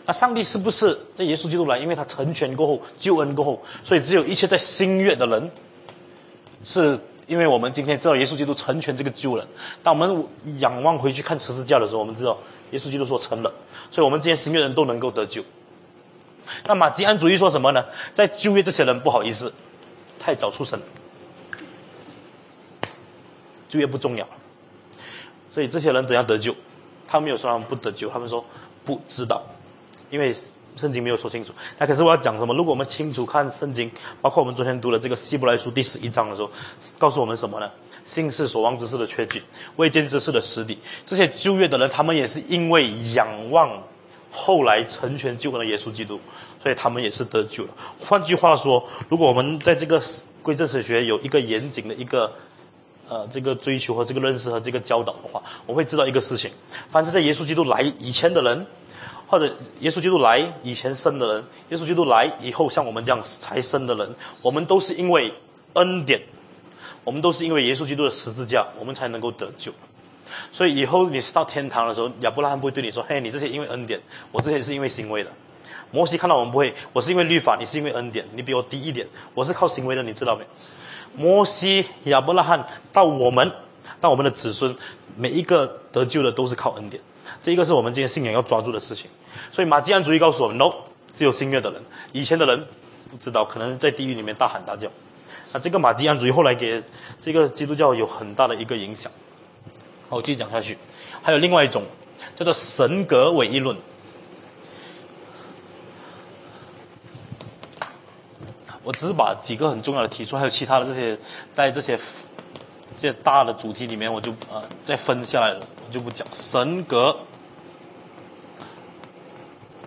[0.04, 1.78] 那上帝是不是在耶稣基督来？
[1.78, 5.50] 因为他成全过后，救恩过后，所以只有一切在新约的人，
[6.64, 9.44] 是因为我们今天知道耶稣基督成全这个救人。
[9.82, 10.24] 当我们
[10.60, 12.38] 仰望回去看十字架的时候，我们知道
[12.70, 13.52] 耶稣基督说成了，
[13.90, 15.42] 所以我们今天新约人都能够得救。
[16.66, 17.84] 那马基安主义说什么呢？
[18.14, 19.52] 在旧约这些人不好意思。
[20.18, 20.80] 太早出生，
[23.68, 24.28] 就业不重要，
[25.50, 26.54] 所以这些人怎样得救？
[27.06, 28.44] 他们没有说他们不得救，他们说
[28.84, 29.42] 不知道，
[30.10, 30.34] 因为
[30.76, 31.52] 圣经没有说清楚。
[31.78, 32.54] 那可是我要讲什么？
[32.54, 33.90] 如果我们清楚看圣经，
[34.20, 36.50] 包括我们昨天读了这个希伯来书第十一章的时候，
[36.98, 37.70] 告诉我们什么呢？
[38.04, 39.42] 心是所望之事的缺据，
[39.76, 40.78] 未见之事的实底。
[41.04, 43.82] 这些旧约的人，他们也是因为仰望。
[44.38, 46.20] 后来成全救恩的耶稣基督，
[46.66, 47.70] 所以他们也是得救了。
[47.96, 50.02] 换句话说，如果我们在这个
[50.42, 52.32] 归正史学有一个严谨的一个
[53.08, 56.50] 呃这个追求和这个认识和这个教导的话，我会知道一个事情：
[56.90, 58.66] 凡是在耶稣基督来以前的人，
[59.28, 59.46] 或者
[59.78, 64.12] 耶稣基督来以前生的人，耶稣基督来以后像我们这样才生的人，
[64.42, 65.32] 我们都是因为
[65.74, 66.20] 恩典，
[67.04, 69.70] 我们都是因为耶稣基督的十字架，我们才能够得救。
[70.50, 74.00] 所以以后你是到天堂的时候，亚伯拉罕不会对你说：“嘿，你这些因为恩典，
[74.32, 75.30] 我这些是因为行为的。”
[75.96, 80.44] 摩西看到我们不会，我是因为律法，你是因为恩典，你比我低一点，我是靠行为的，你知道没？
[81.14, 83.50] 摩西、亚伯拉罕到我们，
[83.98, 84.76] 到我们的子孙，
[85.16, 87.02] 每一个得救的都是靠恩典，
[87.42, 89.10] 这一个是我们今天信仰要抓住的事情。
[89.50, 90.70] 所以马基安主义告诉我们：no，
[91.14, 91.80] 只有新约的人，
[92.12, 92.66] 以前的人
[93.10, 94.86] 不知道，可能在地狱里面大喊大叫。
[95.54, 96.82] 那这个马基安主义后来给
[97.18, 99.10] 这个基督教有很大的一个影响。
[100.10, 100.76] 好，继续讲下去。
[101.22, 101.82] 还有另外一种
[102.36, 103.74] 叫做神格唯一论。
[108.86, 111.18] 我只是把几个很重要的提出，还有其他的这些，
[111.52, 111.98] 在这些
[112.96, 117.16] 这些大的主题里面，我就呃再分下来了，我就不讲神格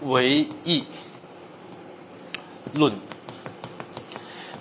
[0.01, 0.83] 唯一
[2.73, 2.93] 论。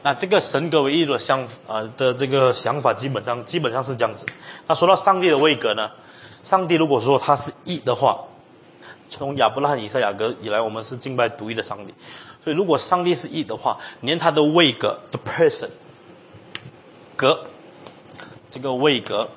[0.05, 4.25] 那这个神格为一的想啊的这个想法，基本上基本上是这样子。
[4.69, 5.91] 那说到上帝的位格呢，
[6.45, 8.25] 上帝如果说他是一的话，
[9.09, 11.95] 从亚伯拉罕、以赛亚格以来，我们是敬拜独一的上帝。
[12.43, 15.71] 所以如果上帝是一的话，连他的位格 the person
[17.17, 17.47] 格
[18.51, 19.29] 这个位格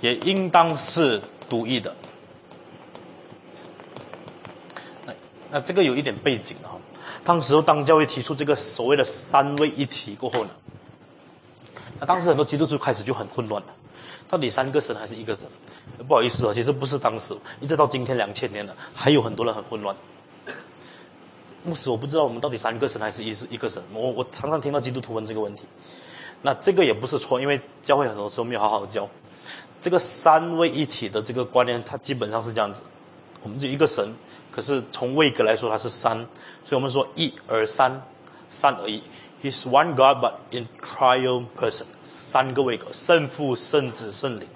[0.00, 1.94] 也应当是独一的。
[5.50, 6.74] 那这个有一点背景啊。
[7.22, 10.50] 当时当教会提出这个所谓的三位一体过后呢，
[11.98, 13.68] 那当时很多基督徒开始就很混乱了，
[14.28, 15.46] 到底三个神还是一个神？
[16.06, 19.94] 不好意思啊，其实不是当时，一直到今天两千年了，还有很多人很混乱。
[21.62, 23.82] 牧师，我不知道我们到底三个神还是一是一个神。
[23.92, 25.62] 我我常常听到基督徒问这个问题，
[26.42, 29.08] 那这个也不是错，因为教会很多时候没有好好教
[29.80, 32.82] 这个三位一体的这个观念，它基本上是这样子，
[33.42, 34.14] 我们就一个神。
[34.50, 36.16] 可是从位格来说，它是三，
[36.64, 38.02] 所以我们说一而三，
[38.48, 39.02] 三而一
[39.42, 44.46] ，He's one God, but in trial person，三个位格，圣父、圣子、圣灵。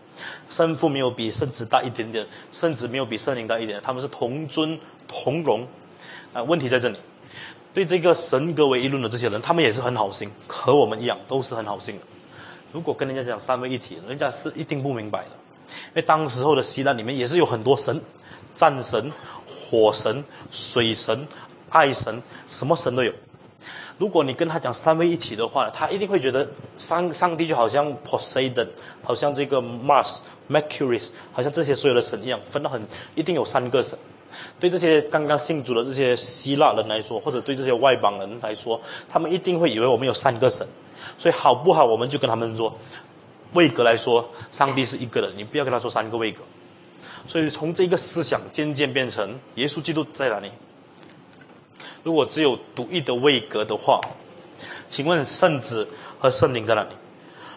[0.48, 5.66] 圣父没有比圣子大一点点，圣子没有比圣灵大一点，他们是同尊同荣。
[6.32, 6.98] 啊，问题在这里。
[7.72, 12.02] 对这个神格为一论的这些人，他们也是很好心，和我们一样，都是很好心的。
[12.72, 15.30] 如果跟人家讲三位一体，人家是一定不明白的。
[15.68, 18.00] 因为当时候的希腊里面也是有很多神，
[18.54, 19.12] 战神、
[19.46, 21.28] 火神、水神、
[21.68, 23.12] 爱神，什么神都有。
[23.98, 28.68] 如果你跟他讲三位一体的话，他一定会觉得上上帝就好像 Poseidon，
[29.02, 32.80] 好像这个 Mars、Mercury，好像这些所有的神一样，分得很
[33.14, 33.98] 一定有三个神。
[34.60, 40.66] 对这些刚刚信主的这些希腊人来说，或者对这些外邦人来说，他们一定会以为我们有三个神。
[41.16, 41.84] 所以好不好？
[41.84, 42.72] 我们就跟他们说，
[43.54, 46.42] 位格来说，上帝是一个人，你不要跟他说三个位格。
[47.26, 50.50] 所以从这个思想渐渐变成耶稣基督在哪里？
[52.02, 54.00] 如果只有独一的位格的话，
[54.88, 55.88] 请问圣子
[56.18, 56.90] 和圣灵在哪里？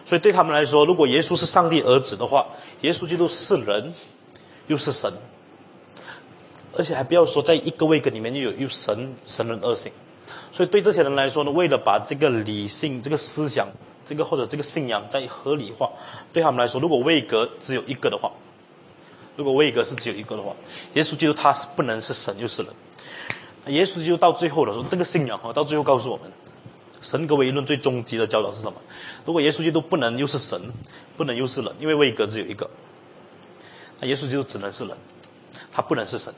[0.04, 2.46] 所以对他们来说，如果耶稣是上帝儿子的话，
[2.80, 3.94] 耶稣基督是人，
[4.66, 5.12] 又是神，
[6.76, 9.92] 而且还不要说在一个位格里面又有又神神人二性。
[10.52, 13.68] 所以对这些人来说呢，为了把这个理性、这个思想、
[14.04, 15.90] 这个或者这个信仰再合理化，
[16.32, 18.30] 对他们来说，如果位格只有一个的话，
[19.36, 20.54] 如果位格是只有一个的话，
[20.94, 22.72] 耶稣基督他是不能是神又是人。
[23.66, 26.30] 耶稣就到最后的时候，这个信仰哈，到最后告诉我们，
[27.00, 28.74] 神格唯一论最终极的教导是什么？
[29.24, 30.60] 如果耶稣基督不能又是神，
[31.16, 32.68] 不能又是人，因为位格只有一个，
[34.00, 34.96] 那耶稣基督只能是人，
[35.70, 36.34] 他不能是神。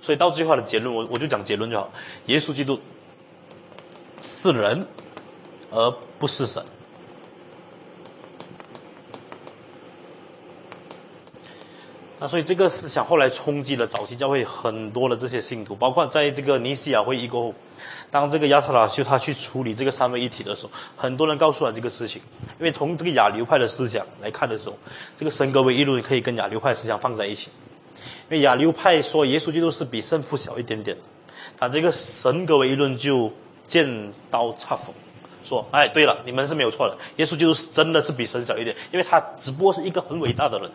[0.00, 1.90] 所以到最后的结论，我我就讲结论就好，
[2.26, 2.80] 耶稣基督
[4.22, 4.86] 是人，
[5.70, 6.64] 而不是神。
[12.20, 17.54] 那所以这个思想后来冲击了早期教会很多的这些信徒，包括在这个尼西亚会议过后，
[18.10, 22.20] 当这个亚特拉修他去处理这个三位一体的时候，很多人告诉了这个事情。
[22.58, 24.76] 因为从这个亚流派的思想来看的时候，
[25.16, 27.50] 这个神格唯一论可以跟亚流派思想放在一起。
[28.28, 30.96] 因为亚流派说耶稣基督是比圣父小一点点，
[31.60, 33.32] 啊，这个神格唯一论就
[33.64, 34.92] 剑刀插锋，
[35.44, 40.68] 说，哎，对了，你们是没有错的，耶稣基督是真的是比神小一点，因为他只不过是一个很伟大的人。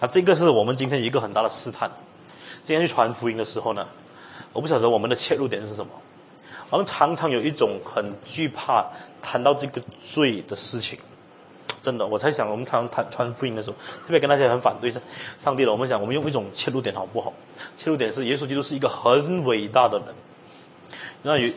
[0.00, 1.90] 那这个是我们今天一个很大的试探。
[2.64, 3.86] 今天去传福音的时候呢，
[4.52, 5.92] 我不晓得我们的切入点是什么。
[6.70, 8.86] 我们常常有一种很惧怕
[9.20, 10.98] 谈到这个罪的事情。
[11.82, 15.00] 真的，我才想，我们常常谈传福音的时候，特别跟那些很反对上
[15.38, 17.32] 上帝的，我们想，我们用一种切入点好不好？
[17.76, 20.08] 切入点是耶稣基督是一个很伟大的人。
[21.22, 21.48] 那有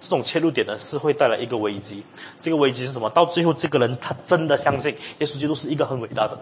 [0.00, 2.02] 这种切入点呢，是会带来一个危机。
[2.40, 3.10] 这个危机是什么？
[3.10, 6.40] 到最后，这个人他真的相信耶稣基督是一个很伟大的人。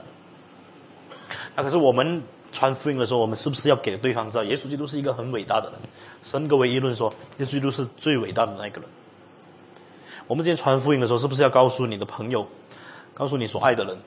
[1.57, 2.23] 那可是我们
[2.53, 5.81] 传福音的时候，我们是不是要给对方知道，耶稣基督是一个很伟大的人？
[6.23, 8.89] 神格唯一论说，耶稣基督是最伟大的那个人。
[10.27, 12.47] 我们今天传福音的时候，是不是要告诉你的朋友，
[13.13, 13.99] 告诉你所爱的人，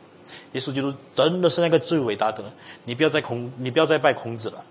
[0.53, 2.52] 耶稣基督真的是那个最伟大的人？
[2.86, 4.64] 你不要再孔，你不要再拜孔子了，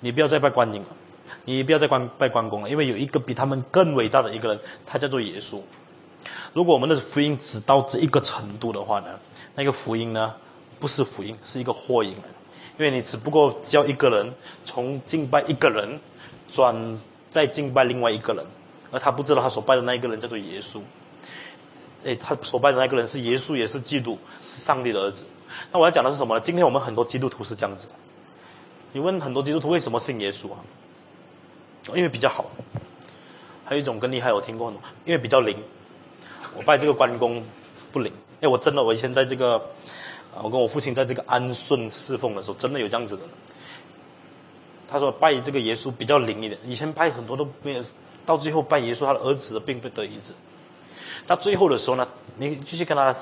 [0.00, 0.88] 你不要再拜观音了，
[1.44, 5.60] 你不要再关拜关公了，因为有一个比他们更伟大的一个人，他叫做耶稣。
[6.52, 9.18] 如果我们的福音只到这一个程度的话呢，
[9.54, 10.34] 那个福音呢？
[10.80, 12.34] 不是福音，是一个祸因来的。
[12.78, 14.34] 因为你只不过教一个人
[14.64, 16.00] 从敬拜一个人，
[16.50, 16.98] 转
[17.28, 18.44] 再敬拜另外一个人，
[18.90, 20.80] 而他不知道他所拜的那一个人叫做耶稣。
[22.06, 25.26] 哎，他所拜的那个人是耶稣，也是基督，是上帝的儿子。
[25.70, 26.40] 那我要讲的是什么呢？
[26.40, 27.88] 今天我们很多基督徒是这样子。
[28.92, 30.64] 你问很多基督徒为什么信耶稣啊？
[31.94, 32.50] 因为比较好。
[33.66, 34.72] 还有一种更厉害，我听过，
[35.04, 35.62] 因为比较灵。
[36.56, 37.44] 我拜这个关公
[37.92, 38.10] 不灵。
[38.40, 39.62] 哎，我真的，我以前在这个。
[40.34, 43.22] 啊，我跟我父亲在这个安顺侍奉的时候，真的有这样子的。
[44.88, 47.82] 他说拜这个耶稣比较灵一点，以前拜很多都没有，
[48.26, 50.32] 到最后拜耶稣他的儿子的病不得医治。
[51.26, 52.08] 到最后的时候呢，
[52.38, 53.14] 你继续跟他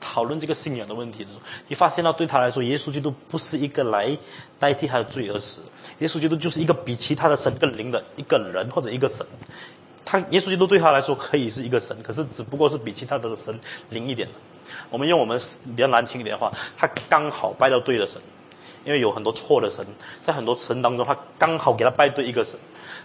[0.00, 4.16] 讨论这个信仰的问题的时候，你发现到对他来说，耶稣基督不是一个来
[4.58, 5.62] 代替他的罪而死，
[6.00, 9.24] 耶稣基督就是一个比其他的神更灵的一个人或者一个神。
[10.04, 13.56] 他耶稣基督对他来说可以是一个神，可是只不过是比其他的神
[13.90, 14.28] 灵一点。
[14.90, 15.38] 我们用我们
[15.74, 18.20] 比较难听一点的话，他刚好拜到对的神，
[18.84, 19.86] 因为有很多错的神，
[20.20, 22.58] 在很多神当中，他刚好给他拜对一个神，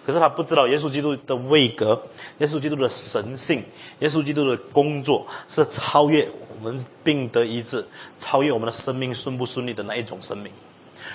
[0.05, 2.01] 可是他不知道耶稣基督的位格，
[2.39, 3.63] 耶稣基督的神性，
[3.99, 7.85] 耶稣基督的工作是超越我们病得医治，
[8.17, 10.51] 超越我们的生命顺不顺利的那一种生命。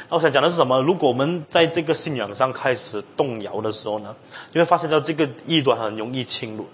[0.08, 0.80] 那我想讲的是什么？
[0.80, 4.14] 如果我们在这个信仰上开始动摇的时候呢，
[4.52, 6.66] 你会发现到这个异端很容易侵入。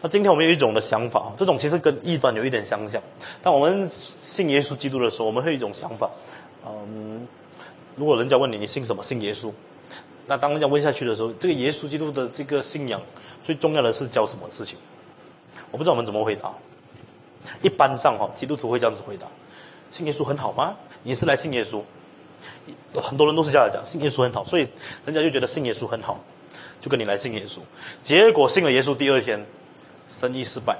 [0.00, 3.02] 那今天我们有一种的想法，这种其实跟异端有一点相像。
[3.42, 3.90] 当我们
[4.22, 6.08] 信耶稣基督的时候，我们会有一种想法，
[6.66, 7.26] 嗯，
[7.96, 9.50] 如果人家问你你信什么，信耶稣，
[10.26, 13.00] 那当人家问下去的时候，这个耶稣基督的这个信仰
[13.42, 14.78] 最重要的是教什么事情？
[15.70, 16.52] 我不知道我们怎么回答。
[17.60, 19.26] 一般上哈，基督徒会这样子回答：
[19.90, 20.76] 信耶稣很好吗？
[21.02, 21.82] 你是来信耶稣？
[22.94, 24.68] 很多人都是这样讲，信耶稣很好，所以
[25.04, 26.22] 人家就觉得信耶稣很好，
[26.80, 27.58] 就跟你来信耶稣。
[28.02, 29.44] 结果信了耶稣第二天，
[30.08, 30.74] 生意失败；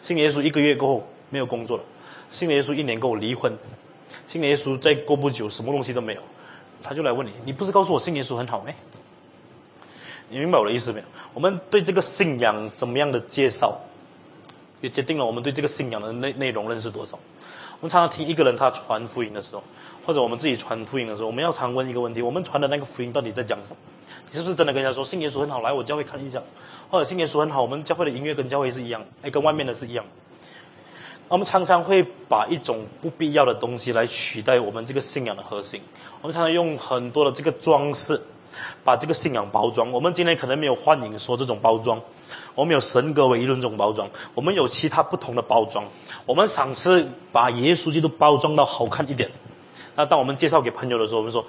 [0.00, 1.84] 信耶稣一个月过后没有工作了；
[2.30, 3.52] 信耶稣一年过后离婚；
[4.26, 6.22] 信耶稣再过不久什么东西都没有，
[6.82, 8.72] 他就来问你：你不是告诉我信耶稣很好吗？
[10.28, 11.04] 你明白我的意思没有？
[11.34, 13.78] 我们对这个信仰怎么样的介绍，
[14.80, 17.18] 也决定了我们对这个信仰的内内容认识多少。
[17.82, 19.64] 我们常常听一个人他传福音的时候，
[20.06, 23.76] 或者我们自己传福音的时候，我们要常问一个问题：我们传的那个福音到底在讲什么？
[24.30, 26.40] 你是不是真的跟人家说信耶稣很好，来我教会看一下？
[26.92, 30.04] 或者信耶稣很好，我们教会的音乐跟教会是一样，哎，跟外面的是一样。
[31.26, 35.82] 我们常常会把一种不必要的东西来取代我们这个信仰的核心。
[36.20, 38.22] 我们常常用很多的这个装饰，
[38.84, 39.90] 把这个信仰包装。
[39.90, 42.00] 我们今天可能没有欢迎说这种包装。
[42.54, 45.84] 我们有神格为一论种包装，我们有其他不同的包装。
[46.26, 49.30] 我们尝试把耶稣基督包装到好看一点。
[49.94, 51.44] 那当我们介绍给朋友的时候，我们说：“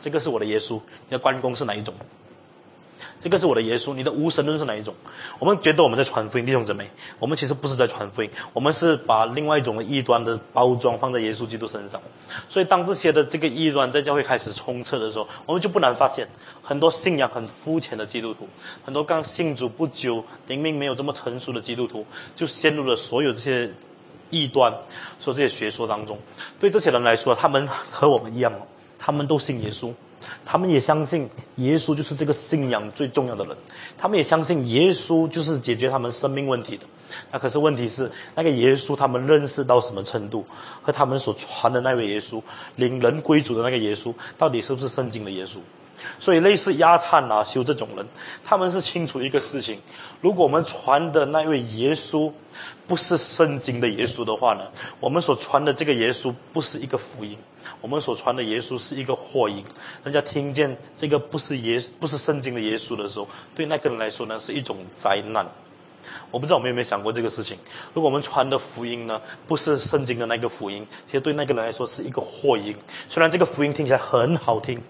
[0.00, 1.94] 这个是我的耶稣，那关公是哪一种？
[3.26, 4.94] 这个是我的耶稣，你的无神论是哪一种？”
[5.40, 6.88] 我们觉得我们在传福音，弟兄姊妹，
[7.18, 12.00] 我们其实不是在传福音，我们是把另外一种的异端的包装放在耶稣基督身上。
[12.48, 16.28] 所以，当这些的这个异端在教会开始充斥的时候，我们就不难发现，
[16.62, 18.46] 很多信仰很肤浅的基督徒，
[18.84, 23.68] 很多刚信主不久、灵命没有这么成熟的基督徒，就陷入了所有这些。
[24.30, 24.72] 异端，
[25.20, 26.18] 说这些学说当中，
[26.58, 28.66] 对这些人来说，他们和我们一样哦，
[28.98, 29.92] 他们都信耶稣，
[30.44, 33.56] 他们也相信耶稣就是这个信仰最重要的人，
[33.98, 36.86] 他们也相信耶稣就是解决他们生命问题的。
[37.30, 40.44] 那可是问题是，那个耶稣他们认识到什么程度，
[40.82, 42.42] 和他们所传的那位耶稣，
[42.76, 45.58] 领人归主的那个耶稣，到底是不是圣经的耶稣？
[46.18, 48.06] 所以，类似亚探啊、修这种人，
[48.44, 49.80] 他们是清楚一个事情：
[50.20, 52.30] 如果我们传的那位耶稣
[52.86, 54.62] 不是圣经的耶稣的话呢，
[55.00, 57.36] 我们所传的这个耶稣不是一个福音，
[57.80, 59.64] 我们所传的耶稣是一个祸音。
[60.04, 65.44] 人家听见这个不是耶、不是圣经的耶稣的时候，对那个人来说呢，是一种灾难。
[66.30, 67.58] 我不知道我们有没有想过这个事情：
[67.92, 72.76] 如果我们传的福音呢，不是圣经的那个福音，其实对那个人来说是一个祸音。
[73.08, 74.80] 虽然这个福音听起来很好听。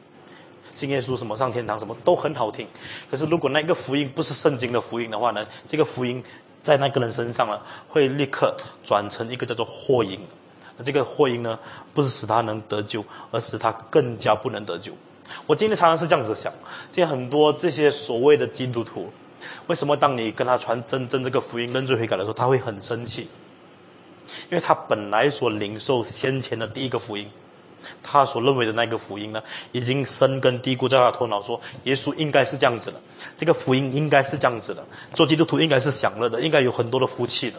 [0.74, 2.68] 信耶稣什么上天堂什么都很好听，
[3.10, 5.47] 可是如果那个福音不是圣经的福音的话呢？
[5.66, 6.23] 这个福音
[6.66, 10.18] 在那个人身上呢，会立刻转成一个叫做祸因。
[10.76, 11.56] 那这个祸因呢，
[11.94, 14.90] 不是使他能得救，而使他更加不能得救。
[15.47, 16.52] 我今天常常是这样子想：，
[16.90, 19.12] 现在很多这些所谓的基督徒，
[19.68, 23.28] 为什么当你跟他传真正这个福音认罪悔改的时候，他会很生气？
[24.51, 27.30] 因为他本来所领受先前的第一个福音。
[28.03, 29.43] 他所认为的那个福音呢，
[29.73, 33.01] 已经深根蒂固在他的头脑，说耶稣应该是这样子的，
[33.36, 37.59] 这个福音应该是这样子的，做基督徒应该是享乐的，应该有很多的福气的。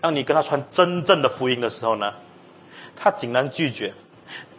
[0.00, 2.12] 当你跟他传真正的福音的时候呢，
[2.94, 3.94] 他竟然拒绝。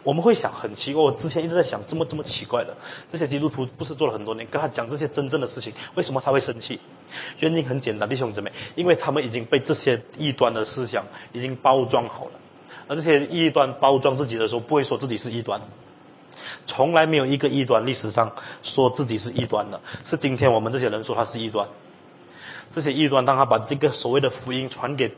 [0.04, 2.76] 我们会想很奇怪，我之前一直在想，这么这么奇怪的，
[3.10, 6.78] 这些基督徒不是做了很多年，跟他讲这些真正的事情，为什么他会生气？
[7.38, 11.02] 原因很简单，弟兄姊妹，因为他们已经被这些异端的思想
[11.32, 12.32] 已经包装好了。
[12.86, 15.60] 而这些异端包装自己的时候，不会说自己是异端，
[16.66, 18.30] 从来没有一个异端历史上
[18.62, 21.66] 说自己是异端的，是今天我们这些人说他是异端。
[22.70, 25.08] 这些异端当他把这个所谓的福音传给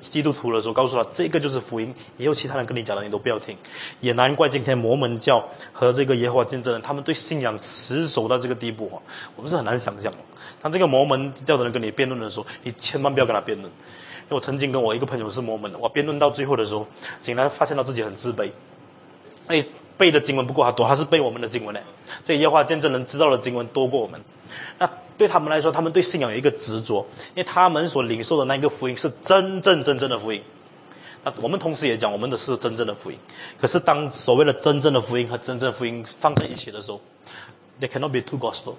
[0.00, 3.56] 基督徒的时候，告诉他这个就是福音，以后其他人跟你讲的你都不要听。
[4.00, 8.98] 也难怪今天摩门教和这个耶和华见证人，他们对信仰持守到这个地步啊，
[9.36, 10.12] 我们是很难想象。
[10.60, 13.70] 当这个摩门教的人跟你辩论的时候，你千万不要跟他辩论。
[14.28, 16.86] 我曾经跟我一个朋友是摩门的，我辩论到最后的时候，
[17.20, 18.50] 竟然发现到自己很自卑。
[19.46, 19.64] 哎，
[19.96, 21.80] 背的经文不够他多，他是背我们的经文呢。
[22.24, 24.20] 这耶和华见证人知道的经文多过我们。
[24.78, 30.42] 那对他们来说，他们对信仰有一个执着，因为他们所领受的那个福音是真正真正的福音。
[31.22, 33.18] 那我们同时也讲，我们的是真正的福音。
[33.58, 37.00] 可是当所谓的真正的福音和真正福音放在一起的时候
[37.80, 38.74] ，there cannot be two gospel.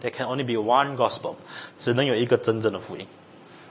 [0.00, 1.34] There can only be one gospel.
[1.78, 3.06] 只能有一个真正的福音。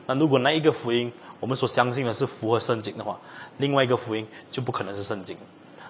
[0.05, 3.19] 那如果那一个福音我们所相信的是符合圣经的话，
[3.57, 5.37] 另外一个福音就不可能是圣经。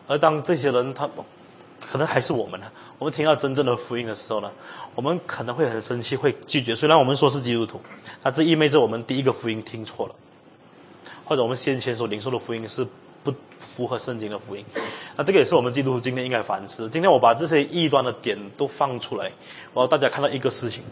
[0.07, 1.09] 而当这些人他
[1.79, 2.67] 可能还是我们呢？
[2.97, 4.51] 我们听到真正的福音的时候呢，
[4.95, 6.75] 我们可能会很生气，会拒绝。
[6.75, 7.81] 虽然我们说是基督徒，
[8.23, 10.15] 那这意味着我们第一个福音听错了，
[11.25, 12.87] 或者我们先前所领受的福音是
[13.21, 14.63] 不符合圣经的福音。
[15.17, 16.89] 那这个也是我们基督徒今天应该反思。
[16.89, 19.31] 今天我把这些异端的点都放出来，
[19.73, 20.83] 我要大家看到一个事情。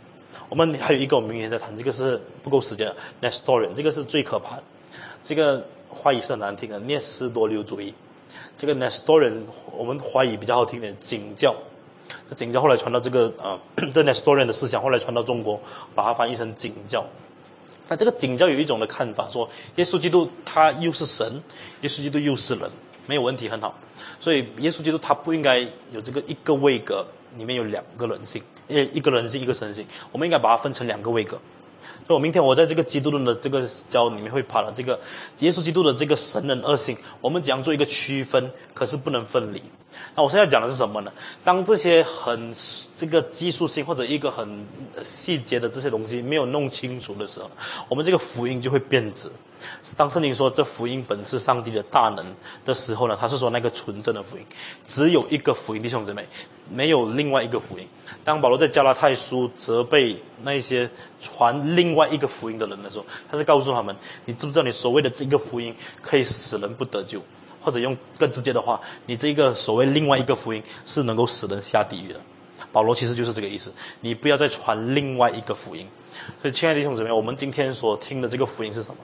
[0.49, 1.75] 我们还有一个，我们明天再谈。
[1.75, 2.93] 这个是不够时间。
[3.21, 4.63] Nestorian，这个是最可怕的。
[5.23, 7.93] 这个话语是很难听的，念斯多留主义。
[8.57, 9.43] 这个 Nestorian，
[9.75, 11.55] 我们怀疑比较好听点，景教。
[12.35, 13.59] 景教后来传到这个啊，
[13.93, 15.59] 这 Nestorian 的思想后来传到中国，
[15.95, 17.05] 把它翻译成景教。
[17.87, 21.41] 那这个景教有一种的看法，说耶稣基督他又是神，
[21.81, 22.69] 耶稣基督又是人，
[23.05, 23.75] 没有问题，很好。
[24.19, 25.59] 所以耶稣基督他不应该
[25.91, 27.05] 有这个一个位格
[27.37, 31.39] 里面有两个人性，诶，一个人性一个神性，我们应该把它分成两个位格。
[32.05, 34.99] 所以我明天我在这个基督论的这个教里面会把了这个
[35.39, 39.61] 耶稣基督的这个神人二性，我们怎样做一个区分，可是不能分离。
[40.15, 41.11] 那我现在讲的是什么呢？
[41.43, 42.53] 当这些很
[42.95, 44.65] 这个技术性或者一个很
[45.01, 47.49] 细节的这些东西没有弄清楚的时候，
[47.89, 49.29] 我们这个福音就会变质。
[49.95, 52.25] 当圣经说这福音本是上帝的大能
[52.65, 54.45] 的时候呢，他是说那个纯正的福音，
[54.85, 56.27] 只有一个福音，弟兄姊妹，
[56.69, 57.87] 没有另外一个福音。
[58.23, 60.89] 当保罗在加拉太书责备那些
[61.19, 67.21] 传另外一个福音的人的时候，他是告诉他们：你知不知道你所谓的这个福音可以使人不得救？
[67.63, 72.19] 或者用更直接的话，你这个所谓另外一个福音是能够使人下地狱的。
[72.71, 75.87] 保罗其实就是这个意思，你不要再传另外一个福音。
[76.41, 78.97] 所以，亲爱的弟兄姊妹，我们今天所听的这个福音是什么？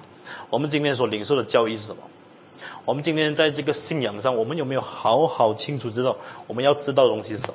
[0.49, 2.01] 我们今天所领受的教义是什么？
[2.85, 6.15] 我们今天在这个信仰上，我们有没有好好清楚知道
[6.47, 7.53] 我们要知道的东西是什么？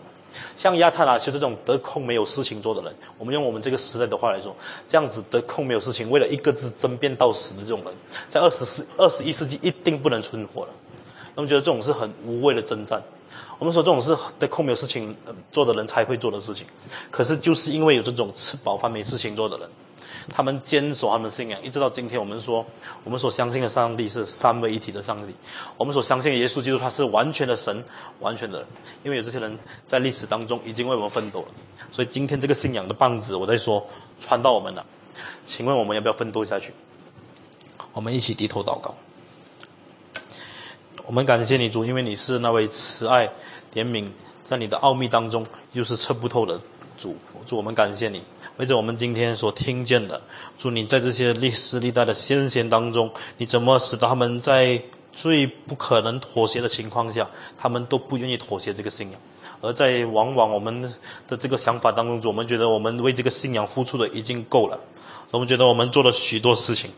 [0.57, 4.55] 像亚特拉修这种得空没有事情做的人，我们用我们这个时代的话来说，
[4.89, 7.95] 这样子得空没有事情，为了一个字争辩到死的这种人，
[8.29, 10.73] 在二十世二十一世纪一定不能存活了。
[11.35, 13.03] 我们觉得这种是很无谓的征战。
[13.59, 15.15] 我们说这种是得空没有事情
[15.51, 16.67] 做的人才会做的事情。
[17.11, 19.69] 可是就是因为有这种吃饱饭没事情做的人，
[20.31, 22.65] 他们坚守他们的信仰，一直到今天，我们说
[23.05, 25.35] 我们所相信的上帝是三位一体的上帝，
[25.77, 27.83] 我们所相信的耶稣基督他是完全的神，
[28.21, 28.65] 完全的。
[29.03, 31.49] 因为有这些人在历史当中已经为我们奋斗了，
[31.91, 33.87] 所以今天这个信仰的棒子，我在说
[34.21, 34.85] 传到我们了。
[35.45, 36.73] 请问我们要不要奋斗下去？
[37.93, 38.95] 我们一起低头祷告。
[41.05, 43.27] 我们感谢你主，因为你是那位慈爱
[43.75, 44.09] 怜悯，
[44.45, 46.61] 在你的奥秘当中又是测不透的
[46.97, 47.17] 主。
[47.45, 48.23] 主，我们感谢你，
[48.59, 50.21] 为着我们今天所听见的，
[50.59, 59.21] 祝你在这些历史历代的先贤当中，你怎么使他们在最不可能妥协的情况下，他们都不愿意妥协这个信仰，
[59.63, 60.83] 而在往往我们
[61.27, 64.79] 的这个想法当中，我们觉得我们为这个信仰付出的已经够了，
[65.31, 66.91] 我们觉得我们做了许多事情。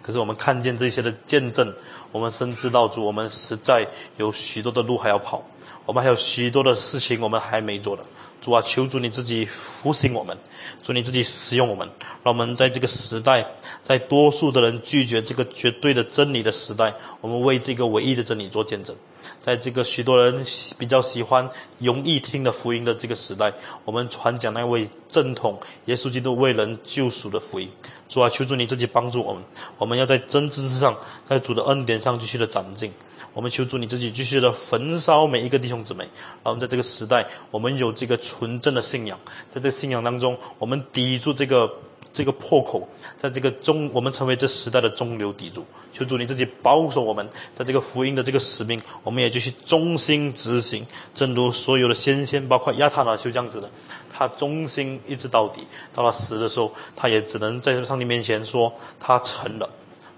[0.00, 1.72] 可是我们看见这些的见证，
[2.12, 3.86] 我们深知道主，我们实在
[4.16, 5.42] 有许多的路还要跑，
[5.86, 8.04] 我们还有许多的事情我们还没做的。
[8.44, 10.36] 主啊，求主你自己复兴我们，
[10.82, 11.88] 主你自己使用我们，
[12.22, 13.42] 让我们在这个时代，
[13.82, 16.92] 在多数的人拒绝这个绝对的真理的时代，
[17.22, 18.94] 我们为这个唯一的真理做见证。
[19.40, 20.44] 在这个许多人
[20.76, 21.48] 比较喜欢
[21.78, 23.50] 容易听的福音的这个时代，
[23.86, 27.70] 我们传讲那位正统耶稣基督为人救赎的福音。
[28.10, 29.42] 主啊，求主你自己帮助我们，
[29.78, 30.94] 我们要在真知识上，
[31.26, 32.92] 在主的恩典上继续的长进。
[33.34, 36.08] 我们求主你自己继续的焚烧每一个弟兄姊妹，
[36.42, 39.20] 然后在这个时代，我们有这个纯正的信仰，
[39.50, 41.70] 在这信仰当中，我们抵住这个。
[42.14, 45.66] 这个破口，在这个中，我们成为这时代的中流砥柱。
[45.92, 50.86] 求主你自己保守我们，在这个福音的这个使命，我们也继续忠心执行。
[51.12, 53.68] 正如所有的先贤，包括亚塔纳修这样子的，
[54.16, 59.68] 他忠心一直到底，到了死的时候，他也只能在上帝面前说他成了。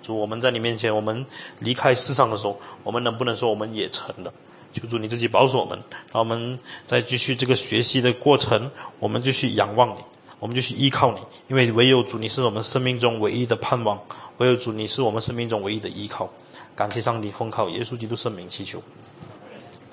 [0.06, 1.26] 主，我们在你面前，我们
[1.58, 4.32] 离开世上的时候，我们能不能说我们也成了？
[4.72, 10.00] 求主你自己保守我们，让我们再继续这个学习的过程，我们继续仰望你。
[10.38, 13.98] 我们就去依靠你，因为唯有主，你是我们生命中唯一的盼望；
[14.36, 16.30] 唯有主，你是我们生命中唯一的依靠。
[16.74, 18.82] 感谢上帝，奉靠耶稣基督圣名祈求，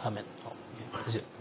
[0.03, 0.21] 阿门。
[0.43, 0.51] 好，
[1.05, 1.32] 谢谢。